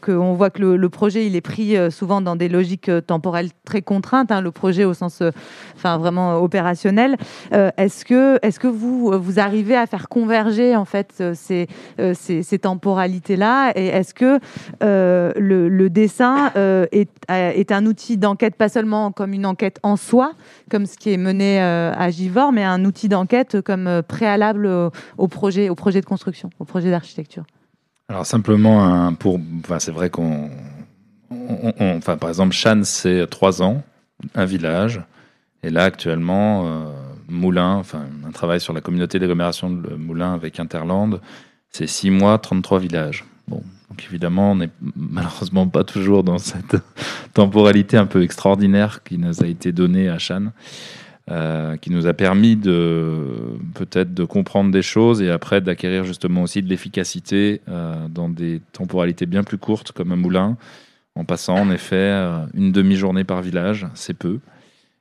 qu'on 0.00 0.34
voit 0.34 0.50
que 0.50 0.62
le, 0.62 0.88
projet, 0.88 1.26
il 1.26 1.34
est 1.34 1.40
pris 1.40 1.76
souvent 1.90 2.20
dans 2.20 2.36
des 2.36 2.48
logiques 2.48 2.90
temporelles 3.06 3.50
très 3.64 3.82
contraintes, 3.82 4.30
hein, 4.30 4.40
le 4.40 4.52
projet 4.52 4.84
au 4.84 4.94
sens 4.94 5.22
enfin, 5.74 5.98
vraiment 5.98 6.36
opérationnel. 6.36 7.16
Est-ce 7.88 8.04
que, 8.04 8.38
est-ce 8.42 8.60
que 8.60 8.68
vous, 8.68 9.18
vous 9.18 9.40
arrivez 9.40 9.74
à 9.74 9.86
faire 9.86 10.10
converger 10.10 10.76
en 10.76 10.84
fait 10.84 11.22
ces, 11.34 11.66
ces, 12.12 12.42
ces 12.42 12.58
temporalités-là 12.58 13.72
Et 13.76 13.86
est-ce 13.86 14.12
que 14.12 14.38
le, 14.82 15.88
dessin 15.88 16.52
est, 16.92 17.08
est 17.30 17.72
un 17.72 17.86
outil 17.86 18.18
d'enquête, 18.18 18.56
pas 18.56 18.68
seulement 18.68 19.10
comme 19.10 19.32
une 19.32 19.46
enquête 19.46 19.78
en 19.82 19.96
soi, 19.96 20.32
comme 20.70 20.84
ce 20.84 20.98
qui 20.98 21.14
est 21.14 21.16
mené 21.16 21.60
à 21.60 22.10
Givor, 22.10 22.52
mais 22.52 22.62
un 22.62 22.84
outil 22.84 23.08
d'enquête 23.08 23.62
comme 23.62 24.02
préalable 24.06 24.68
au 25.16 25.28
projet, 25.28 25.70
au 25.70 25.74
projet 25.74 26.02
de 26.02 26.06
construction, 26.06 26.50
au 26.58 26.66
projet 26.66 26.90
d'architecture? 26.90 27.44
Alors 28.10 28.26
simplement, 28.26 29.14
pour, 29.14 29.40
enfin, 29.64 29.78
c'est 29.78 29.92
vrai 29.92 30.10
qu'on, 30.10 30.50
enfin, 31.80 32.16
par 32.18 32.28
exemple, 32.28 32.52
Chan, 32.52 32.80
c'est 32.84 33.26
trois 33.30 33.62
ans, 33.62 33.82
un 34.34 34.44
village, 34.44 35.00
et 35.62 35.70
là 35.70 35.84
actuellement, 35.84 36.66
euh, 36.66 36.84
Moulin, 37.28 37.74
enfin, 37.74 38.06
un 38.26 38.30
travail 38.30 38.60
sur 38.60 38.72
la 38.72 38.80
communauté 38.80 39.18
d'agglomération 39.18 39.70
de 39.70 39.94
Moulin 39.94 40.34
avec 40.34 40.58
Interland, 40.60 41.20
c'est 41.70 41.86
six 41.86 42.10
mois, 42.10 42.38
33 42.38 42.78
villages. 42.78 43.24
Bon, 43.46 43.62
donc 43.90 44.04
évidemment, 44.08 44.52
on 44.52 44.56
n'est 44.56 44.70
malheureusement 44.96 45.68
pas 45.68 45.84
toujours 45.84 46.24
dans 46.24 46.38
cette 46.38 46.76
temporalité 47.34 47.96
un 47.96 48.06
peu 48.06 48.22
extraordinaire 48.22 49.02
qui 49.02 49.18
nous 49.18 49.42
a 49.42 49.46
été 49.46 49.72
donnée 49.72 50.08
à 50.08 50.18
Chan. 50.18 50.52
Euh, 51.30 51.76
qui 51.76 51.90
nous 51.90 52.06
a 52.06 52.14
permis 52.14 52.56
de 52.56 53.58
peut-être 53.74 54.14
de 54.14 54.24
comprendre 54.24 54.70
des 54.70 54.80
choses 54.80 55.20
et 55.20 55.28
après 55.28 55.60
d'acquérir 55.60 56.04
justement 56.04 56.44
aussi 56.44 56.62
de 56.62 56.70
l'efficacité 56.70 57.60
euh, 57.68 58.08
dans 58.08 58.30
des 58.30 58.62
temporalités 58.72 59.26
bien 59.26 59.42
plus 59.42 59.58
courtes 59.58 59.92
comme 59.92 60.10
un 60.12 60.16
moulin, 60.16 60.56
en 61.16 61.24
passant 61.24 61.56
en 61.56 61.70
effet 61.70 61.96
euh, 61.96 62.46
une 62.54 62.72
demi-journée 62.72 63.24
par 63.24 63.42
village, 63.42 63.86
c'est 63.92 64.14
peu. 64.14 64.38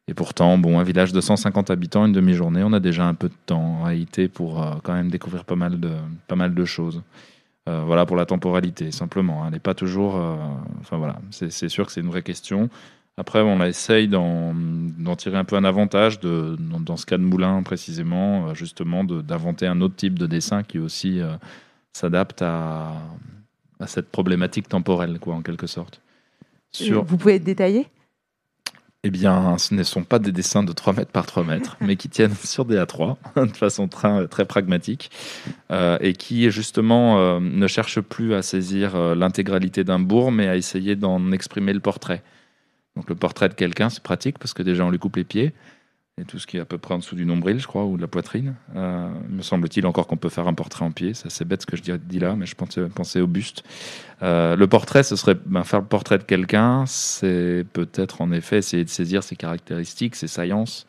Et 0.10 0.14
pourtant, 0.14 0.58
bon, 0.58 0.80
un 0.80 0.84
village 0.84 1.12
de 1.12 1.20
150 1.20 1.70
habitants, 1.70 2.06
une 2.06 2.14
demi-journée, 2.14 2.64
on 2.64 2.72
a 2.72 2.80
déjà 2.80 3.06
un 3.06 3.14
peu 3.14 3.28
de 3.28 3.36
temps 3.46 3.80
en 3.82 3.84
réalité 3.84 4.30
pour 4.30 4.80
quand 4.84 4.94
même 4.94 5.10
découvrir 5.10 5.44
pas 5.44 5.58
mal 5.58 5.80
de, 5.80 5.92
pas 6.28 6.38
mal 6.38 6.54
de 6.54 6.66
choses. 6.66 7.04
voilà 7.66 8.06
pour 8.06 8.16
la 8.16 8.26
temporalité, 8.26 8.92
simplement. 8.92 9.46
Elle 9.46 9.52
n'est 9.52 9.60
pas 9.60 9.74
toujours. 9.74 10.16
enfin 10.80 10.96
voilà, 10.96 11.20
c'est 11.32 11.68
sûr 11.68 11.86
que 11.86 11.92
c'est 11.92 12.00
une 12.00 12.08
vraie 12.08 12.24
question. 12.24 12.70
Après, 13.20 13.42
on 13.42 13.64
essaye 13.64 14.08
d'en 14.08 14.54
tirer 15.18 15.38
un 15.38 15.44
peu 15.44 15.56
un 15.56 15.64
avantage, 15.64 16.20
de, 16.20 16.56
dans, 16.60 16.98
ce 16.98 17.06
cas 17.08 17.18
de 17.18 17.24
Moulin 17.24 17.64
précisément, 17.64 18.50
euh, 18.50 18.54
justement, 18.54 19.04
d'inventer 19.04 19.66
un 19.66 19.82
autre 19.82 19.96
type 19.96 20.20
de 20.20 20.28
dessin 20.28 20.62
qui 20.62 20.78
aussi 20.78 21.20
euh, 21.20 21.36
s'adapte 21.94 22.44
à, 22.44 22.94
à, 23.80 23.88
cette 23.88 24.10
problématique 24.12 24.70
temporelle, 24.70 25.18
quoi, 25.20 25.34
en 25.34 25.42
quelque 25.42 25.66
sorte. 25.66 26.00
Sur... 26.72 27.04
Vous 27.04 27.18
pouvez 27.18 27.40
détailler 27.40 27.88
eh 29.04 29.10
bien, 29.10 29.58
ce 29.58 29.74
ne 29.74 29.84
sont 29.84 30.04
pas 30.04 30.20
des 30.20 30.32
dessins 30.32 30.64
de 30.64 30.74
3 30.74 30.94
mètres 30.94 31.12
par 31.12 31.26
3 31.26 31.44
mètres, 31.44 31.78
mais 31.82 31.96
qui 31.96 32.10
tiennent 32.10 32.36
sur 32.36 32.66
des 32.66 32.78
A3 32.78 33.16
de 33.36 33.56
façon 33.56 33.88
très, 33.88 34.28
très 34.28 34.46
pragmatique 34.46 35.12
euh, 35.72 35.98
et 36.02 36.14
qui, 36.14 36.50
justement, 36.52 37.40
ne 37.40 37.68
cherchent 37.68 38.02
plus 38.02 38.34
à 38.34 38.42
saisir 38.42 38.98
l'intégralité 39.16 39.84
d'un 39.84 40.00
bourg, 40.00 40.32
mais 40.32 40.48
à 40.48 40.56
essayer 40.56 40.96
d'en 40.96 41.32
exprimer 41.32 41.74
le 41.74 41.80
portrait. 41.80 42.24
Donc 42.96 43.10
le 43.10 43.16
portrait 43.16 43.48
de 43.48 43.54
quelqu'un, 43.54 43.90
c'est 43.90 44.02
pratique 44.02 44.40
parce 44.40 44.56
que 44.56 44.64
déjà 44.64 44.84
on 44.84 44.90
lui 44.90 44.98
coupe 44.98 45.18
les 45.18 45.24
pieds 45.24 45.54
et 46.20 46.26
tout 46.26 46.40
ce 46.40 46.48
qui 46.48 46.58
est 46.58 46.60
à 46.60 46.66
peu 46.66 46.80
près 46.80 46.96
en 46.96 46.98
dessous 46.98 47.16
du 47.16 47.28
nombril, 47.28 47.60
je 47.60 47.68
crois, 47.68 47.86
ou 47.86 47.96
de 47.96 48.02
la 48.02 48.08
poitrine. 48.08 48.56
Euh, 48.76 49.08
me 49.30 49.44
semble-t-il 49.44 49.86
encore 49.86 50.08
qu'on 50.08 50.18
peut 50.18 50.30
faire 50.30 50.48
un 50.48 50.56
portrait 50.56 50.84
en 50.84 50.92
pied. 50.92 51.14
C'est 51.14 51.46
bête 51.46 51.62
ce 51.62 51.68
que 51.68 51.78
je 51.78 51.84
dis 51.84 52.20
là, 52.20 52.36
mais 52.36 52.48
je 52.48 52.56
pensais, 52.56 52.82
penser 52.88 53.22
au 53.22 53.28
buste. 53.28 53.64
Euh, 54.24 54.56
le 54.56 54.68
portrait, 54.68 55.04
ce 55.04 55.16
serait 55.16 55.36
ben, 55.46 55.64
faire 55.64 55.82
le 55.82 55.86
portrait 55.86 56.18
de 56.18 56.24
quelqu'un, 56.24 56.86
c'est 56.88 57.66
peut-être 57.72 58.22
en 58.22 58.32
effet 58.32 58.58
essayer 58.58 58.84
de 58.84 58.90
saisir 58.90 59.22
ses 59.22 59.36
caractéristiques, 59.36 60.16
ses 60.16 60.28
saillances, 60.28 60.88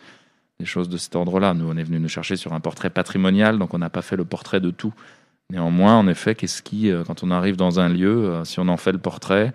des 0.60 0.66
choses 0.66 0.88
de 0.88 0.96
cet 0.96 1.14
ordre-là. 1.14 1.52
Nous, 1.52 1.68
on 1.68 1.76
est 1.76 1.84
venu 1.84 2.00
nous 2.00 2.08
chercher 2.08 2.36
sur 2.36 2.54
un 2.54 2.60
portrait 2.60 2.90
patrimonial, 2.90 3.58
donc 3.58 3.74
on 3.74 3.78
n'a 3.78 3.90
pas 3.90 4.02
fait 4.02 4.16
le 4.16 4.24
portrait 4.24 4.60
de 4.60 4.70
tout. 4.70 4.94
Néanmoins, 5.50 5.98
en 5.98 6.08
effet, 6.08 6.34
qu'est-ce 6.34 6.62
qui, 6.62 6.90
euh, 6.90 7.04
quand 7.04 7.22
on 7.22 7.30
arrive 7.30 7.56
dans 7.56 7.80
un 7.80 7.90
lieu, 7.90 8.40
si 8.44 8.60
on 8.60 8.68
en 8.68 8.78
fait 8.78 8.92
le 8.92 8.98
portrait, 8.98 9.52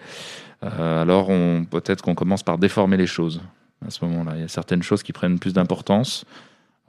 euh, 0.63 1.01
alors 1.01 1.29
peut-être 1.71 2.03
qu'on 2.03 2.15
commence 2.15 2.43
par 2.43 2.59
déformer 2.59 2.97
les 2.97 3.07
choses 3.07 3.41
à 3.87 3.89
ce 3.89 4.03
moment-là. 4.05 4.33
Il 4.35 4.41
y 4.41 4.43
a 4.43 4.47
certaines 4.47 4.83
choses 4.83 5.03
qui 5.03 5.13
prennent 5.13 5.39
plus 5.39 5.53
d'importance, 5.53 6.25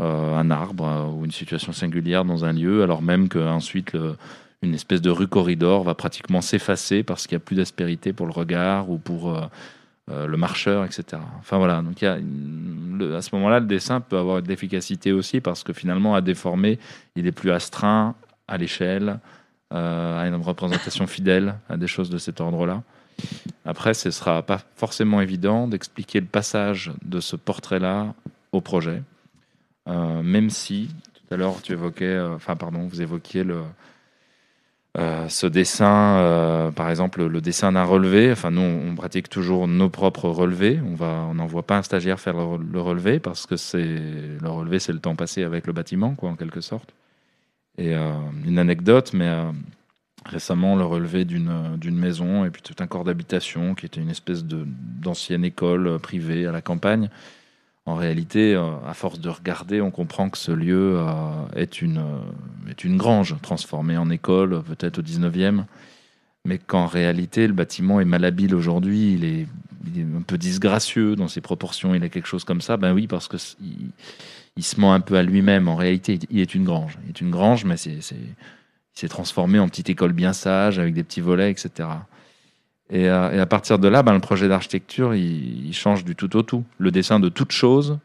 euh, 0.00 0.36
un 0.36 0.50
arbre 0.50 0.86
euh, 0.86 1.06
ou 1.06 1.24
une 1.24 1.32
situation 1.32 1.72
singulière 1.72 2.24
dans 2.24 2.44
un 2.44 2.52
lieu, 2.52 2.82
alors 2.82 3.02
même 3.02 3.28
qu'ensuite 3.28 3.96
une 4.62 4.74
espèce 4.74 5.02
de 5.02 5.10
rue 5.10 5.28
corridor 5.28 5.84
va 5.84 5.94
pratiquement 5.94 6.40
s'effacer 6.40 7.02
parce 7.02 7.26
qu'il 7.26 7.36
n'y 7.36 7.42
a 7.42 7.44
plus 7.44 7.56
d'aspérité 7.56 8.12
pour 8.12 8.26
le 8.26 8.32
regard 8.32 8.90
ou 8.90 8.98
pour 8.98 9.38
le 10.08 10.36
marcheur, 10.36 10.84
etc. 10.84 11.20
Enfin 11.38 11.58
voilà, 11.58 11.82
donc 11.82 12.02
à 12.02 12.16
ce 12.16 13.34
moment-là, 13.34 13.60
le 13.60 13.66
dessin 13.66 14.00
peut 14.00 14.16
avoir 14.16 14.40
de 14.40 14.48
l'efficacité 14.48 15.12
aussi 15.12 15.40
parce 15.40 15.62
que 15.64 15.74
finalement, 15.74 16.14
à 16.14 16.22
déformer, 16.22 16.78
il 17.14 17.26
est 17.26 17.32
plus 17.32 17.50
astreint 17.50 18.14
à 18.48 18.56
l'échelle, 18.56 19.18
à 19.70 20.26
une 20.26 20.34
représentation 20.36 21.06
fidèle, 21.06 21.56
à 21.68 21.76
des 21.76 21.86
choses 21.86 22.08
de 22.08 22.16
cet 22.16 22.40
ordre-là. 22.40 22.82
Après, 23.64 23.94
ce 23.94 24.08
ne 24.08 24.12
sera 24.12 24.42
pas 24.42 24.60
forcément 24.76 25.20
évident 25.20 25.66
d'expliquer 25.68 26.20
le 26.20 26.26
passage 26.26 26.92
de 27.02 27.20
ce 27.20 27.36
portrait-là 27.36 28.14
au 28.52 28.60
projet, 28.60 29.02
euh, 29.88 30.22
même 30.22 30.50
si 30.50 30.90
tout 31.14 31.34
à 31.34 31.36
l'heure 31.36 31.62
tu 31.62 31.72
évoquais, 31.72 32.04
euh, 32.04 32.34
enfin 32.34 32.56
pardon, 32.56 32.86
vous 32.86 33.00
évoquiez 33.00 33.42
le, 33.42 33.62
euh, 34.98 35.28
ce 35.28 35.46
dessin, 35.46 36.72
par 36.76 36.90
exemple 36.90 37.24
le 37.24 37.40
dessin 37.40 37.72
d'un 37.72 37.84
relevé. 37.84 38.30
Enfin, 38.30 38.50
nous, 38.50 38.60
on 38.60 38.94
pratique 38.94 39.30
toujours 39.30 39.66
nos 39.66 39.88
propres 39.88 40.28
relevés. 40.28 40.80
On 40.86 40.94
va, 40.94 41.26
on 41.30 41.34
n'envoie 41.34 41.62
pas 41.62 41.78
un 41.78 41.82
stagiaire 41.82 42.20
faire 42.20 42.36
le, 42.36 42.80
relevé 42.80 43.18
parce 43.18 43.46
que 43.46 43.56
c'est 43.56 43.82
le 43.82 44.48
relevé, 44.48 44.78
c'est 44.78 44.92
le 44.92 45.00
temps 45.00 45.16
passé 45.16 45.42
avec 45.42 45.66
le 45.66 45.72
bâtiment, 45.72 46.14
quoi, 46.14 46.28
en 46.30 46.36
quelque 46.36 46.60
sorte. 46.60 46.94
Et 47.76 47.92
une 47.92 48.58
anecdote, 48.60 49.12
mais 49.14 49.28
récemment 50.24 50.76
le 50.76 50.84
relevé 50.84 51.24
d'une 51.24 51.98
maison 51.98 52.44
et 52.44 52.50
puis 52.50 52.62
tout 52.62 52.74
un 52.82 52.86
corps 52.86 53.04
d'habitation 53.04 53.74
qui 53.74 53.86
était 53.86 54.00
une 54.00 54.10
espèce 54.10 54.44
d'ancienne 54.44 55.44
école 55.44 55.86
euh, 55.86 55.98
privée 55.98 56.46
à 56.46 56.52
la 56.52 56.62
campagne. 56.62 57.10
En 57.86 57.96
réalité, 57.96 58.54
euh, 58.54 58.76
à 58.86 58.94
force 58.94 59.20
de 59.20 59.28
regarder, 59.28 59.80
on 59.82 59.90
comprend 59.90 60.30
que 60.30 60.38
ce 60.38 60.52
lieu 60.52 60.96
euh, 60.98 61.04
est, 61.54 61.82
une, 61.82 62.02
est 62.70 62.84
une 62.84 62.96
grange 62.96 63.36
transformée 63.42 63.98
en 63.98 64.08
école, 64.08 64.62
peut-être 64.62 64.98
au 64.98 65.02
19e, 65.02 65.64
mais 66.46 66.58
qu'en 66.58 66.86
réalité, 66.86 67.46
le 67.46 67.52
bâtiment 67.52 68.00
est 68.00 68.06
malhabile 68.06 68.54
aujourd'hui, 68.54 69.12
il 69.12 69.24
est, 69.24 69.46
un 69.98 70.22
peu 70.22 70.38
disgracieux 70.38 71.14
dans 71.14 71.28
ses 71.28 71.42
proportions, 71.42 71.94
il 71.94 72.02
a 72.02 72.08
quelque 72.08 72.26
chose 72.26 72.44
comme 72.44 72.62
ça. 72.62 72.78
Ben 72.78 72.94
oui, 72.94 73.06
parce 73.06 73.28
que 73.28 73.36
il, 74.56 74.64
se 74.64 74.80
ment 74.80 74.94
un 74.94 75.00
peu 75.00 75.16
à 75.16 75.22
lui-même. 75.22 75.68
En 75.68 75.76
réalité, 75.76 76.18
il 76.30 76.40
est 76.40 76.54
une 76.54 76.64
grange. 76.64 76.98
Il 77.04 77.10
est 77.10 77.20
une 77.20 77.30
grange, 77.30 77.66
mais 77.66 77.76
c'est 77.76 78.00
il 78.94 79.00
s'est 79.00 79.08
transformé 79.08 79.58
en 79.58 79.68
petite 79.68 79.90
école 79.90 80.12
bien 80.12 80.32
sage, 80.32 80.78
avec 80.78 80.94
des 80.94 81.02
petits 81.02 81.20
volets, 81.20 81.50
etc. 81.50 81.88
Et, 82.90 83.08
euh, 83.08 83.32
et 83.32 83.40
à 83.40 83.46
partir 83.46 83.78
de 83.78 83.88
là, 83.88 84.02
ben, 84.02 84.12
le 84.12 84.20
projet 84.20 84.48
d'architecture, 84.48 85.14
il, 85.14 85.72
change 85.72 86.04
du 86.04 86.14
tout 86.14 86.36
au 86.36 86.42
tout. 86.42 86.64
Le 86.78 86.90
dessin 86.90 87.18
de 87.18 87.28
toute 87.28 87.50
chose 87.50 87.98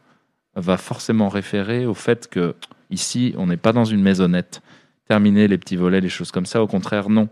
va 0.56 0.78
forcément 0.78 1.30
référer 1.30 1.86
au 1.86 1.94
fait 1.94 2.28
que 2.28 2.56
ici, 2.90 3.34
on 3.38 3.48
n'est 3.48 3.58
pas 3.58 3.72
dans 3.74 3.86
une 3.86 4.02
maisonnette. 4.02 4.62
Terminer 5.08 5.48
les 5.48 5.58
petits 5.58 5.76
volets, 5.76 6.02
les 6.02 6.10
choses 6.10 6.32
comme 6.32 6.46
ça. 6.46 6.64
Au 6.64 6.68
contraire, 6.68 7.10
non. 7.10 7.30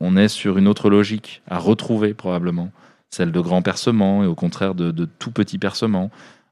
On 0.00 0.16
est 0.16 0.28
sur 0.28 0.56
une 0.56 0.68
autre 0.68 0.88
logique 0.88 1.42
à 1.48 1.58
retrouver 1.58 2.14
probablement, 2.14 2.70
celle 3.10 3.32
de 3.32 3.40
grands 3.40 3.62
percements 3.62 4.22
et 4.22 4.26
au 4.26 4.34
contraire 4.34 4.74
de, 4.74 4.92
de 4.92 5.04
tout 5.04 5.30
petits 5.30 5.58
percements. 5.58 6.10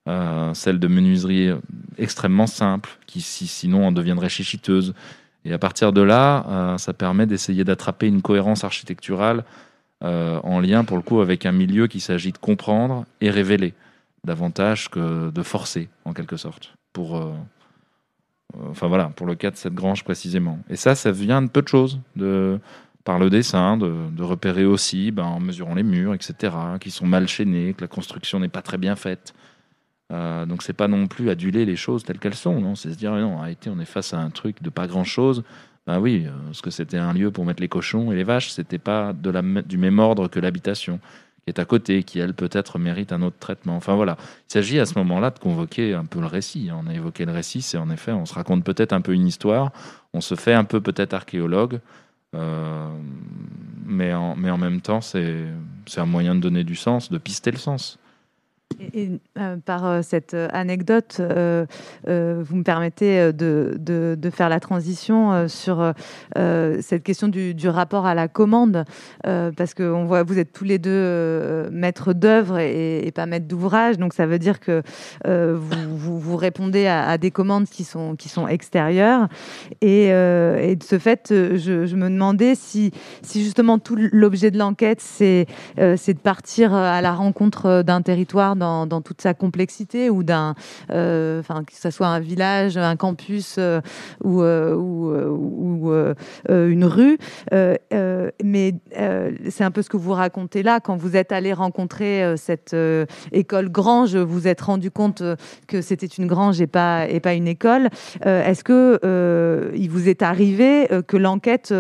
Euh, 0.08 0.54
celle 0.54 0.78
de 0.78 0.88
menuiserie 0.88 1.50
extrêmement 1.98 2.46
simple, 2.46 2.98
qui 3.06 3.20
sinon 3.20 3.86
en 3.86 3.92
deviendrait 3.92 4.30
chichiteuse, 4.30 4.94
et 5.44 5.52
à 5.52 5.58
partir 5.58 5.92
de 5.92 6.00
là, 6.00 6.44
euh, 6.48 6.78
ça 6.78 6.92
permet 6.92 7.26
d'essayer 7.26 7.64
d'attraper 7.64 8.06
une 8.06 8.22
cohérence 8.22 8.64
architecturale 8.64 9.44
euh, 10.04 10.40
en 10.42 10.60
lien, 10.60 10.84
pour 10.84 10.96
le 10.96 11.02
coup, 11.02 11.20
avec 11.20 11.46
un 11.46 11.52
milieu 11.52 11.86
qu'il 11.86 12.00
s'agit 12.00 12.32
de 12.32 12.38
comprendre 12.38 13.04
et 13.20 13.30
révéler, 13.30 13.74
davantage 14.24 14.88
que 14.90 15.30
de 15.30 15.42
forcer, 15.42 15.88
en 16.04 16.12
quelque 16.12 16.36
sorte, 16.36 16.74
pour, 16.92 17.16
euh, 17.16 17.32
enfin 18.70 18.88
voilà, 18.88 19.06
pour 19.16 19.26
le 19.26 19.34
cas 19.34 19.50
de 19.50 19.56
cette 19.56 19.74
grange 19.74 20.04
précisément. 20.04 20.58
Et 20.68 20.76
ça, 20.76 20.94
ça 20.94 21.10
vient 21.10 21.42
de 21.42 21.48
peu 21.48 21.62
de 21.62 21.68
choses, 21.68 22.00
de, 22.16 22.60
par 23.04 23.18
le 23.18 23.30
dessin, 23.30 23.76
de, 23.76 24.22
repérer 24.22 24.64
aussi, 24.66 25.10
ben, 25.10 25.24
en 25.24 25.40
mesurant 25.40 25.74
les 25.74 25.82
murs, 25.82 26.14
etc., 26.14 26.54
qui 26.80 26.90
sont 26.90 27.06
mal 27.06 27.26
chaînés, 27.26 27.74
que 27.74 27.80
la 27.80 27.88
construction 27.88 28.38
n'est 28.38 28.48
pas 28.48 28.62
très 28.62 28.78
bien 28.78 28.96
faite. 28.96 29.34
Euh, 30.10 30.46
donc 30.46 30.62
c'est 30.62 30.72
pas 30.72 30.88
non 30.88 31.06
plus 31.06 31.28
aduler 31.28 31.66
les 31.66 31.76
choses 31.76 32.02
telles 32.02 32.18
qu'elles 32.18 32.34
sont, 32.34 32.60
non, 32.60 32.74
c'est 32.74 32.92
se 32.92 32.96
dire 32.96 33.12
non, 33.12 33.34
en 33.34 33.40
réalité 33.40 33.68
on 33.68 33.78
est 33.78 33.84
face 33.84 34.14
à 34.14 34.18
un 34.18 34.30
truc 34.30 34.62
de 34.62 34.70
pas 34.70 34.86
grand 34.86 35.04
chose. 35.04 35.42
Ben 35.86 36.00
oui, 36.00 36.24
euh, 36.26 36.30
parce 36.46 36.62
que 36.62 36.70
c'était 36.70 36.98
un 36.98 37.12
lieu 37.12 37.30
pour 37.30 37.44
mettre 37.44 37.60
les 37.60 37.68
cochons 37.68 38.10
et 38.12 38.16
les 38.16 38.24
vaches, 38.24 38.50
c'était 38.50 38.78
pas 38.78 39.12
de 39.12 39.30
la, 39.30 39.42
du 39.42 39.78
même 39.78 39.98
ordre 39.98 40.28
que 40.28 40.40
l'habitation 40.40 40.98
qui 41.44 41.50
est 41.50 41.58
à 41.58 41.64
côté, 41.64 42.02
qui 42.02 42.18
elle 42.18 42.34
peut-être 42.34 42.78
mérite 42.78 43.12
un 43.12 43.22
autre 43.22 43.38
traitement. 43.38 43.76
Enfin 43.76 43.94
voilà, 43.96 44.16
il 44.48 44.52
s'agit 44.52 44.78
à 44.80 44.86
ce 44.86 44.98
moment-là 44.98 45.30
de 45.30 45.38
convoquer 45.38 45.94
un 45.94 46.04
peu 46.04 46.20
le 46.20 46.26
récit. 46.26 46.70
On 46.74 46.86
a 46.86 46.94
évoqué 46.94 47.24
le 47.24 47.32
récit, 47.32 47.62
c'est 47.62 47.78
en 47.78 47.90
effet, 47.90 48.12
on 48.12 48.26
se 48.26 48.34
raconte 48.34 48.64
peut-être 48.64 48.92
un 48.92 49.00
peu 49.00 49.12
une 49.12 49.26
histoire, 49.26 49.72
on 50.14 50.20
se 50.20 50.34
fait 50.34 50.54
un 50.54 50.64
peu 50.64 50.80
peut-être 50.80 51.14
archéologue, 51.14 51.80
euh, 52.34 52.88
mais, 53.84 54.12
en, 54.12 54.36
mais 54.36 54.50
en 54.50 54.58
même 54.58 54.80
temps 54.80 55.00
c'est 55.00 55.46
un 55.96 56.06
moyen 56.06 56.34
de 56.34 56.40
donner 56.40 56.64
du 56.64 56.76
sens, 56.76 57.10
de 57.10 57.18
pister 57.18 57.50
le 57.50 57.58
sens. 57.58 57.98
Et, 58.94 59.10
euh, 59.38 59.56
par 59.56 59.86
euh, 59.86 60.02
cette 60.02 60.34
euh, 60.34 60.48
anecdote, 60.52 61.20
vous 61.20 62.56
me 62.56 62.62
permettez 62.62 63.32
de, 63.32 63.76
de, 63.78 64.30
faire 64.30 64.48
la 64.48 64.60
transition 64.60 65.48
sur 65.48 65.92
cette 66.36 67.02
question 67.02 67.28
du, 67.28 67.68
rapport 67.68 68.06
à 68.06 68.14
la 68.14 68.28
commande, 68.28 68.84
parce 69.24 69.74
que 69.74 69.82
on 69.82 70.04
voit, 70.04 70.22
vous 70.22 70.38
êtes 70.38 70.52
tous 70.52 70.64
les 70.64 70.78
deux 70.78 71.68
maîtres 71.70 72.12
d'œuvre 72.12 72.58
et, 72.58 73.10
pas 73.14 73.26
maîtres 73.26 73.46
d'ouvrage, 73.46 73.98
donc 73.98 74.12
ça 74.12 74.26
veut 74.26 74.38
dire 74.38 74.60
que 74.60 74.82
vous, 75.24 76.18
vous, 76.18 76.36
répondez 76.36 76.86
à, 76.86 77.18
des 77.18 77.30
commandes 77.30 77.66
qui 77.66 77.84
sont, 77.84 78.16
qui 78.16 78.28
sont 78.28 78.48
extérieures. 78.48 79.28
Et, 79.80 80.06
et 80.06 80.76
de 80.76 80.82
ce 80.82 80.98
fait, 80.98 81.28
je, 81.30 81.86
je, 81.86 81.96
me 81.96 82.08
demandais 82.08 82.54
si, 82.54 82.92
si 83.22 83.42
justement 83.42 83.78
tout 83.78 83.96
l'objet 83.96 84.50
de 84.50 84.58
l'enquête, 84.58 85.00
c'est 85.00 85.46
c'est 85.76 86.14
de 86.14 86.20
partir 86.20 86.74
à 86.74 87.00
la 87.00 87.12
rencontre 87.12 87.82
d'un 87.82 88.02
territoire 88.02 88.56
dans 88.58 88.68
dans, 88.86 89.00
toute 89.00 89.22
sa 89.22 89.34
complexité 89.34 90.10
ou 90.10 90.22
d'un, 90.22 90.54
euh, 90.90 91.40
enfin 91.40 91.64
que 91.64 91.72
ce 91.74 91.90
soit 91.90 92.08
un 92.08 92.20
village, 92.20 92.76
un 92.76 92.96
campus 92.96 93.56
euh, 93.58 93.80
ou, 94.22 94.42
euh, 94.42 94.74
ou, 94.74 95.92
une 96.48 96.84
rue. 96.84 97.18
mais 97.52 98.74
c'est 99.48 99.64
un 99.64 99.70
peu 99.70 99.82
ce 99.82 99.88
que 99.88 99.96
vous 99.96 100.12
racontez 100.12 100.62
là 100.62 100.80
quand 100.80 100.96
vous 100.96 101.16
êtes 101.16 101.32
allé 101.32 101.52
rencontrer 101.52 102.34
cette 102.36 102.76
école 103.32 103.68
grange, 103.70 104.16
vous 104.16 104.48
êtes 104.48 104.60
rendu 104.60 104.90
compte 104.90 105.22
que 105.66 105.80
c'était 105.80 106.06
une 106.06 106.26
grange 106.26 106.60
et 106.60 106.66
pas 106.66 107.08
et 107.08 107.20
pas 107.20 107.34
une 107.34 107.48
école. 107.48 107.88
Est-ce 108.24 108.64
que 108.64 109.72
il 109.74 109.90
vous 109.90 110.08
est 110.08 110.22
arrivé 110.22 110.88
que 111.06 111.16
l'enquête 111.16 111.72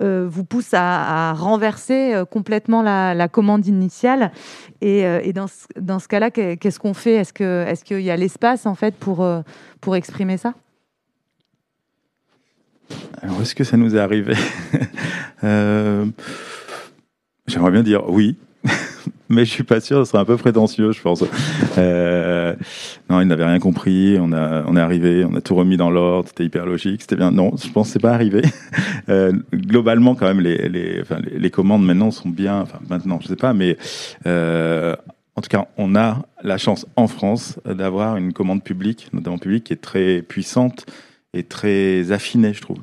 vous 0.00 0.44
pousse 0.44 0.72
à, 0.72 1.32
renverser 1.34 2.22
complètement 2.30 2.82
la, 2.82 3.28
commande 3.28 3.66
initiale? 3.66 4.32
Et, 4.80 5.32
dans, 5.32 5.46
dans 5.80 5.98
ce 5.98 6.08
cas 6.10 6.18
là 6.18 6.30
qu'est-ce 6.30 6.78
qu'on 6.78 6.94
fait? 6.94 7.14
Est-ce 7.14 7.32
qu'il 7.32 7.46
est 7.46 7.84
qu'il 7.84 8.00
y 8.02 8.10
a 8.10 8.16
l'espace 8.16 8.66
en 8.66 8.74
fait 8.74 8.94
pour, 8.94 9.22
euh, 9.22 9.40
pour 9.80 9.96
exprimer 9.96 10.36
ça? 10.36 10.54
Alors, 13.22 13.40
est-ce 13.40 13.54
que 13.54 13.64
ça 13.64 13.76
nous 13.76 13.96
est 13.96 14.00
arrivé? 14.00 14.34
Euh, 15.42 16.04
J'aimerais 17.46 17.70
bien 17.70 17.82
dire 17.82 18.02
oui, 18.10 18.36
mais 19.30 19.46
je 19.46 19.50
suis 19.50 19.62
pas 19.62 19.80
sûr, 19.80 20.04
ce 20.04 20.10
serait 20.12 20.20
un 20.20 20.26
peu 20.26 20.36
prétentieux, 20.36 20.92
je 20.92 21.00
pense. 21.00 21.24
Euh, 21.78 22.54
non, 23.08 23.22
il 23.22 23.26
n'avait 23.26 23.46
rien 23.46 23.58
compris. 23.58 24.18
On 24.20 24.34
a, 24.34 24.64
on 24.66 24.76
est 24.76 24.80
arrivé, 24.80 25.24
on 25.24 25.34
a 25.34 25.40
tout 25.40 25.54
remis 25.54 25.78
dans 25.78 25.88
l'ordre. 25.88 26.28
C'était 26.28 26.44
hyper 26.44 26.66
logique, 26.66 27.00
c'était 27.00 27.16
bien. 27.16 27.30
Non, 27.30 27.52
je 27.56 27.70
pense 27.70 27.86
que 27.86 27.94
c'est 27.94 28.00
pas 28.00 28.12
arrivé. 28.12 28.42
Globalement, 29.54 30.14
quand 30.14 30.26
même, 30.26 30.40
les, 30.40 30.68
les, 30.68 31.02
les, 31.32 31.50
commandes 31.50 31.86
maintenant 31.86 32.10
sont 32.10 32.28
bien. 32.28 32.60
Enfin, 32.60 32.80
maintenant, 32.90 33.18
je 33.22 33.28
sais 33.28 33.36
pas, 33.36 33.54
mais 33.54 33.78
en 35.36 35.42
tout 35.42 35.48
cas, 35.48 35.68
on 35.76 35.94
a 35.96 36.26
la 36.42 36.58
chance 36.58 36.86
en 36.96 37.06
France 37.06 37.58
d'avoir 37.64 38.16
une 38.16 38.32
commande 38.32 38.62
publique, 38.62 39.08
notamment 39.12 39.38
publique, 39.38 39.64
qui 39.64 39.72
est 39.72 39.80
très 39.80 40.22
puissante 40.22 40.86
et 41.32 41.44
très 41.44 42.12
affinée, 42.12 42.52
je 42.52 42.60
trouve. 42.60 42.78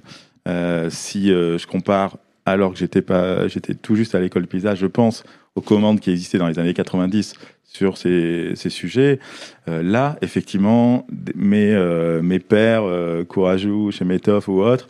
Euh, 0.48 0.90
si 0.90 1.32
euh, 1.32 1.58
je 1.58 1.68
compare, 1.68 2.18
alors 2.46 2.72
que 2.72 2.80
j'étais 2.80 3.02
pas, 3.02 3.48
j'étais 3.48 3.76
tout 3.76 3.96
juste 3.96 4.16
à 4.16 4.20
l'école 4.20 4.48
paysage, 4.48 4.80
je 4.80 4.88
pense 4.88 5.24
aux 5.56 5.62
commandes 5.62 6.00
qui 6.00 6.12
existaient 6.12 6.38
dans 6.38 6.48
les 6.48 6.60
années 6.60 6.74
90 6.74 7.34
sur 7.66 7.98
ces, 7.98 8.56
sujets. 8.56 9.20
Euh, 9.68 9.84
là, 9.84 10.18
effectivement, 10.22 11.06
mes, 11.36 11.76
mes 12.22 12.40
pères 12.40 12.84
courageux 13.28 13.92
chez 13.92 14.06
Metoff 14.06 14.48
ou 14.48 14.62
autres 14.62 14.88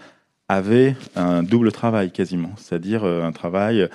avait 0.50 0.96
un 1.16 1.44
double 1.44 1.72
travail 1.74 2.10
quasiment, 2.10 2.52
c'est-à-dire 2.56 3.04
euh, 3.04 3.26
un 3.26 3.34
travail 3.34 3.90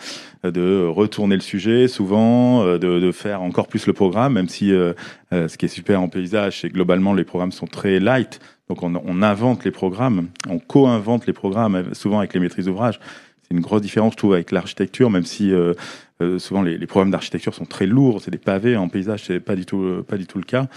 de 0.45 0.87
retourner 0.87 1.35
le 1.35 1.41
sujet 1.41 1.89
souvent, 1.89 2.63
euh, 2.63 2.79
de, 2.79 3.01
de, 3.01 3.13
faire 3.13 3.41
encore 3.41 3.69
plus 3.69 3.87
le 3.87 3.95
programme, 3.95 4.35
même 4.35 4.49
si 4.49 4.71
euh, 4.71 4.93
ce 5.31 5.57
qui 5.57 5.65
est 5.65 5.69
super 5.69 6.03
en 6.03 6.09
paysage, 6.09 6.61
c'est 6.61 6.69
globalement 6.69 7.15
les 7.15 7.25
programmes 7.25 7.53
sont 7.53 7.67
très 7.67 8.01
light, 8.01 8.39
donc 8.69 8.83
on, 8.83 8.95
on 9.03 9.23
invente 9.23 9.65
les 9.65 9.71
programmes, 9.71 10.29
on 10.49 10.59
co-invente 10.59 11.27
les 11.27 11.33
programmes, 11.33 11.95
souvent 11.95 12.19
avec 12.19 12.35
les 12.35 12.41
maîtrises 12.41 12.67
d'ouvrage. 12.67 13.01
C'est 13.43 13.55
une 13.55 13.63
grosse 13.63 13.83
différence, 13.83 14.13
je 14.13 14.19
trouve, 14.19 14.35
avec 14.35 14.51
l'architecture, 14.51 15.11
même 15.11 15.25
si 15.25 15.53
souvent 16.39 16.63
les, 16.63 16.79
les 16.79 16.87
programmes 16.87 17.11
d'architecture 17.11 17.55
sont 17.55 17.65
très 17.65 17.87
lourds, 17.87 18.21
c'est 18.23 18.31
des 18.31 18.39
pavés 18.39 18.77
en 18.77 18.89
paysage, 18.89 19.25
c'est 19.27 19.41
pas 19.41 19.57
du 19.57 19.67
tout 19.67 20.05
pas 20.07 20.17
du 20.17 20.27
tout 20.27 20.39
le 20.39 20.45
cas. 20.45 20.69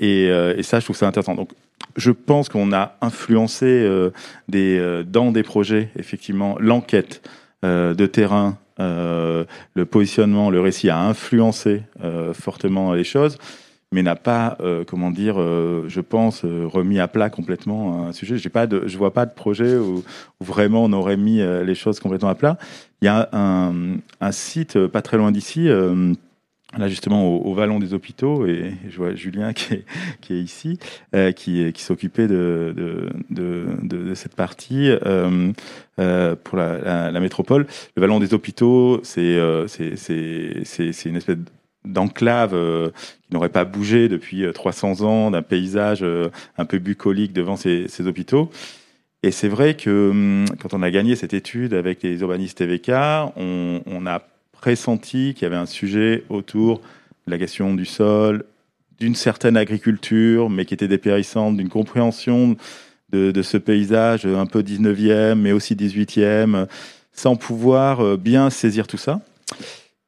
et, 0.00 0.24
et 0.26 0.62
ça, 0.62 0.80
je 0.80 0.84
trouve 0.84 0.96
ça 0.96 1.06
intéressant. 1.06 1.34
Donc 1.34 1.50
je 1.96 2.10
pense 2.10 2.48
qu'on 2.48 2.72
a 2.72 2.96
influencé 3.00 3.66
euh, 3.66 4.10
des, 4.48 4.78
euh, 4.78 5.02
dans 5.02 5.32
des 5.32 5.42
projets, 5.42 5.90
effectivement, 5.96 6.56
l'enquête 6.58 7.22
euh, 7.64 7.94
de 7.94 8.06
terrain, 8.06 8.58
le 8.78 9.84
positionnement, 9.84 10.50
le 10.50 10.60
récit 10.60 10.90
a 10.90 10.98
influencé 10.98 11.82
fortement 12.32 12.94
les 12.94 13.04
choses, 13.04 13.38
mais 13.92 14.02
n'a 14.02 14.16
pas, 14.16 14.58
comment 14.88 15.12
dire, 15.12 15.36
je 15.36 16.00
pense, 16.00 16.42
remis 16.42 16.98
à 16.98 17.06
plat 17.06 17.30
complètement 17.30 18.08
un 18.08 18.12
sujet. 18.12 18.38
J'ai 18.38 18.48
pas 18.48 18.66
de, 18.66 18.82
je 18.88 18.98
vois 18.98 19.12
pas 19.12 19.24
de 19.24 19.32
projet 19.32 19.76
où, 19.76 20.02
vraiment 20.40 20.82
on 20.82 20.92
aurait 20.94 21.16
mis 21.16 21.40
les 21.64 21.76
choses 21.76 22.00
complètement 22.00 22.30
à 22.30 22.34
plat. 22.34 22.58
Il 23.02 23.04
y 23.04 23.08
a 23.08 23.28
un, 23.32 23.98
un 24.20 24.32
site 24.32 24.88
pas 24.88 25.02
très 25.02 25.16
loin 25.16 25.30
d'ici 25.30 25.68
là 26.78 26.88
justement 26.88 27.28
au, 27.28 27.54
Vallon 27.54 27.78
des 27.78 27.94
Hôpitaux, 27.94 28.46
et 28.46 28.74
je 28.88 28.96
vois 28.96 29.14
Julien 29.14 29.52
qui 29.52 29.74
est, 29.74 29.84
qui 30.20 30.34
est 30.34 30.40
ici, 30.40 30.78
euh, 31.14 31.32
qui, 31.32 31.72
qui 31.72 31.82
s'occupait 31.82 32.26
de, 32.26 32.74
de, 32.76 33.08
de, 33.30 33.66
de, 33.82 34.14
cette 34.14 34.34
partie 34.34 34.90
euh, 34.90 35.52
euh, 35.98 36.36
pour 36.42 36.56
la, 36.56 37.10
la, 37.10 37.20
métropole. 37.20 37.66
Le 37.96 38.00
Vallon 38.00 38.18
des 38.18 38.32
Hôpitaux, 38.32 39.00
c'est 39.02 39.20
euh, 39.20 39.66
c'est 39.68 41.04
une 41.04 41.16
espèce 41.16 41.36
d'enclave 41.84 42.54
euh, 42.54 42.90
qui 43.26 43.34
n'aurait 43.34 43.50
pas 43.50 43.64
bougé 43.64 44.08
depuis 44.08 44.44
300 44.52 45.02
ans, 45.02 45.30
d'un 45.30 45.42
paysage 45.42 46.04
un 46.56 46.64
peu 46.64 46.78
bucolique 46.78 47.32
devant 47.32 47.56
ces, 47.56 47.88
ces 47.88 48.06
hôpitaux. 48.06 48.50
Et 49.22 49.30
c'est 49.30 49.48
vrai 49.48 49.74
que 49.74 50.10
hum, 50.10 50.44
quand 50.60 50.74
on 50.74 50.82
a 50.82 50.90
gagné 50.90 51.14
cette 51.14 51.34
étude 51.34 51.74
avec 51.74 52.02
les 52.02 52.20
urbanistes 52.20 52.58
TVK, 52.58 52.90
on, 53.36 53.82
on 53.86 54.06
a 54.06 54.22
pressenti 54.62 55.34
qu'il 55.34 55.42
y 55.42 55.46
avait 55.46 55.56
un 55.56 55.66
sujet 55.66 56.22
autour 56.28 56.80
de 57.26 57.32
la 57.32 57.36
question 57.36 57.74
du 57.74 57.84
sol, 57.84 58.44
d'une 59.00 59.16
certaine 59.16 59.56
agriculture, 59.56 60.48
mais 60.50 60.64
qui 60.64 60.72
était 60.72 60.86
dépérissante, 60.86 61.56
d'une 61.56 61.68
compréhension 61.68 62.56
de, 63.10 63.42
ce 63.42 63.56
paysage 63.58 64.24
un 64.24 64.46
peu 64.46 64.62
19e, 64.62 65.34
mais 65.34 65.50
aussi 65.50 65.74
18e, 65.74 66.66
sans 67.12 67.34
pouvoir 67.34 68.02
euh, 68.02 68.16
bien 68.16 68.50
saisir 68.50 68.86
tout 68.86 68.96
ça. 68.96 69.20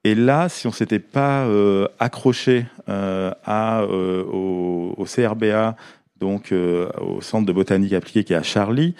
Et 0.04 0.14
là, 0.14 0.48
si 0.48 0.68
on 0.68 0.72
s'était 0.72 1.00
pas 1.00 1.46
euh, 1.46 1.88
accroché 1.98 2.64
euh, 2.88 3.32
à, 3.44 3.84
au, 3.84 4.94
au, 4.96 5.04
CRBA, 5.04 5.76
donc 6.20 6.52
au 6.52 7.20
Centre 7.20 7.44
de 7.44 7.52
botanique 7.52 7.92
appliquée 7.92 8.22
qui 8.22 8.32
est 8.32 8.36
à 8.36 8.42
Charlie, 8.42 8.94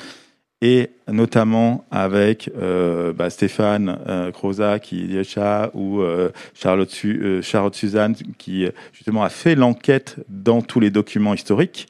et 0.65 0.89
notamment 1.09 1.85
avec 1.91 2.51
euh, 2.57 3.13
bah, 3.13 3.29
Stéphane 3.29 3.99
euh, 4.09 4.33
Croza 4.33 4.79
qui 4.79 5.15
est 5.15 5.39
ou 5.75 6.01
euh, 6.01 6.31
Charlotte, 6.55 6.91
euh, 7.05 7.43
Charlotte 7.43 7.75
Suzanne 7.75 8.15
qui 8.39 8.67
justement 8.95 9.25
a 9.25 9.29
fait 9.29 9.57
l'enquête 9.57 10.17
dans 10.31 10.63
tous 10.63 10.81
les 10.81 10.91
documents 10.91 11.35
historiques 11.35 11.87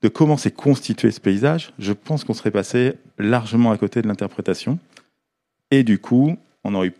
de 0.00 0.08
comment 0.08 0.38
s'est 0.38 0.52
constitué 0.52 1.10
ce 1.10 1.20
paysage, 1.20 1.74
je 1.78 1.92
pense 1.92 2.24
qu'on 2.24 2.32
serait 2.32 2.50
passé 2.50 2.94
largement 3.18 3.72
à 3.72 3.76
côté 3.76 4.00
de 4.00 4.08
l'interprétation. 4.08 4.78
Et 5.70 5.82
du 5.82 5.98
coup, 5.98 6.38
on 6.64 6.70
n'aurait 6.70 6.94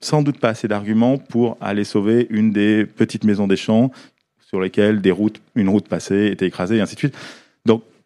sans 0.00 0.22
doute 0.22 0.38
pas 0.38 0.50
assez 0.50 0.68
d'arguments 0.68 1.18
pour 1.18 1.56
aller 1.60 1.82
sauver 1.82 2.28
une 2.30 2.52
des 2.52 2.86
petites 2.86 3.24
maisons 3.24 3.48
des 3.48 3.56
champs 3.56 3.90
sur 4.46 4.60
lesquelles 4.60 5.00
des 5.00 5.10
routes, 5.10 5.40
une 5.56 5.68
route 5.68 5.88
passée 5.88 6.26
était 6.26 6.46
écrasée, 6.46 6.76
et 6.76 6.80
ainsi 6.80 6.94
de 6.94 7.00
suite. 7.00 7.16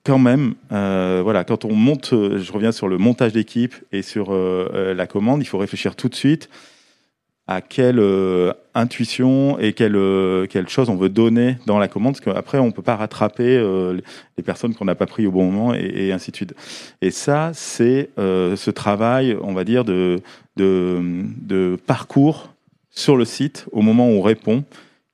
Quand 0.09 0.19
même, 0.19 0.55
euh, 0.73 1.21
voilà, 1.23 1.45
quand 1.45 1.67
on 1.67 1.75
monte, 1.75 2.15
euh, 2.15 2.39
je 2.39 2.51
reviens 2.51 2.73
sur 2.73 2.89
le 2.89 2.97
montage 2.97 3.35
d'équipe 3.35 3.75
et 3.93 4.01
sur 4.01 4.29
euh, 4.31 4.95
la 4.95 5.07
commande, 5.07 5.43
il 5.43 5.45
faut 5.45 5.59
réfléchir 5.59 5.97
tout 5.97 6.09
de 6.09 6.15
suite 6.15 6.49
à 7.47 7.61
quelle 7.61 8.03
intuition 8.75 9.59
et 9.59 9.75
quelle, 9.75 9.99
quelle 10.49 10.69
chose 10.69 10.89
on 10.89 10.97
veut 10.97 11.11
donner 11.11 11.59
dans 11.67 11.79
la 11.79 11.89
commande, 11.89 12.15
parce 12.15 12.25
qu'après, 12.25 12.57
on 12.59 12.69
ne 12.69 12.71
peut 12.71 12.81
pas 12.81 12.97
rattraper 12.97 13.59
les 14.37 14.43
personnes 14.43 14.75
qu'on 14.75 14.85
n'a 14.85 14.95
pas 14.95 15.07
pris 15.07 15.27
au 15.27 15.31
bon 15.31 15.51
moment 15.51 15.75
et, 15.75 16.13
ainsi 16.13 16.31
de 16.31 16.37
suite. 16.37 16.55
Et 17.01 17.11
ça, 17.11 17.53
c'est 17.55 18.11
ce 18.17 18.71
travail, 18.71 19.35
on 19.43 19.55
va 19.55 19.65
dire, 19.65 19.85
de, 19.85 20.21
de, 20.57 21.01
de 21.41 21.79
parcours 21.87 22.53
sur 22.91 23.17
le 23.17 23.25
site 23.25 23.67
au 23.73 23.81
moment 23.81 24.09
où 24.09 24.19
on 24.19 24.23
répond, 24.23 24.65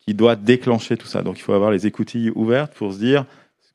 qui 0.01 0.12
doit 0.12 0.34
déclencher 0.34 0.97
tout 0.97 1.07
ça. 1.07 1.22
Donc, 1.22 1.38
il 1.38 1.42
faut 1.42 1.53
avoir 1.53 1.70
les 1.70 1.86
écoutilles 1.86 2.32
ouvertes 2.34 2.74
pour 2.74 2.92
se 2.92 2.99
dire, 2.99 3.26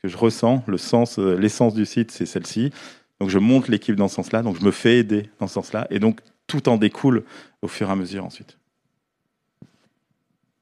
que 0.02 0.08
je 0.08 0.18
ressens, 0.18 0.64
le 0.68 0.78
sens, 0.78 1.20
euh, 1.20 1.36
l'essence 1.36 1.74
du 1.74 1.86
site, 1.86 2.12
c'est 2.12 2.26
celle-ci. 2.26 2.72
Donc 3.20 3.30
je 3.30 3.40
monte 3.40 3.68
l'équipe 3.68 3.96
dans 3.96 4.08
ce 4.08 4.16
sens-là, 4.16 4.42
donc 4.42 4.58
je 4.60 4.66
me 4.66 4.72
fais 4.72 4.98
aider 4.98 5.30
dans 5.40 5.48
ce 5.48 5.56
sens-là, 5.56 5.88
et 5.90 6.00
donc 6.00 6.20
tout 6.48 6.70
en 6.70 6.78
découle 6.78 7.24
au 7.62 7.68
fur 7.68 7.90
et 7.90 7.92
à 7.92 7.96
mesure 7.96 8.26
ensuite. 8.26 8.58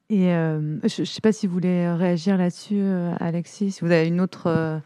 Et 0.10 0.32
euh, 0.34 0.80
je 0.88 1.02
ne 1.02 1.06
sais 1.06 1.22
pas 1.22 1.32
si 1.32 1.48
vous 1.48 1.54
voulez 1.54 1.90
réagir 1.92 2.38
là-dessus, 2.38 2.80
euh, 2.80 3.14
Alexis, 3.20 3.72
si 3.72 3.82
vous 3.82 3.92
avez 3.92 4.08
une 4.08 4.22
autre. 4.22 4.82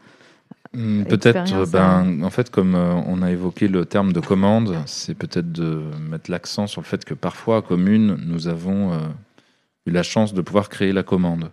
Hmm, 0.74 1.04
peut-être, 1.04 1.70
ben, 1.70 2.22
en 2.22 2.30
fait, 2.30 2.50
comme 2.50 2.74
on 2.74 3.22
a 3.22 3.30
évoqué 3.30 3.68
le 3.68 3.84
terme 3.84 4.12
de 4.12 4.20
commande, 4.20 4.76
c'est 4.86 5.14
peut-être 5.14 5.52
de 5.52 5.82
mettre 6.00 6.30
l'accent 6.30 6.66
sur 6.66 6.80
le 6.80 6.86
fait 6.86 7.04
que 7.04 7.14
parfois, 7.14 7.58
à 7.58 7.62
commune, 7.62 8.16
nous 8.26 8.48
avons 8.48 8.98
eu 9.86 9.90
la 9.90 10.02
chance 10.02 10.32
de 10.32 10.40
pouvoir 10.40 10.70
créer 10.70 10.92
la 10.92 11.02
commande. 11.02 11.50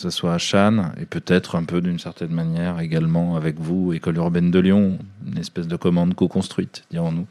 Que 0.00 0.10
ce 0.10 0.16
soit 0.16 0.32
à 0.32 0.38
Cannes 0.38 0.94
et 0.98 1.04
peut-être 1.04 1.56
un 1.56 1.64
peu 1.64 1.82
d'une 1.82 1.98
certaine 1.98 2.30
manière 2.30 2.80
également 2.80 3.36
avec 3.36 3.60
vous, 3.60 3.92
École 3.92 4.16
urbaine 4.16 4.50
de 4.50 4.58
Lyon, 4.58 4.98
une 5.26 5.36
espèce 5.36 5.68
de 5.68 5.76
commande 5.76 6.14
co-construite, 6.14 6.84
dirons-nous. 6.90 7.26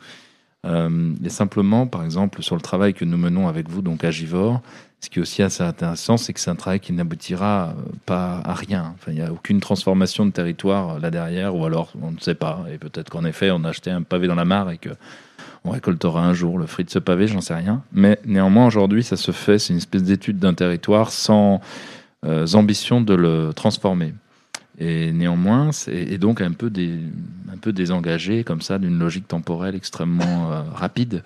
Euh, 0.67 1.15
et 1.25 1.29
simplement, 1.29 1.87
par 1.87 2.03
exemple, 2.03 2.43
sur 2.43 2.55
le 2.55 2.61
travail 2.61 2.93
que 2.93 3.05
nous 3.05 3.17
menons 3.17 3.47
avec 3.47 3.67
vous, 3.69 3.81
donc 3.81 4.03
à 4.03 4.11
Givor, 4.11 4.61
ce 4.99 5.09
qui 5.09 5.17
est 5.17 5.21
aussi 5.23 5.41
assez 5.41 5.63
intéressant, 5.63 6.17
c'est 6.17 6.31
que 6.31 6.39
c'est 6.39 6.51
un 6.51 6.55
travail 6.55 6.79
qui 6.79 6.93
n'aboutira 6.93 7.73
pas 8.05 8.39
à 8.45 8.53
rien. 8.53 8.93
Il 9.07 9.15
n'y 9.15 9.21
a 9.21 9.33
aucune 9.33 9.61
transformation 9.61 10.27
de 10.27 10.31
territoire 10.31 10.97
euh, 10.97 10.99
là 10.99 11.09
derrière, 11.09 11.55
ou 11.55 11.65
alors 11.65 11.91
on 11.99 12.11
ne 12.11 12.19
sait 12.19 12.35
pas. 12.35 12.63
Et 12.71 12.77
peut-être 12.77 13.09
qu'en 13.09 13.25
effet, 13.25 13.49
on 13.49 13.63
a 13.63 13.69
acheté 13.69 13.89
un 13.89 14.03
pavé 14.03 14.27
dans 14.27 14.35
la 14.35 14.45
mare 14.45 14.69
et 14.69 14.77
que 14.77 14.91
on 15.65 15.71
récoltera 15.71 16.23
un 16.23 16.35
jour 16.35 16.59
le 16.59 16.67
fruit 16.67 16.85
de 16.85 16.91
ce 16.91 16.99
pavé, 16.99 17.27
j'en 17.27 17.41
sais 17.41 17.55
rien. 17.55 17.81
Mais 17.93 18.19
néanmoins, 18.25 18.67
aujourd'hui, 18.67 19.01
ça 19.01 19.17
se 19.17 19.31
fait. 19.31 19.57
C'est 19.57 19.73
une 19.73 19.77
espèce 19.77 20.03
d'étude 20.03 20.37
d'un 20.37 20.53
territoire 20.53 21.09
sans 21.09 21.61
ambition 22.23 23.01
de 23.01 23.13
le 23.13 23.51
transformer. 23.55 24.13
Et 24.79 25.11
néanmoins, 25.11 25.73
c'est 25.73 26.17
donc 26.17 26.39
un 26.39 26.53
peu, 26.53 26.71
un 27.51 27.57
peu 27.57 27.73
désengagé 27.73 28.45
comme 28.45 28.61
ça 28.61 28.79
d'une 28.79 28.97
logique 28.97 29.27
temporelle 29.27 29.75
extrêmement 29.75 30.51
euh, 30.51 30.61
rapide, 30.73 31.21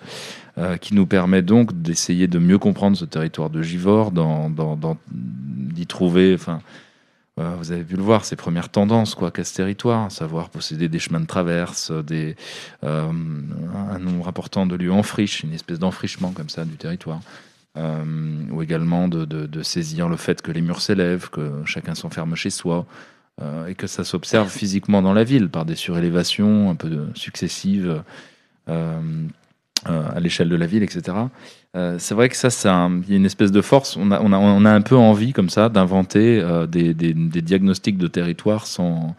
euh, 0.58 0.76
qui 0.76 0.94
nous 0.94 1.06
permet 1.06 1.40
donc 1.40 1.72
d'essayer 1.80 2.26
de 2.26 2.40
mieux 2.40 2.58
comprendre 2.58 2.96
ce 2.96 3.04
territoire 3.04 3.50
de 3.50 3.62
Givor, 3.62 4.12
d'y 4.12 5.86
trouver, 5.86 6.34
enfin, 6.34 6.60
euh, 7.38 7.54
vous 7.58 7.70
avez 7.70 7.84
pu 7.84 7.94
le 7.94 8.02
voir, 8.02 8.24
ces 8.24 8.34
premières 8.34 8.70
tendances 8.70 9.14
quoi 9.14 9.30
qu'à 9.30 9.44
ce 9.44 9.54
territoire, 9.54 10.10
savoir 10.10 10.50
posséder 10.50 10.88
des 10.88 10.98
chemins 10.98 11.20
de 11.20 11.26
traverse, 11.26 11.92
des, 11.92 12.34
un 12.82 13.98
nombre 14.00 14.26
important 14.26 14.66
de 14.66 14.74
lieux 14.74 14.92
en 14.92 15.04
friche, 15.04 15.44
une 15.44 15.54
espèce 15.54 15.78
d'enfrichement 15.78 16.32
comme 16.32 16.48
ça 16.48 16.64
du 16.64 16.74
territoire. 16.74 17.20
Ou 17.76 18.62
également 18.62 19.08
de, 19.08 19.24
de, 19.24 19.46
de, 19.46 19.62
saisir 19.62 20.08
le 20.08 20.16
fait 20.16 20.42
que 20.42 20.52
les 20.52 20.60
murs 20.60 20.80
s'élèvent, 20.80 21.28
que 21.30 21.62
chacun 21.64 21.94
s'enferme 21.94 22.36
chez 22.36 22.50
soi, 22.50 22.86
euh, 23.42 23.66
et 23.66 23.74
que 23.74 23.88
ça 23.88 24.04
s'observe 24.04 24.48
physiquement 24.50 25.02
dans 25.02 25.12
la 25.12 25.24
ville 25.24 25.48
par 25.48 25.64
des 25.64 25.74
surélévations 25.74 26.70
un 26.70 26.76
peu 26.76 27.08
successives 27.14 28.04
euh, 28.68 29.00
euh, 29.88 30.08
à 30.14 30.20
l'échelle 30.20 30.48
de 30.48 30.54
la 30.54 30.66
ville, 30.66 30.84
etc. 30.84 31.16
c'est 31.98 32.14
vrai 32.14 32.28
que 32.28 32.36
ça, 32.36 32.48
il 33.02 33.10
y 33.10 33.14
a 33.14 33.16
une 33.16 33.26
espèce 33.26 33.50
de 33.50 33.60
force. 33.60 33.96
On 33.96 34.12
a, 34.12 34.20
on 34.20 34.32
a, 34.32 34.38
on 34.38 34.64
a 34.64 34.70
un 34.70 34.80
peu 34.80 34.96
envie, 34.96 35.32
comme 35.32 35.50
ça, 35.50 35.68
d'inventer 35.68 36.40
des, 36.68 36.94
des, 36.94 37.12
des, 37.12 37.42
diagnostics 37.42 37.98
de 37.98 38.06
territoire 38.06 38.68
sans, 38.68 39.16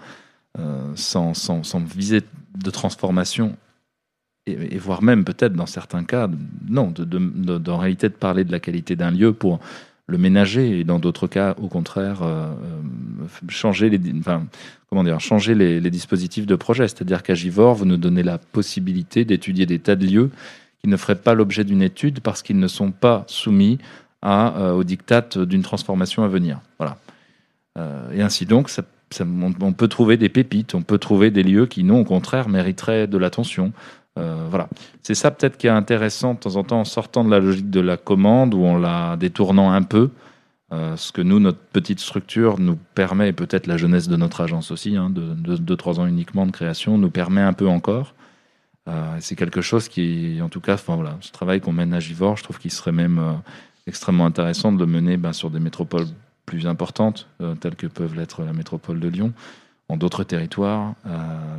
sans, 0.96 1.34
sans, 1.34 1.64
sans, 1.64 1.80
visée 1.84 2.22
de 2.58 2.70
transformation 2.72 3.58
et, 4.48 4.78
voire 4.78 5.02
même 5.02 5.24
peut-être 5.26 5.54
dans 5.54 5.66
certains 5.66 6.04
cas, 6.04 6.30
non, 6.70 6.94
de, 6.96 7.72
en 7.72 7.78
réalité 7.78 8.10
de 8.10 8.14
parler 8.14 8.44
de 8.44 8.52
la 8.52 8.60
qualité 8.60 8.96
d'un 8.96 9.12
lieu 9.12 9.34
pour 9.34 9.60
le 10.08 10.18
ménager 10.20 10.80
et 10.80 10.84
dans 10.84 11.00
d'autres 11.00 11.28
cas, 11.28 11.56
au 11.60 11.68
contraire, 11.68 12.22
euh, 12.22 12.52
euh, 12.52 13.28
changer 13.50 13.90
les, 13.90 14.00
comment 14.90 15.04
dire, 15.04 15.20
changer 15.20 15.56
les, 15.56 15.90
dispositifs 15.90 16.46
de 16.46 16.56
projet. 16.56 16.88
C'est-à-dire 16.88 17.24
qu'à 17.24 17.34
Givor, 17.34 17.74
vous 17.74 17.86
nous 17.86 17.98
donnez 17.98 18.22
la 18.22 18.38
possibilité 18.38 19.26
d'étudier 19.26 19.66
des 19.66 19.80
tas 19.80 19.96
de 19.96 20.06
lieux 20.06 20.30
qui 20.80 20.90
ne 20.90 20.98
feraient 20.98 21.16
pas 21.16 21.34
l'objet 21.34 21.64
d'une 21.64 21.82
étude 21.82 22.20
parce 22.20 22.44
qu'ils 22.44 22.60
ne 22.60 22.68
sont 22.68 22.92
pas 22.92 23.24
soumis 23.28 23.80
euh, 24.24 24.74
aux 24.74 24.84
dictates 24.84 25.40
d'une 25.40 25.64
transformation 25.64 26.24
à 26.24 26.28
venir. 26.28 26.62
Voilà. 26.78 26.98
et 28.14 28.22
ainsi 28.22 28.46
donc, 28.46 28.70
on, 29.20 29.74
peut 29.74 29.88
trouver 29.88 30.18
des 30.18 30.30
pépites, 30.30 30.76
on 30.76 30.84
peut 30.84 31.00
trouver 31.00 31.32
des 31.32 31.42
lieux 31.42 31.66
qui, 31.66 31.84
non, 31.84 32.02
au 32.02 32.06
contraire, 32.06 32.48
mériteraient 32.48 33.08
de 33.08 33.18
l'attention. 33.18 33.74
Euh, 34.18 34.48
voilà. 34.50 34.70
C'est 35.02 35.16
ça 35.16 35.32
peut-être 35.32 35.58
qui 35.58 35.68
est 35.68 35.72
intéressant 35.72 36.36
de 36.36 36.40
temps 36.40 36.56
en 36.56 36.64
temps 36.64 36.80
en 36.80 36.86
sortant 36.86 37.24
de 37.24 37.32
la 37.32 37.40
logique 37.40 37.70
de 37.70 37.82
la 37.82 37.98
commande 37.98 38.54
ou 38.54 38.64
en 38.64 38.78
la 38.78 39.18
détournant 39.18 39.72
un 39.72 39.82
peu. 39.82 40.12
Euh, 40.72 40.98
ce 40.98 41.12
que 41.12 41.22
nous, 41.22 41.40
notre 41.40 41.60
petite 41.60 42.00
structure 42.00 42.60
nous 42.60 42.78
permet, 42.96 43.30
et 43.30 43.34
peut-être 43.34 43.68
la 43.68 43.78
jeunesse 43.78 44.08
de 44.08 44.16
notre 44.16 44.42
agence 44.42 44.72
aussi, 44.72 44.96
hein, 44.96 45.10
de 45.10 45.58
2-3 45.58 46.00
ans 46.00 46.08
uniquement 46.08 46.46
de 46.46 46.52
création, 46.52 46.98
nous 46.98 47.12
permet 47.12 47.42
un 47.42 47.54
peu 47.54 47.68
encore. 47.68 48.16
Euh, 48.88 49.18
c'est 49.20 49.36
quelque 49.36 49.62
chose 49.62 49.90
qui, 49.90 50.40
en 50.42 50.50
tout 50.50 50.62
cas, 50.62 50.78
voilà, 50.88 51.18
ce 51.22 51.32
travail 51.32 51.62
qu'on 51.62 51.74
mène 51.74 51.94
à 51.94 52.00
Givor, 52.00 52.38
je 52.38 52.44
trouve 52.44 52.58
qu'il 52.58 52.72
serait 52.72 52.92
même 52.92 53.42
extrêmement 53.86 54.26
intéressant 54.26 54.72
de 54.72 54.80
le 54.80 54.86
mener 54.86 55.18
ben, 55.18 55.34
sur 55.34 55.50
des 55.52 55.60
métropoles 55.60 56.08
plus 56.46 56.68
importantes, 56.68 57.28
telles 57.60 57.76
que 57.76 57.88
peuvent 57.88 58.16
l'être 58.16 58.44
la 58.44 58.54
métropole 58.54 59.00
de 59.00 59.08
Lyon, 59.08 59.34
en 59.90 59.98
d'autres 59.98 60.24
territoires, 60.24 60.94
euh, 61.06 61.58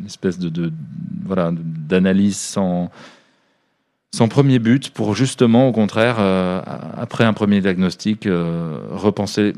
une 0.00 0.06
espèce 0.06 0.38
de, 0.38 0.72
voilà 1.24 1.50
d'analyse 1.52 2.36
sans 2.36 2.90
sans 4.12 4.28
premier 4.28 4.60
but 4.60 4.90
pour 4.90 5.16
justement 5.16 5.66
au 5.66 5.72
contraire 5.72 6.16
euh, 6.20 6.62
après 6.96 7.24
un 7.24 7.32
premier 7.32 7.60
diagnostic 7.60 8.26
euh, 8.26 8.78
repenser 8.90 9.52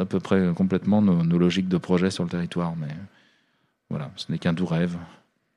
à 0.00 0.04
peu 0.04 0.18
près 0.18 0.48
complètement 0.56 1.00
nos, 1.00 1.38
logiques 1.38 1.68
de 1.68 1.76
projet 1.76 2.10
sur 2.10 2.24
le 2.24 2.30
territoire 2.30 2.74
mais 2.76 2.92
voilà 3.88 4.10
ce 4.16 4.32
n'est 4.32 4.38
qu'un 4.38 4.52
doux 4.52 4.66
rêve 4.66 4.96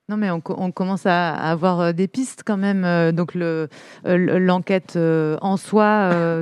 non, 0.09 0.17
mais 0.17 0.29
on, 0.29 0.41
commence 0.41 1.05
à, 1.05 1.33
avoir 1.33 1.93
des 1.93 2.09
pistes 2.09 2.43
quand 2.45 2.57
même. 2.57 3.13
donc 3.13 3.33
le, 3.33 3.69
l'enquête 4.03 4.97
en 4.97 5.55
soi, 5.55 6.41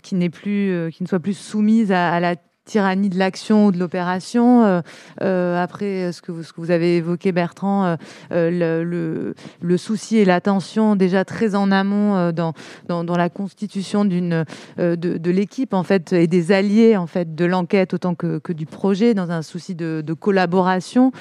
qui 0.00 0.14
n'est 0.14 0.30
plus, 0.30 0.92
qui 0.92 1.02
ne 1.02 1.08
soit 1.08 1.18
plus 1.18 1.36
soumise 1.36 1.90
à 1.90 2.20
la 2.20 2.36
tyrannie 2.66 3.08
de 3.08 3.18
l'action 3.18 3.66
ou 3.66 3.72
de 3.72 3.78
l'opération. 3.78 4.64
Euh, 4.64 4.80
euh, 5.22 5.62
après, 5.62 6.12
ce 6.12 6.20
que, 6.20 6.32
vous, 6.32 6.42
ce 6.42 6.52
que 6.52 6.60
vous 6.60 6.70
avez 6.70 6.96
évoqué, 6.96 7.32
Bertrand, 7.32 7.96
euh, 8.32 8.50
le, 8.82 9.34
le, 9.60 9.76
souci 9.78 10.18
et 10.18 10.24
l'attention 10.24 10.96
déjà 10.96 11.24
très 11.24 11.54
en 11.54 11.70
amont 11.70 12.32
dans, 12.32 12.54
dans, 12.88 13.16
la 13.16 13.28
constitution 13.28 14.04
d'une 14.04 14.44
de, 14.78 14.94
de 14.96 15.30
l'équipe 15.30 15.74
en 15.74 15.82
fait 15.82 16.12
et 16.12 16.26
des 16.26 16.50
alliés 16.50 16.96
en 16.96 17.06
fait 17.06 17.34
de 17.34 17.44
l'enquête 17.44 17.94
autant 17.94 18.14
que, 18.14 18.38
que, 18.38 18.52
du 18.52 18.66
projet 18.66 19.14
dans 19.14 19.30
un 19.30 19.42
souci 19.42 19.74
de, 19.74 20.02
de 20.04 20.12
collaboration. 20.12 21.12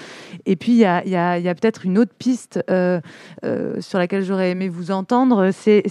Et 0.45 0.55
puis 0.55 0.71
il 0.71 0.77
y 0.77 0.85
a, 0.85 1.05
y 1.05 1.15
a, 1.15 1.37
y 1.37 1.49
a 1.49 1.53
peut-être 1.53 1.85
une 1.85 1.99
autre 1.99 2.13
piste 2.17 2.59
sur 2.65 3.99
laquelle 3.99 4.23
j'aurais 4.23 4.51
aimé 4.51 4.69
vous 4.69 4.91
entendre, 4.91 5.51
c'est 5.51 5.83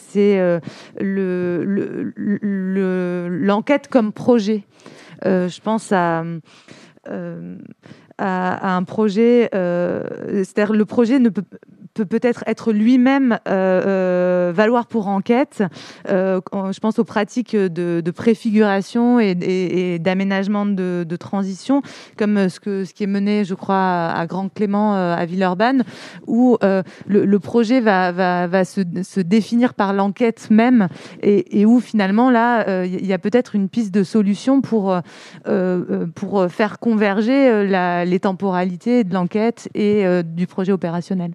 le 0.98 2.12
l'enquête 2.16 3.86
le, 3.86 3.92
comme 3.92 4.12
projet. 4.12 4.64
Euh, 5.26 5.48
je 5.48 5.60
pense 5.60 5.92
à, 5.92 6.22
à, 8.18 8.76
un 8.76 8.82
projet, 8.84 9.50
euh, 9.54 10.02
c'est-à-dire 10.38 10.74
le 10.74 10.84
projet 10.84 11.18
ne 11.18 11.28
peut, 11.28 11.42
peut 11.94 12.04
peut-être 12.04 12.42
être 12.46 12.72
lui-même 12.72 13.38
euh, 13.48 13.82
euh, 13.86 14.52
valoir 14.54 14.86
pour 14.86 15.08
enquête. 15.08 15.62
Je 16.08 16.78
pense 16.80 16.98
aux 16.98 17.04
pratiques 17.04 17.56
de, 17.56 18.10
préfiguration 18.10 19.20
et, 19.20 19.98
d'aménagement 20.00 20.66
de, 20.66 21.16
transition, 21.16 21.82
comme 22.16 22.48
ce, 22.48 22.60
que, 22.60 22.84
ce 22.84 22.92
qui 22.92 23.04
est 23.04 23.08
mené, 23.08 23.44
je 23.44 23.54
crois, 23.54 24.10
à 24.10 24.26
Grand 24.26 24.52
Clément, 24.52 24.94
à 24.94 25.24
Villeurbanne, 25.24 25.84
où 26.26 26.58
le, 26.60 26.82
le, 27.06 27.38
projet 27.38 27.80
va, 27.80 28.12
va, 28.12 28.46
va 28.46 28.64
se, 28.64 28.80
se, 29.02 29.20
définir 29.20 29.74
par 29.74 29.92
l'enquête 29.92 30.48
même 30.50 30.88
et, 31.22 31.60
et, 31.60 31.66
où 31.66 31.80
finalement, 31.80 32.30
là, 32.30 32.84
il 32.84 33.06
y 33.06 33.12
a 33.12 33.18
peut-être 33.18 33.54
une 33.54 33.68
piste 33.68 33.94
de 33.94 34.02
solution 34.02 34.60
pour, 34.60 34.96
pour 36.14 36.50
faire 36.50 36.78
converger 36.78 37.64
la, 37.66 38.03
les 38.04 38.20
temporalités 38.20 39.04
de 39.04 39.14
l'enquête 39.14 39.68
et 39.74 40.04
du 40.22 40.46
projet 40.46 40.72
opérationnel. 40.72 41.32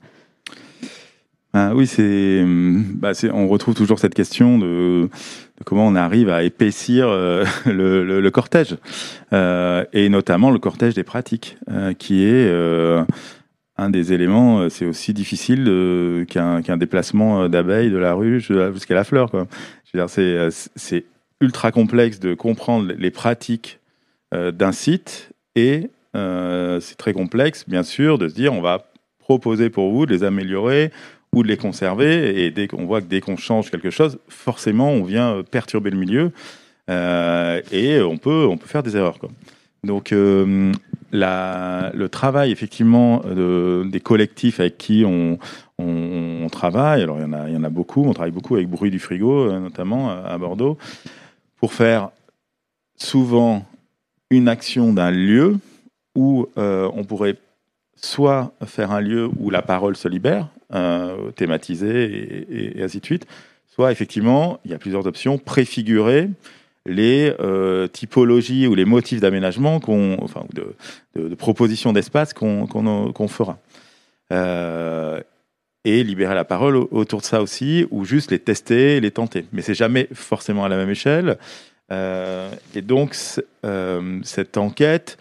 Ah, 1.54 1.72
oui, 1.74 1.88
c'est, 1.88 2.44
bah, 2.46 3.12
on 3.34 3.48
retrouve 3.48 3.74
toujours 3.74 3.98
cette 3.98 4.14
question 4.14 4.60
de, 4.60 5.10
comment 5.66 5.88
on 5.88 5.96
arrive 5.96 6.30
à 6.30 6.44
épaissir 6.44 7.08
euh, 7.10 7.44
le, 7.66 8.30
cortège, 8.30 8.78
euh, 9.34 9.84
et 9.92 10.10
notamment 10.10 10.52
le 10.52 10.60
cortège 10.60 10.94
des 10.94 11.04
pratiques, 11.04 11.58
euh, 11.72 11.94
qui 11.94 12.24
est 12.24 12.48
euh, 12.48 13.04
un 13.78 13.90
des 13.90 14.14
éléments. 14.14 14.70
C'est 14.70 14.86
aussi 14.86 15.12
difficile 15.12 16.26
qu'un 16.30 16.62
qu'un 16.62 16.78
déplacement 16.78 17.50
d'abeilles 17.50 17.90
de 17.90 17.98
la 17.98 18.14
ruche 18.14 18.52
jusqu'à 18.74 18.94
la 18.94 19.04
fleur. 19.04 19.32
C'est, 20.08 20.50
c'est 20.76 21.06
ultra 21.42 21.72
complexe 21.72 22.20
de 22.20 22.36
comprendre 22.36 22.94
les 22.96 23.10
pratiques 23.10 23.80
d'un 24.32 24.72
site, 24.72 25.32
et 25.56 25.90
c'est 26.14 26.98
très 26.98 27.14
complexe, 27.14 27.66
bien 27.68 27.84
sûr, 27.84 28.18
de 28.18 28.28
se 28.28 28.34
dire 28.34 28.54
on 28.54 28.62
va 28.62 28.86
proposer 29.20 29.70
pour 29.70 29.92
vous 29.92 30.06
de 30.06 30.14
les 30.14 30.24
améliorer 30.24 30.92
ou 31.36 31.44
de 31.44 31.48
les 31.48 31.58
conserver. 31.58 32.44
Et 32.44 32.52
dès 32.52 32.68
qu'on 32.68 32.86
voit 32.86 33.02
que 33.02 33.08
dès 33.08 33.22
qu'on 33.22 33.38
change 33.38 33.70
quelque 33.70 33.92
chose, 33.92 34.20
forcément, 34.28 34.92
on 34.92 35.04
vient 35.04 35.36
euh, 35.36 35.44
perturber 35.44 35.92
le 35.92 35.98
milieu 35.98 36.32
euh, 36.90 37.62
et 37.72 38.02
on 38.02 38.18
peut, 38.18 38.48
on 38.50 38.58
peut 38.58 38.68
faire 38.68 38.84
des 38.84 38.98
erreurs. 38.98 39.20
Donc, 39.84 40.12
euh, 40.12 40.72
le 41.12 42.08
travail 42.08 42.52
effectivement 42.52 43.20
de, 43.20 43.86
des 43.90 44.00
collectifs 44.00 44.60
avec 44.60 44.78
qui 44.78 45.06
on, 45.06 45.38
travaille, 46.52 47.04
alors 47.04 47.20
il 47.20 47.22
y, 47.22 47.26
en 47.26 47.32
a, 47.34 47.48
il 47.48 47.54
y 47.54 47.58
en 47.58 47.64
a 47.64 47.70
beaucoup, 47.70 48.04
on 48.04 48.12
travaille 48.12 48.32
beaucoup 48.32 48.56
avec 48.56 48.68
Bruit 48.68 48.90
du 48.90 48.98
Frigo, 48.98 49.52
euh, 49.52 49.60
notamment 49.60 50.10
à 50.10 50.36
Bordeaux, 50.38 50.80
pour 51.58 51.74
faire 51.74 52.10
souvent 52.98 53.64
une 54.32 54.48
action 54.48 54.92
d'un 54.92 55.12
lieu 55.12 55.58
où 56.16 56.48
euh, 56.58 56.90
on 56.94 57.04
pourrait 57.04 57.38
soit 58.02 58.54
faire 58.66 58.92
un 58.92 59.02
lieu 59.02 59.30
où 59.40 59.50
la 59.50 59.62
parole 59.62 59.96
se 59.96 60.08
libère, 60.08 60.48
euh, 60.74 61.32
et, 61.42 62.82
ainsi 62.82 63.00
de 63.00 63.06
suite, 63.06 63.28
soit 63.68 63.92
effectivement, 63.92 64.60
il 64.66 64.72
y 64.72 64.74
a 64.74 64.78
plusieurs 64.78 65.08
options, 65.08 65.38
préfigurer 65.38 66.30
les 66.86 67.34
euh, 67.40 67.88
typologies 67.88 68.68
ou 68.68 68.76
les 68.76 68.86
motifs 68.86 69.20
d'aménagement, 69.20 69.80
enfin, 70.22 70.46
de, 70.54 70.76
de, 71.16 71.36
propositions 71.36 71.94
d'espace 71.94 72.34
qu'on, 72.34 72.68
qu'on 72.68 73.28
fera. 73.28 73.60
Euh, 74.32 75.22
et 75.86 76.04
libérer 76.04 76.36
la 76.36 76.44
parole 76.44 76.76
autour 76.76 77.22
de 77.22 77.26
ça 77.26 77.42
aussi, 77.42 77.88
ou 77.90 78.04
juste 78.06 78.32
les 78.32 78.40
tester, 78.40 79.00
les 79.00 79.12
tenter. 79.12 79.46
Mais 79.54 79.62
c'est 79.62 79.74
jamais 79.74 80.08
forcément 80.14 80.66
à 80.66 80.70
la 80.70 80.76
même 80.76 80.90
échelle. 80.90 81.38
Et 81.90 82.82
donc, 82.82 83.16
cette 84.24 84.58
enquête, 84.58 85.18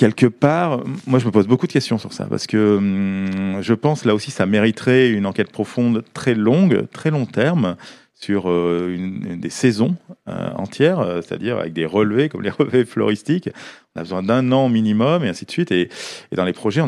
quelque 0.00 0.24
part, 0.24 0.82
moi 1.06 1.18
je 1.18 1.26
me 1.26 1.30
pose 1.30 1.46
beaucoup 1.46 1.66
de 1.66 1.72
questions 1.72 1.98
sur 1.98 2.14
ça, 2.14 2.24
parce 2.24 2.46
que 2.46 2.78
hum, 2.78 3.60
je 3.60 3.74
pense 3.74 4.06
là 4.06 4.14
aussi 4.14 4.30
ça 4.30 4.46
mériterait 4.46 5.10
une 5.10 5.26
enquête 5.26 5.52
profonde 5.52 6.02
très 6.14 6.34
longue, 6.34 6.86
très 6.90 7.10
long 7.10 7.26
terme, 7.26 7.76
sur 8.14 8.50
euh, 8.50 8.94
une, 8.96 9.38
des 9.38 9.50
saisons 9.50 9.96
euh, 10.26 10.50
entières, 10.56 11.00
euh, 11.00 11.20
c'est-à-dire 11.20 11.58
avec 11.58 11.74
des 11.74 11.84
relevés 11.84 12.30
comme 12.30 12.40
les 12.40 12.48
relevés 12.58 12.86
floristiques. 12.86 13.50
On 13.94 14.00
a 14.00 14.02
besoin 14.02 14.22
d'un 14.22 14.52
an 14.52 14.70
minimum 14.70 15.22
et 15.22 15.28
ainsi 15.28 15.44
de 15.44 15.50
suite. 15.50 15.70
Et, 15.70 15.90
dans 16.32 16.46
les 16.46 16.54
projets, 16.54 16.80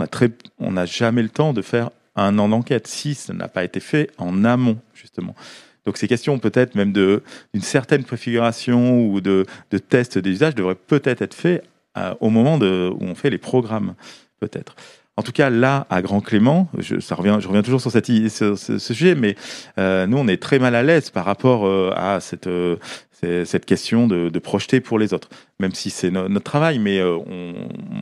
on 0.58 0.72
n'a 0.72 0.86
jamais 0.86 1.22
le 1.22 1.28
temps 1.28 1.52
de 1.52 1.60
faire 1.60 1.90
un 2.16 2.38
an 2.38 2.48
d'enquête 2.48 2.86
si 2.86 3.14
ça 3.14 3.34
n'a 3.34 3.48
pas 3.48 3.62
été 3.62 3.80
fait 3.80 4.10
en 4.16 4.42
amont 4.42 4.78
justement. 4.94 5.34
Donc 5.84 5.98
ces 5.98 6.08
questions 6.08 6.38
peut-être 6.38 6.76
même 6.76 6.92
d'une 6.92 7.20
certaine 7.60 8.04
préfiguration 8.04 9.04
ou 9.04 9.20
de, 9.20 9.44
de 9.70 9.78
tests 9.78 10.16
d'usage 10.18 10.54
devraient 10.54 10.76
peut-être 10.76 11.20
être 11.20 11.34
faits 11.34 11.64
au 12.20 12.30
moment 12.30 12.58
de, 12.58 12.90
où 12.92 13.04
on 13.04 13.14
fait 13.14 13.30
les 13.30 13.38
programmes 13.38 13.94
peut-être. 14.40 14.74
En 15.18 15.22
tout 15.22 15.32
cas, 15.32 15.50
là, 15.50 15.86
à 15.90 16.00
Grand 16.00 16.20
Clément, 16.22 16.68
je, 16.78 16.98
ça 16.98 17.14
revient, 17.14 17.36
je 17.38 17.46
reviens 17.46 17.62
toujours 17.62 17.82
sur, 17.82 17.90
cette, 17.90 18.06
ce, 18.06 18.78
sujet, 18.78 19.14
mais 19.14 19.36
euh, 19.78 20.06
nous, 20.06 20.16
on 20.16 20.26
est 20.26 20.40
très 20.40 20.58
mal 20.58 20.74
à 20.74 20.82
l'aise 20.82 21.10
par 21.10 21.26
rapport 21.26 21.66
euh, 21.66 21.92
à 21.94 22.20
cette, 22.20 22.46
euh, 22.46 22.76
cette 23.44 23.66
question 23.66 24.06
de, 24.06 24.30
de, 24.30 24.38
projeter 24.38 24.80
pour 24.80 24.98
les 24.98 25.14
autres, 25.14 25.28
même 25.60 25.74
si 25.74 25.90
c'est 25.90 26.10
no, 26.10 26.28
notre 26.28 26.44
travail. 26.44 26.78
Mais 26.78 26.98
euh, 26.98 27.18
on, 27.26 27.52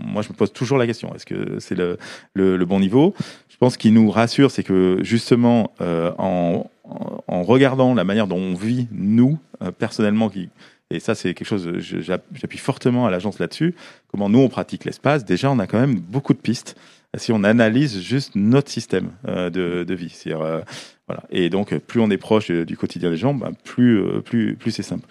moi, 0.07 0.23
je 0.23 0.29
me 0.29 0.35
pose 0.35 0.53
toujours 0.53 0.79
la 0.79 0.87
question 0.87 1.13
est-ce 1.15 1.27
que 1.27 1.59
c'est 1.59 1.75
le, 1.75 1.99
le, 2.35 2.57
le, 2.57 2.65
bon 2.65 2.81
niveau? 2.81 3.15
Je 3.49 3.57
pense 3.57 3.77
qu'il 3.77 3.93
nous 3.93 4.11
rassure, 4.11 4.51
c'est 4.51 4.63
que 4.63 4.99
justement, 5.03 5.73
euh, 5.81 6.13
en, 6.17 6.71
en, 7.27 7.43
regardant 7.43 7.93
la 7.95 8.05
manière 8.05 8.29
dont 8.29 8.39
on 8.39 8.55
vit, 8.55 8.89
nous, 8.93 9.39
euh, 9.63 9.73
personnellement, 9.73 10.29
qui, 10.31 10.49
et 10.91 11.01
ça, 11.01 11.15
c'est 11.15 11.35
quelque 11.35 11.47
chose, 11.47 11.71
j'appuie 11.79 12.59
fortement 12.59 13.07
à 13.07 13.11
l'agence 13.11 13.39
là-dessus. 13.39 13.75
Comment 14.09 14.29
nous, 14.29 14.41
on 14.41 14.49
pratique 14.49 14.85
l'espace. 14.85 15.25
Déjà, 15.25 15.51
on 15.51 15.59
a 15.59 15.67
quand 15.67 15.81
même 15.81 15.99
beaucoup 15.99 16.35
de 16.35 16.39
pistes 16.39 16.77
si 17.17 17.33
on 17.33 17.43
analyse 17.45 18.01
juste 18.01 18.33
notre 18.37 18.71
système 18.71 19.11
euh, 19.29 19.51
de, 19.51 19.85
de, 19.85 19.95
vie. 19.95 20.15
Euh, 20.29 20.63
voilà. 21.07 21.25
Et 21.31 21.51
donc, 21.51 21.77
plus 21.79 22.01
on 22.01 22.11
est 22.11 22.19
proche 22.19 22.51
du 22.51 22.77
quotidien 22.77 23.11
des 23.11 23.17
gens, 23.17 23.35
ben, 23.35 23.53
plus, 23.65 24.01
euh, 24.01 24.21
plus, 24.21 24.55
plus 24.55 24.71
c'est 24.71 24.83
simple. 24.83 25.07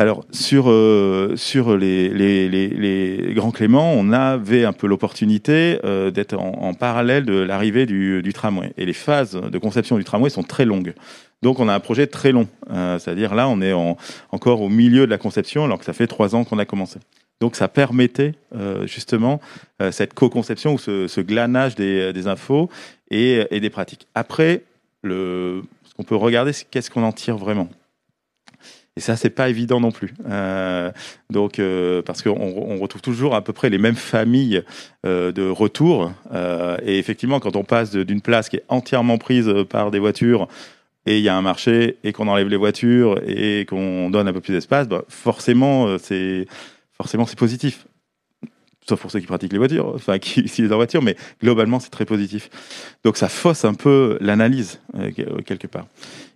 Alors, 0.00 0.24
sur, 0.30 0.70
euh, 0.70 1.34
sur 1.36 1.76
les, 1.76 2.08
les, 2.08 2.48
les, 2.48 3.34
Grands 3.34 3.50
Cléments, 3.50 3.92
on 3.92 4.12
avait 4.12 4.64
un 4.64 4.72
peu 4.72 4.86
l'opportunité 4.86 5.78
euh, 5.84 6.10
d'être 6.10 6.38
en, 6.38 6.52
en, 6.62 6.72
parallèle 6.72 7.26
de 7.26 7.34
l'arrivée 7.34 7.84
du, 7.84 8.22
du, 8.22 8.32
tramway. 8.32 8.72
Et 8.78 8.86
les 8.86 8.94
phases 8.94 9.32
de 9.32 9.58
conception 9.58 9.98
du 9.98 10.04
tramway 10.04 10.30
sont 10.30 10.42
très 10.42 10.64
longues. 10.64 10.94
Donc, 11.42 11.58
on 11.58 11.68
a 11.68 11.74
un 11.74 11.80
projet 11.80 12.06
très 12.06 12.32
long. 12.32 12.48
Euh, 12.70 12.98
C'est-à-dire, 12.98 13.34
là, 13.34 13.48
on 13.48 13.60
est 13.60 13.72
en, 13.72 13.96
encore 14.30 14.60
au 14.60 14.68
milieu 14.68 15.06
de 15.06 15.10
la 15.10 15.18
conception, 15.18 15.64
alors 15.64 15.78
que 15.78 15.84
ça 15.84 15.92
fait 15.92 16.06
trois 16.06 16.34
ans 16.34 16.44
qu'on 16.44 16.58
a 16.58 16.64
commencé. 16.64 16.98
Donc 17.40 17.56
ça 17.56 17.68
permettait 17.68 18.34
euh, 18.54 18.86
justement 18.86 19.40
euh, 19.80 19.90
cette 19.92 20.12
co-conception 20.12 20.74
ou 20.74 20.78
ce, 20.78 21.20
glanage 21.22 21.74
des, 21.74 22.26
infos 22.26 22.68
et, 23.10 23.46
des 23.50 23.70
pratiques. 23.70 24.06
Après, 24.14 24.62
ce 25.02 25.62
qu'on 25.96 26.04
peut 26.04 26.16
regarder, 26.16 26.52
c'est 26.52 26.68
qu'est-ce 26.68 26.90
qu'on 26.90 27.02
en 27.02 27.12
tire 27.12 27.38
vraiment. 27.38 27.70
Et 28.96 29.00
ça, 29.00 29.16
c'est 29.16 29.30
pas 29.30 29.48
évident 29.48 29.80
non 29.80 29.92
plus. 29.92 30.12
Donc, 31.30 31.62
parce 32.04 32.20
qu'on 32.20 32.38
on 32.38 32.76
retrouve 32.76 33.00
toujours 33.00 33.34
à 33.34 33.42
peu 33.42 33.54
près 33.54 33.70
les 33.70 33.78
mêmes 33.78 33.94
familles 33.94 34.62
de 35.04 35.48
retour. 35.48 36.12
et 36.84 36.98
effectivement, 36.98 37.40
quand 37.40 37.56
on 37.56 37.64
passe 37.64 37.92
d'une 37.92 38.20
place 38.20 38.50
qui 38.50 38.56
est 38.56 38.64
entièrement 38.68 39.16
prise 39.16 39.50
par 39.70 39.90
des 39.90 40.00
voitures 40.00 40.48
et 41.06 41.18
il 41.18 41.24
y 41.24 41.28
a 41.28 41.36
un 41.36 41.42
marché 41.42 41.98
et 42.04 42.12
qu'on 42.12 42.28
enlève 42.28 42.48
les 42.48 42.56
voitures 42.56 43.20
et 43.26 43.66
qu'on 43.68 44.10
donne 44.10 44.28
un 44.28 44.32
peu 44.32 44.40
plus 44.40 44.52
d'espace, 44.52 44.88
bah, 44.88 45.04
forcément, 45.08 45.98
c'est 45.98 46.46
forcément 46.92 47.26
c'est 47.26 47.38
positif. 47.38 47.86
Sauf 48.88 49.00
pour 49.00 49.10
ceux 49.10 49.20
qui 49.20 49.26
pratiquent 49.26 49.52
les 49.52 49.58
voitures, 49.58 49.92
enfin 49.94 50.18
qui 50.18 50.40
utilisent 50.40 50.72
en 50.72 50.76
voiture, 50.76 51.02
mais 51.02 51.16
globalement 51.42 51.80
c'est 51.80 51.90
très 51.90 52.06
positif. 52.06 52.50
Donc 53.04 53.16
ça 53.16 53.28
fausse 53.28 53.64
un 53.64 53.74
peu 53.74 54.16
l'analyse 54.20 54.80
euh, 54.96 55.10
quelque 55.44 55.66
part. 55.66 55.86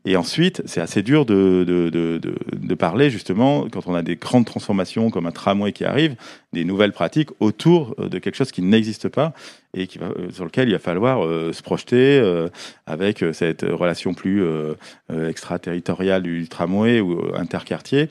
Et 0.06 0.16
ensuite, 0.18 0.60
c'est 0.66 0.82
assez 0.82 1.02
dur 1.02 1.24
de, 1.24 1.64
de, 1.66 1.88
de, 1.88 2.20
de, 2.20 2.74
parler 2.74 3.08
justement 3.08 3.66
quand 3.72 3.86
on 3.86 3.94
a 3.94 4.02
des 4.02 4.16
grandes 4.16 4.44
transformations 4.44 5.08
comme 5.08 5.24
un 5.24 5.32
tramway 5.32 5.72
qui 5.72 5.86
arrive, 5.86 6.14
des 6.52 6.64
nouvelles 6.64 6.92
pratiques 6.92 7.30
autour 7.40 7.96
de 7.96 8.18
quelque 8.18 8.34
chose 8.34 8.52
qui 8.52 8.60
n'existe 8.60 9.08
pas 9.08 9.32
et 9.72 9.86
qui 9.86 9.98
euh, 9.98 10.30
sur 10.30 10.44
lequel 10.44 10.68
il 10.68 10.72
va 10.72 10.78
falloir 10.78 11.24
euh, 11.24 11.54
se 11.54 11.62
projeter 11.62 12.18
euh, 12.18 12.50
avec 12.86 13.24
cette 13.32 13.62
relation 13.62 14.12
plus 14.12 14.42
euh, 14.42 14.74
extraterritoriale 15.10 16.22
du 16.22 16.48
tramway 16.48 17.00
ou 17.00 17.34
interquartier. 17.34 18.10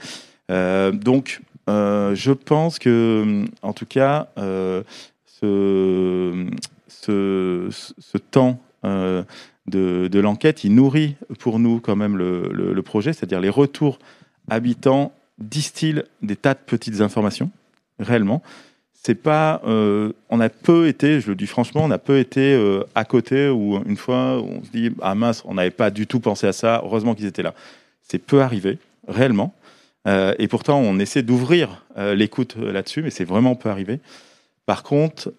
Euh, 0.51 0.91
donc 0.91 1.39
euh, 1.39 1.52
je 1.67 2.31
pense 2.31 2.79
que, 2.79 3.45
en 3.61 3.73
tout 3.73 3.85
cas, 3.85 4.27
euh, 4.37 4.83
ce, 7.03 8.17
temps 8.31 8.59
euh, 8.85 9.23
de, 9.67 10.19
l'enquête, 10.19 10.63
il 10.63 10.75
nourrit 10.75 11.15
pour 11.39 11.59
nous 11.59 11.79
quand 11.79 11.95
même 11.95 12.17
le, 12.17 12.81
projet, 12.81 13.13
c'est-à-dire 13.13 13.39
les 13.39 13.49
retours 13.49 13.99
habitants 14.49 15.13
distillent 15.37 16.03
des 16.21 16.35
tas 16.35 16.53
de 16.53 16.59
petites 16.65 17.01
informations, 17.01 17.49
réellement. 17.99 18.41
C'est 18.93 19.15
pas, 19.15 19.61
euh, 19.65 20.13
on 20.29 20.39
a 20.39 20.47
peu 20.47 20.87
été, 20.87 21.19
je 21.19 21.27
le 21.27 21.35
dis 21.35 21.47
franchement, 21.47 21.81
on 21.83 21.91
a 21.91 21.97
peu 21.97 22.19
été 22.19 22.53
euh, 22.53 22.85
à 22.95 23.03
côté 23.03 23.49
ou 23.49 23.81
une 23.85 23.97
fois 23.97 24.41
on 24.41 24.63
se 24.63 24.69
dit 24.69 24.91
ah 25.01 25.13
mince, 25.13 25.43
on 25.45 25.55
n'avait 25.55 25.71
pas 25.71 25.89
du 25.91 26.07
tout 26.07 26.21
pensé 26.21 26.47
à 26.47 26.53
ça. 26.53 26.81
Heureusement 26.85 27.13
qu'ils 27.13 27.25
étaient 27.25 27.43
là. 27.43 27.53
C'est 28.01 28.19
peu 28.19 28.41
arrivé, 28.41 28.77
réellement. 29.09 29.53
Euh, 30.07 30.33
et 30.37 30.47
pourtant, 30.47 30.79
on 30.79 30.99
essaie 30.99 31.23
d'ouvrir 31.23 31.85
euh, 31.97 32.15
l'écoute 32.15 32.55
euh, 32.57 32.71
là-dessus, 32.71 33.01
mais 33.03 33.09
c'est 33.09 33.23
vraiment 33.23 33.55
peu 33.55 33.69
arrivé. 33.69 33.99
Par 34.65 34.83
contre, 34.83 35.33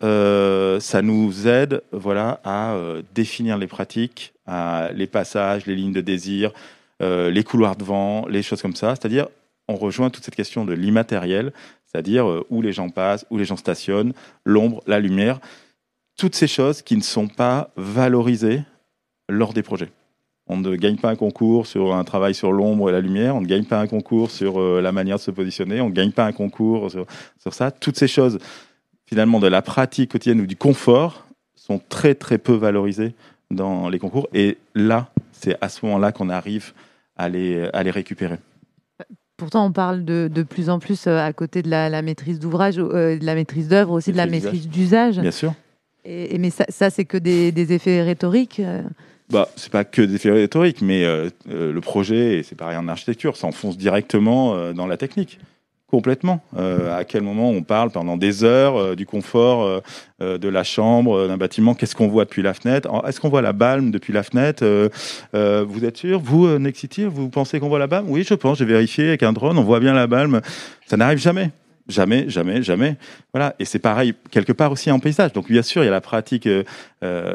ça 0.81 1.01
nous 1.01 1.49
aide 1.49 1.83
voilà, 1.93 2.43
à 2.45 2.77
définir 3.15 3.57
les 3.57 3.67
pratiques, 3.67 4.35
les 4.47 5.07
passages, 5.07 5.65
les 5.65 5.75
lignes 5.75 5.95
de 5.95 6.03
désir, 6.03 6.53
les 7.01 7.43
couloirs 7.43 7.77
de 7.77 7.85
vent, 7.85 8.27
les 8.29 8.43
choses 8.43 8.61
comme 8.61 8.77
ça. 8.77 8.91
C'est-à-dire, 8.91 9.29
on 9.67 9.77
rejoint 9.77 10.11
toute 10.11 10.25
cette 10.27 10.35
question 10.35 10.67
de 10.67 10.75
l'immatériel, 10.75 11.55
c'est-à-dire 11.87 12.27
où 12.51 12.61
les 12.61 12.75
gens 12.75 12.91
passent, 12.91 13.25
où 13.31 13.39
les 13.39 13.47
gens 13.47 13.57
stationnent, 13.57 14.13
l'ombre, 14.45 14.83
la 14.87 15.01
lumière, 15.01 15.41
toutes 16.19 16.35
ces 16.35 16.47
choses 16.47 16.83
qui 16.83 16.95
ne 16.95 17.03
sont 17.03 17.29
pas 17.29 17.71
valorisées 17.77 18.61
lors 19.31 19.55
des 19.55 19.63
projets. 19.63 19.91
On 20.47 20.59
ne 20.59 20.77
gagne 20.77 20.97
pas 20.97 21.11
un 21.11 21.17
concours 21.17 21.67
sur 21.67 21.95
un 21.95 22.05
travail 22.05 22.35
sur 22.35 22.53
l'ombre 22.53 22.91
et 22.91 22.93
la 22.93 23.01
lumière, 23.01 23.35
on 23.35 23.41
ne 23.41 23.47
gagne 23.47 23.65
pas 23.65 23.81
un 23.81 23.87
concours 23.87 24.31
sur 24.31 24.61
euh, 24.61 24.83
la 24.83 24.93
manière 24.93 25.17
de 25.17 25.23
se 25.23 25.31
positionner, 25.31 25.81
on 25.81 25.89
ne 25.89 25.95
gagne 25.95 26.13
pas 26.13 26.27
un 26.27 26.33
concours 26.33 26.91
sur, 26.91 27.07
sur, 27.39 27.55
ça. 27.55 27.71
Toutes 27.71 27.97
ces 27.97 28.09
choses, 28.09 28.39
finalement, 29.07 29.41
de 29.41 29.47
la 29.47 29.63
pratique 29.63 30.13
quotidienne 30.13 30.43
ou 30.43 30.47
du 30.47 30.57
confort, 30.57 31.27
sont 31.55 31.81
très 31.89 32.15
très 32.15 32.37
peu 32.37 32.53
valorisées 32.53 33.15
dans 33.51 33.89
les 33.89 33.99
concours. 33.99 34.29
Et 34.35 34.59
là, 34.75 35.09
c'est 35.33 35.57
à 35.63 35.71
ce 35.71 35.87
moment-là 35.87 36.13
qu'on 36.13 36.29
arrive 36.29 36.73
à 37.17 37.31
les, 37.31 37.69
à 37.73 37.83
les 37.83 37.91
récupérer. 37.91 38.39
Pourtant, 39.37 39.67
on 39.67 39.73
parle 39.73 40.05
de, 40.05 40.29
de 40.33 40.43
plus 40.43 40.69
en 40.69 40.79
plus 40.79 41.07
euh, 41.07 41.19
à 41.19 41.33
côté 41.33 41.63
de 41.63 41.71
la, 41.71 41.89
la 41.89 42.03
maîtrise 42.03 42.39
d'ouvrage, 42.39 42.79
euh, 42.79 43.19
de 43.19 43.25
la 43.25 43.35
maîtrise 43.35 43.69
d'œuvre, 43.69 43.93
aussi 43.93 44.13
de 44.13 44.17
la 44.17 44.27
maîtrise 44.27 44.69
d'usage. 44.69 45.19
Bien 45.19 45.31
sûr. 45.31 45.55
Et, 46.05 46.39
mais 46.39 46.51
ça, 46.51 46.67
ça 46.69 46.91
c'est 46.91 47.05
que 47.05 47.17
des, 47.17 47.51
des, 47.51 47.73
effets 47.73 48.03
rhétoriques. 48.03 48.61
Bah, 49.31 49.49
c'est 49.57 49.73
pas 49.73 49.85
que 49.85 50.03
des 50.03 50.17
effets 50.17 50.31
rhétoriques, 50.31 50.83
mais 50.83 51.05
euh, 51.05 51.31
euh, 51.51 51.73
le 51.73 51.81
projet, 51.81 52.39
et 52.39 52.43
c'est 52.43 52.57
pareil 52.57 52.77
en 52.77 52.89
architecture, 52.89 53.37
s'enfonce 53.37 53.79
directement 53.79 54.55
euh, 54.55 54.73
dans 54.73 54.87
la 54.87 54.97
technique. 54.97 55.39
Complètement. 55.87 56.43
À 56.57 57.05
quel 57.05 57.23
moment 57.23 57.51
on 57.51 57.63
parle 57.63 57.91
pendant 57.93 58.17
des 58.17 58.43
heures 58.43 58.97
du 58.97 59.07
confort 59.07 59.81
de 60.19 60.49
la 60.49 60.65
chambre, 60.65 61.29
d'un 61.29 61.37
bâtiment? 61.37 61.75
Qu'est-ce 61.75 61.95
qu'on 61.95 62.09
voit 62.09 62.25
depuis 62.25 62.43
la 62.43 62.53
fenêtre? 62.53 62.89
Est-ce 63.07 63.21
qu'on 63.21 63.29
voit 63.29 63.43
la 63.43 63.53
balme 63.53 63.93
depuis 63.93 64.13
la 64.13 64.25
fenêtre? 64.25 64.65
Vous 65.33 65.85
êtes 65.85 65.97
sûr? 65.97 66.19
Vous, 66.19 66.59
Nexity, 66.59 67.05
vous 67.05 67.29
pensez 67.29 67.61
qu'on 67.61 67.69
voit 67.69 67.79
la 67.79 67.87
balme? 67.87 68.07
Oui, 68.09 68.25
je 68.29 68.35
pense. 68.35 68.59
J'ai 68.59 68.65
vérifié 68.65 69.07
avec 69.07 69.23
un 69.23 69.33
drone, 69.33 69.57
on 69.57 69.63
voit 69.63 69.79
bien 69.79 69.95
la 69.95 70.09
balme. 70.09 70.41
Ça 70.85 70.97
n'arrive 70.97 71.19
jamais. 71.19 71.53
Jamais, 71.87 72.29
jamais, 72.31 72.63
jamais. 72.63 72.97
Voilà. 73.33 73.55
Et 73.59 73.65
c'est 73.65 73.79
pareil 73.79 74.15
quelque 74.31 74.53
part 74.53 74.73
aussi 74.73 74.91
en 74.91 75.01
paysage. 75.01 75.33
Donc 75.33 75.49
bien 75.49 75.63
sûr, 75.63 75.83
il 75.83 75.87
y 75.87 75.89
a 75.89 75.93
la 75.93 76.01
pratique, 76.01 76.47
euh, 76.47 76.63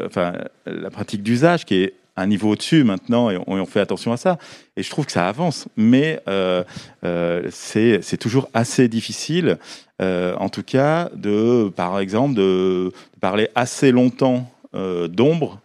enfin 0.06 0.34
la 0.66 0.90
pratique 0.90 1.22
d'usage 1.22 1.66
qui 1.66 1.76
est 1.76 1.94
un 2.16 2.28
niveau 2.28 2.50
au-dessus 2.50 2.84
maintenant 2.84 3.30
et 3.30 3.40
on, 3.48 3.66
fait 3.66 3.80
attention 3.80 4.12
à 4.12 4.18
ça. 4.18 4.38
Et 4.76 4.84
je 4.84 4.90
trouve 4.90 5.06
que 5.06 5.12
ça 5.12 5.28
avance, 5.28 5.68
mais 5.78 6.20
euh, 6.28 6.64
euh, 7.06 7.48
c'est 7.52 8.18
toujours 8.18 8.50
assez 8.54 8.88
difficile, 8.88 9.58
euh, 10.02 10.36
en 10.36 10.50
tout 10.50 10.64
cas, 10.64 11.10
de, 11.16 11.72
par 11.76 12.00
exemple, 12.00 12.34
de, 12.34 12.92
de 13.14 13.20
parler 13.22 13.50
assez 13.56 13.92
longtemps 13.92 14.52
d'ombre, 14.74 15.62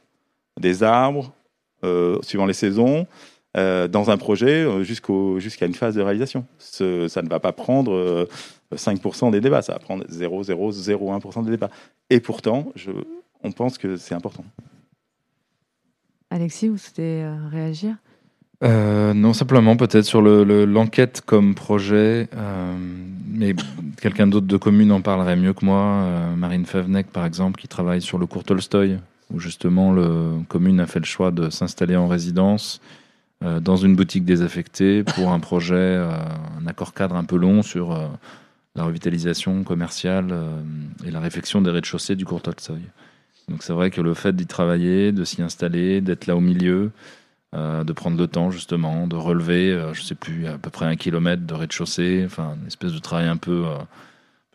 des 0.59 0.83
arbres, 0.83 1.35
euh, 1.85 2.19
suivant 2.23 2.47
les 2.47 2.55
saisons, 2.55 3.07
euh, 3.57 3.87
dans 3.89 4.11
un 4.11 4.17
projet 4.17 4.65
euh, 4.65 4.83
jusqu'au, 4.83 5.39
jusqu'à 5.39 5.67
une 5.67 5.75
phase 5.75 5.95
de 5.95 6.03
réalisation. 6.03 6.47
Ce- 6.59 7.09
ça 7.09 7.23
ne 7.23 7.29
va 7.29 7.41
pas 7.41 7.53
prendre 7.53 7.93
euh, 7.95 8.27
5% 8.75 9.31
des 9.31 9.41
débats, 9.41 9.63
ça 9.63 9.75
va 9.75 9.79
prendre 9.79 10.05
0,001% 10.11 11.45
des 11.45 11.51
débats. 11.53 11.71
Et 12.11 12.21
pourtant, 12.21 12.73
je, 12.75 12.91
on 13.43 13.53
pense 13.53 13.79
que 13.79 13.97
c'est 13.97 14.15
important. 14.15 14.45
Alexis, 16.31 16.69
vous 16.69 16.79
souhaitez 16.79 17.23
euh, 17.23 17.35
réagir? 17.51 17.95
Euh, 18.63 19.13
non, 19.15 19.33
simplement 19.33 19.77
peut-être 19.77 20.05
sur 20.05 20.23
le- 20.23 20.43
le- 20.45 20.65
l'enquête 20.65 21.21
comme 21.21 21.55
projet, 21.55 22.29
euh, 22.35 22.75
mais 23.29 23.55
quelqu'un 24.01 24.27
d'autre 24.27 24.47
de 24.47 24.57
commune 24.57 24.91
en 24.93 25.01
parlerait 25.01 25.37
mieux 25.37 25.53
que 25.53 25.65
moi. 25.65 25.81
euh, 25.81 26.35
Marine 26.37 26.65
Favnek, 26.65 27.09
par 27.09 27.27
exemple, 27.27 27.61
qui 27.61 27.69
travaille 27.69 28.01
sur 28.01 28.17
le 28.19 28.27
cours 28.27 28.43
Tolstoï, 28.45 28.99
où 29.33 29.39
justement 29.39 29.93
le 29.93 30.33
commune 30.49 30.81
a 30.81 30.87
fait 30.87 30.99
le 31.01 31.05
choix 31.05 31.31
de 31.31 31.51
s'installer 31.51 31.97
en 31.97 32.09
résidence 32.09 32.81
euh, 33.45 33.61
dans 33.61 33.77
une 33.77 33.95
boutique 33.95 34.25
désaffectée 34.25 35.05
pour 35.05 35.31
un 35.31 35.41
projet, 35.41 35.75
euh, 35.75 36.09
un 36.61 36.67
accord 36.67 36.95
cadre 36.95 37.15
un 37.15 37.25
peu 37.25 37.37
long 37.37 37.63
sur 37.63 37.93
euh, 37.93 38.07
la 38.75 38.85
revitalisation 38.85 39.65
commerciale 39.65 40.35
et 41.07 41.11
la 41.11 41.21
réfection 41.21 41.61
des 41.61 41.71
rez-de-chaussée 41.71 42.17
du 42.17 42.25
Tolstoï. 42.25 42.81
Donc 43.49 43.63
c'est 43.63 43.73
vrai 43.73 43.91
que 43.91 44.01
le 44.01 44.15
fait 44.15 44.35
d'y 44.35 44.47
travailler, 44.47 45.13
de 45.13 45.25
s'y 45.25 45.43
installer, 45.43 46.01
d'être 46.01 46.27
là 46.27 46.35
au 46.35 46.41
milieu, 46.41 46.91
de 47.53 47.93
prendre 47.93 48.19
le 48.19 48.27
temps 48.27 48.51
justement, 48.51 49.07
de 49.07 49.15
relever, 49.15 49.81
je 49.93 50.03
sais 50.03 50.17
plus, 50.17 50.49
à 50.49 50.59
peu 50.59 50.71
près 50.71 50.87
un 50.87 50.97
kilomètre 50.97 51.47
de 51.47 51.55
rez-de-chaussée, 51.55 52.25
enfin 52.27 52.57
une 52.61 52.67
espèce 52.67 52.93
de 52.93 52.99
travail 52.99 53.29
un 53.29 53.37
peu, 53.37 53.65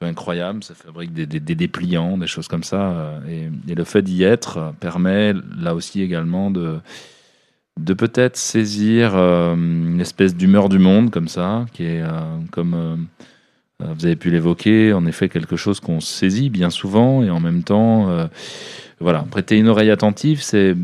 incroyable. 0.02 0.66
Ça 0.66 0.74
fabrique 0.74 1.14
des, 1.14 1.26
dépliants, 1.40 2.18
des 2.18 2.28
choses 2.28 2.50
comme 2.50 2.64
ça. 2.64 3.22
et, 3.30 3.74
le 3.74 3.84
fait 3.86 4.02
d'y 4.02 4.24
être 4.24 4.74
permet 4.82 5.34
là 5.58 5.76
aussi 5.76 6.02
également 6.02 6.52
de, 6.52 6.82
de 7.80 7.93
peut-être 7.93 8.38
saisir 8.38 9.13
euh, 9.15 9.55
une 9.55 10.01
espèce 10.01 10.36
d'humeur 10.36 10.69
du 10.69 10.80
monde 10.80 11.11
comme 11.11 11.27
ça, 11.27 11.65
qui 11.73 11.84
est 11.84 12.01
euh, 12.01 12.38
comme 12.51 12.73
euh, 12.73 12.95
vous 13.80 14.05
avez 14.05 14.17
pu 14.17 14.30
l'évoquer, 14.30 14.91
en 14.93 15.05
effet 15.05 15.30
quelque 15.30 15.55
chose 15.55 15.80
qu'on 15.80 16.01
saisit 16.01 16.49
bien 16.49 16.69
souvent 16.69 17.23
et 17.23 17.30
en 17.30 17.39
même 17.39 17.63
temps, 17.63 18.09
voilà, 18.99 19.25
prêter 19.32 19.57
une 19.57 19.69
oreille 19.69 19.89
attentive, 19.89 20.41
c'est 20.41 20.75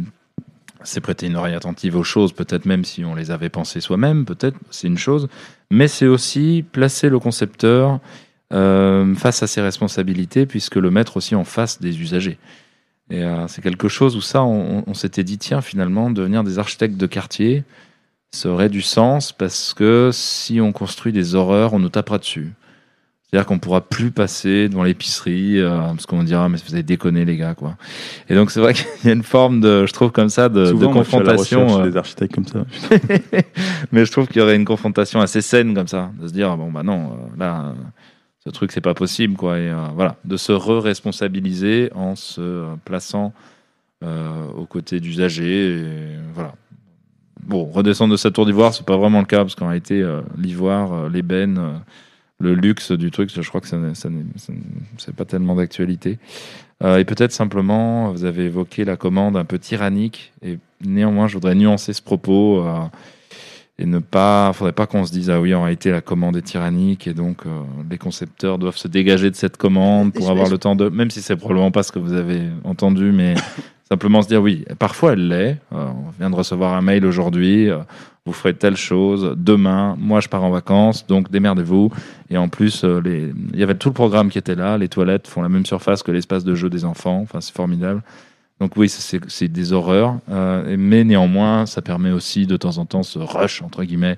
prêter 1.01 1.27
une 1.27 1.35
oreille 1.35 1.55
attentive 1.55 1.97
aux 1.97 2.05
choses, 2.05 2.31
peut-être 2.31 2.65
même 2.65 2.85
si 2.85 3.03
on 3.03 3.13
les 3.13 3.31
avait 3.31 3.49
pensées 3.49 3.81
soi-même, 3.81 4.23
peut-être 4.23 4.57
c'est 4.69 4.87
une 4.87 4.97
chose, 4.97 5.27
mais 5.69 5.89
c'est 5.89 6.07
aussi 6.07 6.63
placer 6.71 7.09
le 7.09 7.19
concepteur 7.19 7.99
face 8.49 9.43
à 9.43 9.47
ses 9.47 9.59
responsabilités, 9.59 10.45
puisque 10.45 10.77
le 10.77 10.89
mettre 10.89 11.17
aussi 11.17 11.35
en 11.35 11.43
face 11.43 11.81
des 11.81 11.99
usagers. 11.99 12.37
Et 13.09 13.23
euh, 13.23 13.47
c'est 13.47 13.61
quelque 13.61 13.87
chose 13.87 14.15
où 14.15 14.21
ça, 14.21 14.43
on, 14.43 14.83
on 14.87 14.93
s'était 14.93 15.23
dit, 15.23 15.37
tiens, 15.37 15.61
finalement, 15.61 16.09
devenir 16.09 16.43
des 16.43 16.59
architectes 16.59 16.97
de 16.97 17.05
quartier, 17.05 17.63
ça 18.31 18.49
aurait 18.49 18.69
du 18.69 18.81
sens, 18.81 19.31
parce 19.31 19.73
que 19.73 20.09
si 20.11 20.59
on 20.59 20.71
construit 20.71 21.13
des 21.13 21.35
horreurs, 21.35 21.73
on 21.73 21.79
nous 21.79 21.89
tapera 21.89 22.17
dessus. 22.17 22.53
C'est-à-dire 23.35 23.47
qu'on 23.47 23.59
pourra 23.59 23.81
plus 23.81 24.11
passer 24.11 24.69
devant 24.69 24.83
l'épicerie, 24.83 25.59
euh, 25.59 25.79
parce 25.79 26.05
qu'on 26.05 26.23
dira, 26.23 26.47
mais 26.47 26.57
vous 26.65 26.73
avez 26.73 26.83
déconné 26.83 27.25
les 27.25 27.37
gars, 27.37 27.53
quoi. 27.53 27.75
Et 28.29 28.35
donc 28.35 28.51
c'est 28.51 28.59
vrai 28.59 28.73
qu'il 28.75 28.85
y 29.03 29.09
a 29.09 29.13
une 29.13 29.23
forme 29.23 29.59
de, 29.61 29.85
je 29.85 29.93
trouve 29.93 30.11
comme 30.11 30.29
ça, 30.29 30.47
de, 30.47 30.61
de 30.61 30.65
Souvent, 30.67 30.87
la 30.87 30.93
confrontation. 30.93 31.63
recherche 31.63 31.81
euh, 31.81 31.89
des 31.89 31.97
architectes 31.97 32.35
comme 32.35 32.45
ça. 32.45 32.65
mais 33.91 34.05
je 34.05 34.11
trouve 34.11 34.27
qu'il 34.27 34.37
y 34.37 34.41
aurait 34.41 34.55
une 34.55 34.65
confrontation 34.65 35.21
assez 35.21 35.41
saine 35.41 35.73
comme 35.73 35.87
ça, 35.87 36.11
de 36.19 36.27
se 36.27 36.33
dire 36.33 36.55
bon 36.55 36.71
bah 36.71 36.83
non, 36.83 37.11
euh, 37.13 37.37
là, 37.37 37.73
ce 38.45 38.51
truc 38.51 38.71
c'est 38.71 38.81
pas 38.81 38.93
possible 38.93 39.35
quoi, 39.35 39.57
et 39.57 39.69
euh, 39.69 39.87
voilà, 39.95 40.17
de 40.23 40.37
se 40.37 40.51
re-responsabiliser 40.51 41.91
en 41.95 42.15
se 42.15 42.41
euh, 42.41 42.75
plaçant 42.85 43.33
euh, 44.03 44.47
aux 44.55 44.65
côtés 44.65 44.99
d'usagers, 44.99 45.85
voilà. 46.33 46.53
Bon, 47.43 47.65
redescendre 47.65 48.11
de 48.11 48.17
sa 48.17 48.31
tour 48.31 48.45
d'ivoire, 48.45 48.73
c'est 48.73 48.85
pas 48.85 48.97
vraiment 48.97 49.19
le 49.19 49.25
cas 49.25 49.39
parce 49.39 49.53
qu'en 49.53 49.67
réalité, 49.67 50.01
euh, 50.01 50.21
l'ivoire, 50.35 51.09
l'ébène, 51.09 51.79
le 52.39 52.55
luxe 52.55 52.91
du 52.91 53.11
truc, 53.11 53.29
je 53.33 53.47
crois 53.47 53.61
que 53.61 53.67
ça, 53.67 53.77
ça 53.93 54.09
ça 54.35 54.53
c'est 54.97 55.15
pas 55.15 55.25
tellement 55.25 55.55
d'actualité. 55.55 56.17
Et 56.83 57.05
peut-être 57.05 57.31
simplement, 57.31 58.11
vous 58.11 58.25
avez 58.25 58.45
évoqué 58.45 58.83
la 58.83 58.97
commande 58.97 59.37
un 59.37 59.45
peu 59.45 59.59
tyrannique, 59.59 60.33
et 60.41 60.57
néanmoins, 60.83 61.27
je 61.27 61.35
voudrais 61.35 61.55
nuancer 61.55 61.93
ce 61.93 62.01
propos. 62.01 62.65
Et 63.77 63.85
ne 63.85 63.99
pas, 63.99 64.51
faudrait 64.53 64.71
pas 64.71 64.87
qu'on 64.87 65.05
se 65.05 65.11
dise 65.11 65.29
ah 65.29 65.41
oui 65.41 65.53
en 65.53 65.63
réalité 65.63 65.91
la 65.91 66.01
commande 66.01 66.37
est 66.37 66.41
tyrannique 66.41 67.07
et 67.07 67.13
donc 67.13 67.45
euh, 67.45 67.61
les 67.89 67.97
concepteurs 67.97 68.57
doivent 68.57 68.77
se 68.77 68.87
dégager 68.87 69.29
de 69.29 69.35
cette 69.35 69.57
commande 69.57 70.13
pour 70.13 70.29
avoir 70.29 70.49
le 70.49 70.57
temps 70.57 70.75
de, 70.75 70.87
même 70.89 71.09
si 71.09 71.21
c'est 71.21 71.35
probablement 71.35 71.71
pas 71.71 71.83
ce 71.83 71.91
que 71.91 71.99
vous 71.99 72.13
avez 72.13 72.43
entendu, 72.63 73.11
mais 73.11 73.35
simplement 73.89 74.21
se 74.21 74.27
dire 74.27 74.41
oui, 74.41 74.65
parfois 74.79 75.13
elle 75.13 75.27
l'est. 75.27 75.57
Euh, 75.73 75.87
on 75.87 76.11
vient 76.17 76.29
de 76.29 76.35
recevoir 76.35 76.73
un 76.73 76.81
mail 76.81 77.05
aujourd'hui, 77.05 77.69
euh, 77.69 77.79
vous 78.25 78.33
ferez 78.33 78.53
telle 78.53 78.75
chose 78.75 79.35
demain. 79.37 79.95
Moi 79.99 80.19
je 80.19 80.29
pars 80.29 80.43
en 80.43 80.49
vacances, 80.49 81.05
donc 81.05 81.29
démerdez-vous. 81.29 81.91
Et 82.29 82.37
en 82.37 82.49
plus, 82.49 82.83
euh, 82.83 82.99
les... 83.03 83.31
il 83.53 83.59
y 83.59 83.63
avait 83.63 83.75
tout 83.75 83.89
le 83.89 83.93
programme 83.93 84.29
qui 84.29 84.37
était 84.37 84.55
là. 84.55 84.77
Les 84.77 84.89
toilettes 84.89 85.27
font 85.27 85.41
la 85.41 85.49
même 85.49 85.65
surface 85.65 86.01
que 86.01 86.11
l'espace 86.11 86.43
de 86.43 86.55
jeu 86.55 86.69
des 86.69 86.85
enfants. 86.85 87.19
Enfin 87.21 87.41
c'est 87.41 87.53
formidable. 87.53 88.01
Donc 88.61 88.77
oui, 88.77 88.87
c'est 88.89 89.47
des 89.49 89.73
horreurs, 89.73 90.17
euh, 90.29 90.71
et- 90.73 90.77
mais 90.77 91.03
néanmoins, 91.03 91.65
ça 91.65 91.81
permet 91.81 92.11
aussi 92.11 92.45
de 92.47 92.55
temps 92.55 92.77
en 92.77 92.85
temps 92.85 93.03
ce 93.03 93.19
rush, 93.19 93.61
entre 93.61 93.83
guillemets, 93.83 94.15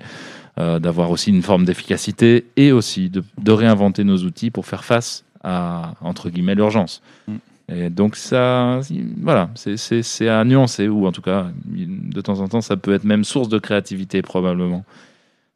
euh, 0.58 0.78
d'avoir 0.78 1.10
aussi 1.10 1.30
une 1.30 1.42
forme 1.42 1.64
d'efficacité 1.64 2.46
et 2.56 2.70
aussi 2.70 3.10
de, 3.10 3.24
de 3.42 3.52
réinventer 3.52 4.04
nos 4.04 4.18
outils 4.18 4.50
pour 4.50 4.64
faire 4.66 4.84
face 4.84 5.24
à, 5.42 5.94
entre 6.00 6.30
guillemets, 6.30 6.54
l'urgence. 6.54 7.02
Mm. 7.26 7.34
Et 7.70 7.90
donc 7.90 8.16
ça, 8.16 8.80
voilà, 9.20 9.50
c'est- 9.56 10.28
à 10.28 10.44
nuancer, 10.44 10.88
ou 10.88 11.06
en 11.06 11.12
tout 11.12 11.20
cas, 11.20 11.48
de 11.66 12.20
temps 12.20 12.40
en 12.40 12.48
temps, 12.48 12.60
ça 12.60 12.76
peut 12.76 12.94
être 12.94 13.04
même 13.04 13.24
source 13.24 13.48
de 13.48 13.58
créativité 13.58 14.22
probablement. 14.22 14.84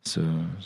Ce- 0.05 0.21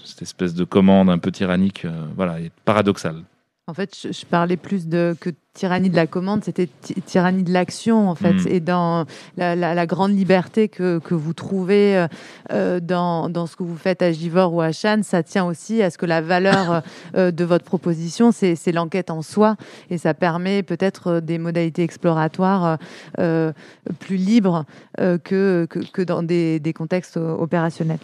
cette 0.05 0.23
espèce 0.23 0.55
de 0.55 0.65
commande 0.65 1.11
un 1.11 1.19
peu 1.19 1.31
tyrannique, 1.31 1.85
euh, 1.85 2.07
voilà, 2.17 2.41
est 2.41 2.51
paradoxale. 2.65 3.23
En 3.69 3.75
fait, 3.75 3.97
je, 4.01 4.13
je 4.13 4.25
parlais 4.27 4.57
plus 4.57 4.87
de 4.87 5.17
que 5.21 5.31
tyrannie 5.53 5.91
de 5.91 5.97
la 5.97 6.07
commande, 6.07 6.45
c'était 6.45 6.69
ty- 6.83 6.95
tyrannie 7.03 7.43
de 7.43 7.53
l'action, 7.53 8.09
en 8.09 8.15
fait. 8.15 8.35
Mm. 8.35 8.47
Et 8.49 8.61
dans 8.61 9.07
la, 9.37 9.57
la- 9.57 9.75
la 9.75 9.87
grande 9.87 10.13
liberté 10.17 10.69
que, 10.69 11.01
que 11.01 11.15
vous 11.15 11.33
trouvez 11.33 11.97
euh, 11.97 12.07
euh, 12.53 12.79
dans, 12.79 13.29
dans 13.29 13.47
ce 13.49 13.57
que 13.57 13.65
vous 13.65 13.77
faites 13.77 14.03
à 14.03 14.13
Givor 14.13 14.55
ou 14.55 14.61
à 14.61 14.71
Cannes, 14.71 15.03
ça 15.03 15.25
tient 15.25 15.45
aussi 15.45 15.83
à 15.83 15.91
ce 15.91 15.99
que 15.99 16.07
la 16.07 16.21
valeur 16.21 16.83
euh, 17.17 17.33
de 17.33 17.45
votre 17.45 17.65
proposition, 17.65 18.31
c'est 18.31 18.71
l'enquête 18.71 19.11
en 19.11 19.23
soi. 19.23 19.57
Et 19.91 19.99
ça 19.99 20.15
permet 20.15 20.63
peut-être 20.63 21.19
des 21.19 21.39
modalités 21.39 21.83
exploratoires 21.83 22.79
euh, 23.19 23.53
plus 23.99 24.17
libres 24.17 24.65
euh, 25.01 25.19
que, 25.19 25.67
que, 25.69 25.81
que 25.81 26.03
dans 26.03 26.23
des, 26.23 26.61
des 26.61 26.73
contextes 26.73 27.17
opérationnels. 27.17 27.99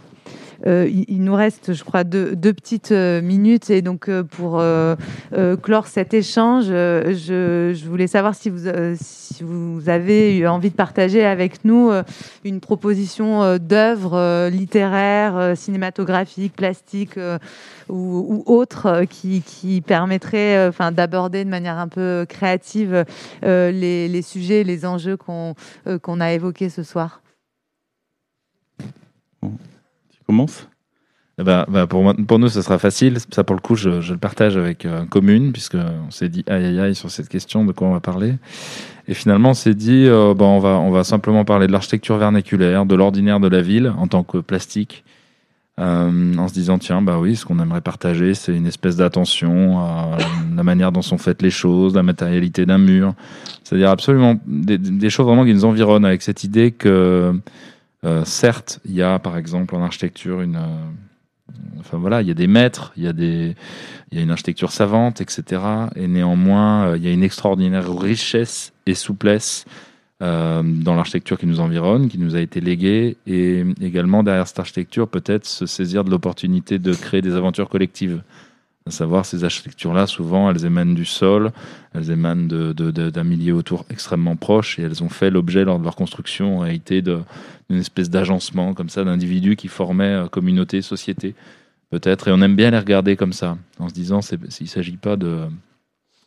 Euh, 0.66 0.88
il, 1.08 1.22
nous 1.22 1.34
reste, 1.34 1.72
je 1.72 1.84
crois, 1.84 2.04
deux, 2.04 2.36
deux 2.36 2.52
petites 2.52 2.92
euh, 2.92 3.20
minutes. 3.20 3.70
Et 3.70 3.82
donc, 3.82 4.08
euh, 4.08 4.22
pour 4.22 4.62
clore 5.62 5.86
cet 5.86 6.14
échange, 6.14 6.66
je, 6.66 7.86
voulais 7.86 8.06
savoir 8.06 8.34
si 8.34 8.50
vous, 8.50 9.88
avez 9.88 10.36
eu 10.36 10.46
envie 10.46 10.70
de 10.70 10.76
partager 10.76 11.24
avec 11.24 11.64
nous 11.64 11.90
une 12.44 12.60
proposition 12.60 13.42
euh, 13.42 13.58
d'œuvre 13.58 14.14
euh, 14.14 14.50
littéraire, 14.50 15.36
euh, 15.36 15.54
cinématographique, 15.54 16.54
plastique 16.54 17.16
euh, 17.16 17.38
ou, 17.88 18.42
ou 18.46 18.52
autre 18.52 18.86
euh, 18.86 19.04
qui, 19.04 19.42
qui 19.42 19.80
permettrait 19.80 20.56
euh, 20.56 20.68
enfin, 20.68 20.92
d'aborder 20.92 21.44
de 21.44 21.50
manière 21.50 21.78
un 21.78 21.88
peu 21.88 22.26
créative 22.28 23.04
les, 23.42 24.08
les 24.08 24.22
sujets, 24.22 24.64
les 24.64 24.84
enjeux 24.86 25.16
qu'on 25.16 25.54
qu'on 26.02 26.20
a 26.20 26.32
évoqués 26.32 26.68
ce 26.68 26.82
soir. 26.82 27.21
Tu 30.22 30.26
commences 30.26 30.68
Eh 31.40 31.42
ben, 31.42 31.66
pour, 31.88 32.02
moi- 32.04 32.14
pour 32.28 32.38
nous, 32.38 32.48
ce 32.48 32.62
sera 32.62 32.78
facile. 32.78 33.16
Ça, 33.32 33.42
pour 33.42 33.56
le 33.56 33.60
coup, 33.60 33.74
je, 33.74 33.90
le 34.12 34.18
partage 34.18 34.56
avec 34.56 34.84
euh, 34.86 35.04
Commune, 35.06 35.50
puisqu'on 35.52 36.10
s'est 36.10 36.28
dit 36.28 36.44
aïe 36.46 36.64
aïe 36.64 36.78
aïe 36.80 36.94
sur 36.94 37.10
cette 37.10 37.28
question, 37.28 37.64
de 37.64 37.72
quoi 37.72 37.88
on 37.88 37.92
va 37.92 38.00
parler. 38.00 38.34
Et 39.08 39.14
finalement, 39.14 39.50
on 39.50 39.54
s'est 39.54 39.74
dit, 39.74 40.06
euh, 40.06 40.32
ben, 40.34 40.44
on, 40.44 40.60
va, 40.60 40.78
on 40.78 40.92
va 40.92 41.02
simplement 41.02 41.44
parler 41.44 41.66
de 41.66 41.72
l'architecture 41.72 42.16
vernaculaire, 42.18 42.86
de 42.86 42.94
l'ordinaire 42.94 43.40
de 43.40 43.48
la 43.48 43.60
ville 43.62 43.92
en 43.98 44.06
tant 44.06 44.22
que 44.22 44.38
plastique, 44.38 45.02
euh, 45.80 46.36
en 46.36 46.46
se 46.46 46.52
disant, 46.54 46.78
tiens, 46.78 47.02
bah 47.02 47.18
oui, 47.18 47.34
ce 47.34 47.44
qu'on 47.44 47.58
aimerait 47.58 47.80
partager, 47.80 48.34
c'est 48.34 48.54
une 48.54 48.66
espèce 48.66 48.94
d'attention 48.96 49.80
à 49.80 50.18
la 50.54 50.62
manière 50.62 50.92
dont 50.92 51.02
sont 51.02 51.18
faites 51.18 51.42
les 51.42 51.50
choses, 51.50 51.96
la 51.96 52.04
matérialité 52.04 52.64
d'un 52.64 52.78
mur. 52.78 53.14
C'est-à-dire 53.64 53.90
absolument 53.90 54.36
des, 54.46 54.78
des 54.78 55.10
choses 55.10 55.26
vraiment 55.26 55.44
qui 55.44 55.52
nous 55.54 55.64
environnent 55.64 56.04
avec 56.04 56.22
cette 56.22 56.44
idée 56.44 56.70
que, 56.70 57.34
euh, 58.04 58.24
certes, 58.24 58.80
il 58.84 58.92
y 58.92 59.02
a 59.02 59.18
par 59.18 59.36
exemple 59.36 59.74
en 59.76 59.82
architecture 59.82 60.40
une. 60.40 60.56
euh, 60.56 60.90
Enfin 61.80 61.98
voilà, 61.98 62.22
il 62.22 62.28
y 62.28 62.30
a 62.30 62.34
des 62.34 62.46
maîtres, 62.46 62.92
il 62.96 63.02
y 63.02 63.08
a, 63.08 63.12
y 63.12 64.18
a 64.18 64.22
une 64.22 64.30
architecture 64.30 64.72
savante, 64.72 65.20
etc. 65.20 65.60
Et 65.96 66.06
néanmoins, 66.08 66.86
euh, 66.86 66.96
il 66.96 67.04
y 67.04 67.08
a 67.08 67.12
une 67.12 67.24
extraordinaire 67.24 67.94
richesse 67.94 68.72
et 68.86 68.94
souplesse 68.94 69.66
dans 70.20 70.94
l'architecture 70.94 71.36
qui 71.36 71.46
nous 71.48 71.58
environne, 71.58 72.08
qui 72.08 72.16
nous 72.16 72.36
a 72.36 72.40
été 72.40 72.60
léguée. 72.60 73.16
Et 73.26 73.64
également, 73.80 74.22
derrière 74.22 74.46
cette 74.46 74.60
architecture, 74.60 75.08
peut-être 75.08 75.44
se 75.44 75.66
saisir 75.66 76.04
de 76.04 76.10
l'opportunité 76.10 76.78
de 76.78 76.94
créer 76.94 77.22
des 77.22 77.34
aventures 77.34 77.68
collectives 77.68 78.22
À 78.86 78.90
savoir, 78.90 79.24
ces 79.24 79.44
architectures-là, 79.44 80.06
souvent, 80.06 80.50
elles 80.50 80.64
émanent 80.64 80.94
du 80.94 81.04
sol, 81.04 81.52
elles 81.94 82.10
émanent 82.10 82.48
d'un 82.48 83.24
milieu 83.24 83.54
autour 83.54 83.84
extrêmement 83.90 84.34
proche 84.34 84.78
et 84.78 84.82
elles 84.82 85.04
ont 85.04 85.08
fait 85.08 85.30
l'objet, 85.30 85.64
lors 85.64 85.78
de 85.78 85.84
leur 85.84 85.94
construction, 85.94 86.58
en 86.58 86.60
réalité, 86.60 87.00
d'une 87.00 87.24
espèce 87.70 88.10
d'agencement 88.10 88.74
comme 88.74 88.88
ça 88.88 89.04
d'individus 89.04 89.54
qui 89.54 89.68
formaient 89.68 90.24
communauté, 90.32 90.82
société, 90.82 91.36
peut-être. 91.90 92.26
Et 92.26 92.32
on 92.32 92.42
aime 92.42 92.56
bien 92.56 92.72
les 92.72 92.78
regarder 92.78 93.16
comme 93.16 93.32
ça, 93.32 93.56
en 93.78 93.88
se 93.88 93.94
disant 93.94 94.20
s'il 94.20 94.40
ne 94.40 94.66
s'agit 94.66 94.96
pas 94.96 95.16
de 95.16 95.46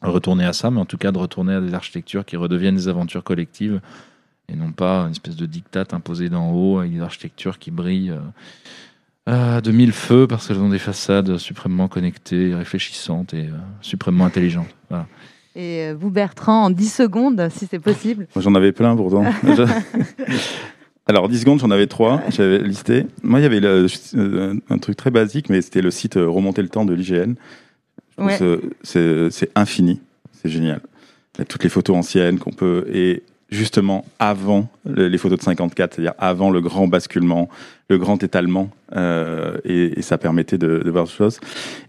retourner 0.01 0.45
à 0.45 0.53
ça, 0.53 0.71
mais 0.71 0.79
en 0.79 0.85
tout 0.85 0.97
cas 0.97 1.11
de 1.11 1.17
retourner 1.17 1.55
à 1.55 1.61
des 1.61 1.73
architectures 1.73 2.23
qui 2.23 2.37
redeviennent 2.37 2.75
des 2.75 2.87
aventures 2.87 3.23
collectives 3.23 3.81
et 4.47 4.55
non 4.55 4.71
pas 4.71 5.01
une 5.05 5.11
espèce 5.11 5.35
de 5.35 5.45
diktat 5.45 5.85
imposé 5.91 6.29
d'en 6.29 6.51
haut 6.51 6.79
avec 6.79 6.93
des 6.93 7.01
architectures 7.01 7.57
qui 7.57 7.71
brillent 7.71 8.11
euh, 8.11 8.19
de 9.27 9.71
mille 9.71 9.91
feux 9.91 10.27
parce 10.27 10.47
qu'elles 10.47 10.59
ont 10.59 10.69
des 10.69 10.79
façades 10.79 11.37
suprêmement 11.37 11.87
connectées, 11.87 12.53
réfléchissantes 12.53 13.33
et 13.33 13.45
euh, 13.45 13.57
suprêmement 13.81 14.25
intelligentes. 14.25 14.75
Et 15.55 15.85
euh, 15.85 15.95
vous, 15.97 16.11
Bertrand, 16.11 16.65
en 16.65 16.69
10 16.69 16.93
secondes, 16.93 17.47
si 17.49 17.67
c'est 17.69 17.79
possible 17.79 18.27
Moi, 18.35 18.43
j'en 18.43 18.53
avais 18.55 18.71
plein 18.71 18.95
pourtant. 18.95 19.25
Alors, 21.07 21.29
10 21.29 21.39
secondes, 21.39 21.59
j'en 21.59 21.71
avais 21.71 21.87
trois, 21.87 22.21
j'avais 22.29 22.59
listé. 22.59 23.05
Moi, 23.23 23.39
il 23.39 23.43
y 23.43 23.45
avait 23.45 23.61
un 24.69 24.77
truc 24.77 24.97
très 24.97 25.11
basique, 25.11 25.49
mais 25.49 25.61
c'était 25.61 25.81
le 25.81 25.91
site 25.91 26.15
Remonter 26.15 26.61
le 26.61 26.69
temps 26.69 26.85
de 26.85 26.93
l'IGN. 26.93 27.33
C'est 28.83 29.49
infini, 29.55 30.01
c'est 30.31 30.49
génial. 30.49 30.81
Il 31.35 31.39
y 31.39 31.41
a 31.41 31.45
toutes 31.45 31.63
les 31.63 31.69
photos 31.69 31.95
anciennes 31.95 32.39
qu'on 32.39 32.51
peut. 32.51 32.85
Et 32.91 33.23
justement 33.49 34.05
avant 34.19 34.67
les 34.85 35.17
photos 35.17 35.37
de 35.37 35.43
54, 35.43 35.93
c'est-à-dire 35.93 36.13
avant 36.17 36.49
le 36.49 36.61
grand 36.61 36.87
basculement, 36.87 37.49
le 37.89 37.97
grand 37.97 38.23
étalement, 38.23 38.69
euh, 38.95 39.57
et, 39.63 40.01
ça 40.01 40.17
permettait 40.17 40.57
de, 40.57 40.81
voir 40.89 41.05
des 41.05 41.11
choses. 41.11 41.39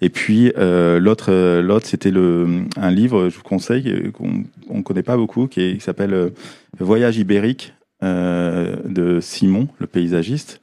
Et 0.01 0.11
puis 0.11 0.53
euh, 0.59 0.99
l'autre, 0.99 1.31
euh, 1.31 1.63
l'autre, 1.63 1.87
c'était 1.87 2.11
le 2.11 2.65
un 2.77 2.91
livre, 2.91 3.29
je 3.31 3.37
vous 3.37 3.43
conseille, 3.43 4.13
qu'on 4.13 4.45
ne 4.75 4.83
connaît 4.83 5.03
pas 5.03 5.17
beaucoup, 5.17 5.47
qui, 5.47 5.81
s'appelle 5.81 6.33
Voyage 6.79 7.17
ibérique 7.17 7.73
de 8.03 9.19
Simon, 9.21 9.69
le 9.79 9.87
paysagiste, 9.87 10.61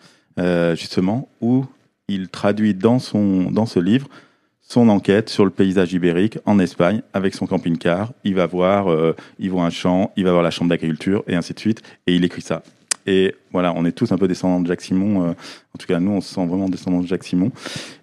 justement, 0.76 1.30
où 1.42 1.66
il 2.08 2.30
traduit 2.30 2.76
dans 2.76 3.00
son 3.00 3.50
dans 3.50 3.66
ce 3.66 3.80
livre 3.80 4.08
son 4.74 4.90
enquête 4.90 5.30
sur 5.30 5.46
le 5.46 5.52
paysage 5.52 5.94
ibérique 5.94 6.40
en 6.46 6.58
Espagne 6.58 7.04
avec 7.14 7.36
son 7.36 7.46
camping-car. 7.46 8.12
Il 8.24 8.34
va 8.34 8.48
voir, 8.48 8.92
euh, 8.92 9.16
il 9.38 9.52
voit 9.52 9.66
un 9.66 9.70
champ, 9.70 10.12
il 10.16 10.24
va 10.24 10.32
voir 10.32 10.42
la 10.42 10.50
chambre 10.50 10.70
d'agriculture 10.70 11.24
et 11.28 11.36
ainsi 11.36 11.54
de 11.54 11.60
suite. 11.60 11.84
Et 12.08 12.16
il 12.16 12.26
écrit 12.26 12.42
ça. 12.42 12.64
Et 13.06 13.36
voilà, 13.52 13.72
on 13.76 13.86
est 13.86 13.92
tous 13.92 14.12
un 14.12 14.18
peu 14.18 14.28
descendants 14.28 14.62
de 14.62 14.66
Jacques 14.66 14.82
Simon. 14.82 15.28
Euh, 15.28 15.30
en 15.30 15.78
tout 15.78 15.86
cas, 15.86 16.00
nous, 16.00 16.10
on 16.10 16.22
se 16.22 16.34
sent 16.34 16.44
vraiment 16.48 16.70
descendants 16.70 17.02
de 17.02 17.08
Jacques 17.08 17.24
Simon. 17.24 17.52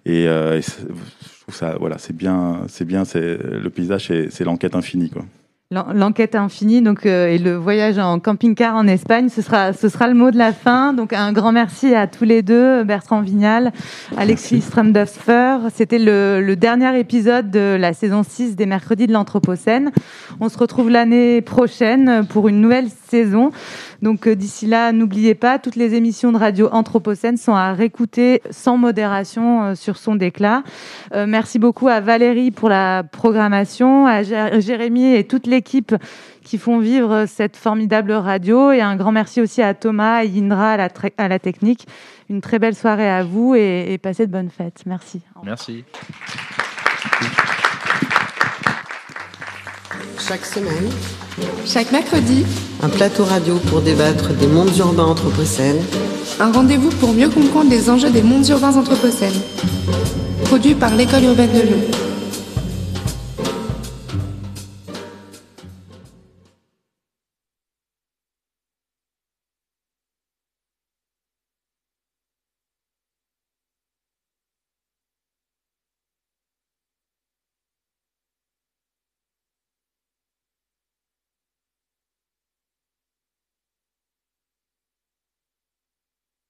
Et, 0.05 0.29
euh, 0.29 0.61
je 0.61 1.41
trouve 1.41 1.55
ça, 1.55 1.75
voilà, 1.77 1.97
c'est 1.97 2.15
bien, 2.15 2.61
c'est 2.69 2.85
bien, 2.85 3.03
c'est 3.03 3.37
le 3.37 3.69
paysage, 3.69 4.09
c'est 4.29 4.43
l'enquête 4.45 4.73
infinie, 4.73 5.09
quoi. 5.09 5.25
L'enquête 5.73 6.35
infinie 6.35 6.81
donc, 6.81 7.05
euh, 7.05 7.29
et 7.29 7.37
le 7.37 7.55
voyage 7.55 7.97
en 7.97 8.19
camping-car 8.19 8.75
en 8.75 8.87
Espagne, 8.87 9.29
ce 9.29 9.41
sera, 9.41 9.71
ce 9.71 9.87
sera 9.87 10.09
le 10.09 10.13
mot 10.13 10.29
de 10.29 10.37
la 10.37 10.51
fin. 10.51 10.91
Donc 10.91 11.13
un 11.13 11.31
grand 11.31 11.53
merci 11.53 11.95
à 11.95 12.07
tous 12.07 12.25
les 12.25 12.41
deux, 12.41 12.83
Bertrand 12.83 13.21
Vignal, 13.21 13.71
Alexis 14.17 14.59
Strumduffer. 14.59 15.59
C'était 15.73 15.97
le, 15.97 16.41
le, 16.41 16.55
dernier 16.57 16.99
épisode 16.99 17.49
de 17.51 17.77
la 17.79 17.93
saison 17.93 18.21
6 18.21 18.57
des 18.57 18.65
Mercredis 18.65 19.07
de 19.07 19.13
l'Anthropocène. 19.13 19.91
On 20.41 20.49
se 20.49 20.57
retrouve 20.57 20.89
l'année 20.89 21.39
prochaine 21.39 22.25
pour 22.27 22.49
une 22.49 22.59
nouvelle 22.59 22.89
saison. 23.07 23.51
Donc 24.01 24.27
euh, 24.27 24.35
d'ici 24.35 24.65
là, 24.65 24.91
n'oubliez 24.91 25.35
pas, 25.35 25.59
toutes 25.59 25.75
les 25.75 25.93
émissions 25.93 26.31
de 26.31 26.37
radio 26.37 26.69
Anthropocène 26.71 27.37
sont 27.37 27.53
à 27.53 27.73
réécouter 27.73 28.41
sans 28.49 28.77
modération 28.77 29.63
euh, 29.63 29.75
sur 29.75 29.97
son 29.97 30.15
déclat. 30.15 30.63
merci 31.13 31.59
beaucoup 31.59 31.87
à 31.87 31.99
Valérie 31.99 32.51
pour 32.51 32.69
la 32.69 33.03
programmation, 33.03 34.07
à 34.07 34.23
Jérémy 34.23 35.15
et 35.15 35.23
toute 35.23 35.47
l'équipe 35.47 35.95
qui 36.43 36.57
font 36.57 36.79
vivre 36.79 37.25
cette 37.27 37.55
formidable 37.55 38.11
radio. 38.11 38.71
Et 38.71 38.81
un 38.81 38.95
grand 38.95 39.11
merci 39.11 39.41
aussi 39.41 39.61
à 39.61 39.73
Thomas 39.73 40.23
et 40.23 40.31
Indra 40.39 40.73
à 40.73 40.77
la, 40.77 40.89
à 41.17 41.27
la 41.27 41.39
technique. 41.39 41.87
Une 42.29 42.41
très 42.41 42.59
belle 42.59 42.75
soirée 42.75 43.09
à 43.09 43.23
vous 43.23 43.55
et, 43.55 43.97
passez 44.01 44.25
de 44.25 44.31
bonnes 44.31 44.49
fêtes. 44.49 44.83
Merci. 44.85 45.21
Merci. 45.43 45.83
Chaque 50.27 50.45
semaine, 50.45 50.89
chaque 51.65 51.91
mercredi, 51.91 52.45
un 52.83 52.89
plateau 52.89 53.23
radio 53.23 53.55
pour 53.69 53.81
débattre 53.81 54.29
des 54.33 54.45
mondes 54.45 54.75
urbains 54.77 55.05
anthropocènes. 55.05 55.81
Un 56.39 56.51
rendez-vous 56.51 56.89
pour 56.89 57.13
mieux 57.13 57.29
comprendre 57.29 57.71
les 57.71 57.89
enjeux 57.89 58.11
des 58.11 58.21
mondes 58.21 58.47
urbains 58.47 58.75
anthropocènes. 58.75 59.41
Produit 60.45 60.75
par 60.75 60.95
l'École 60.95 61.23
urbaine 61.23 61.51
de 61.51 61.61
Lyon. 61.61 62.10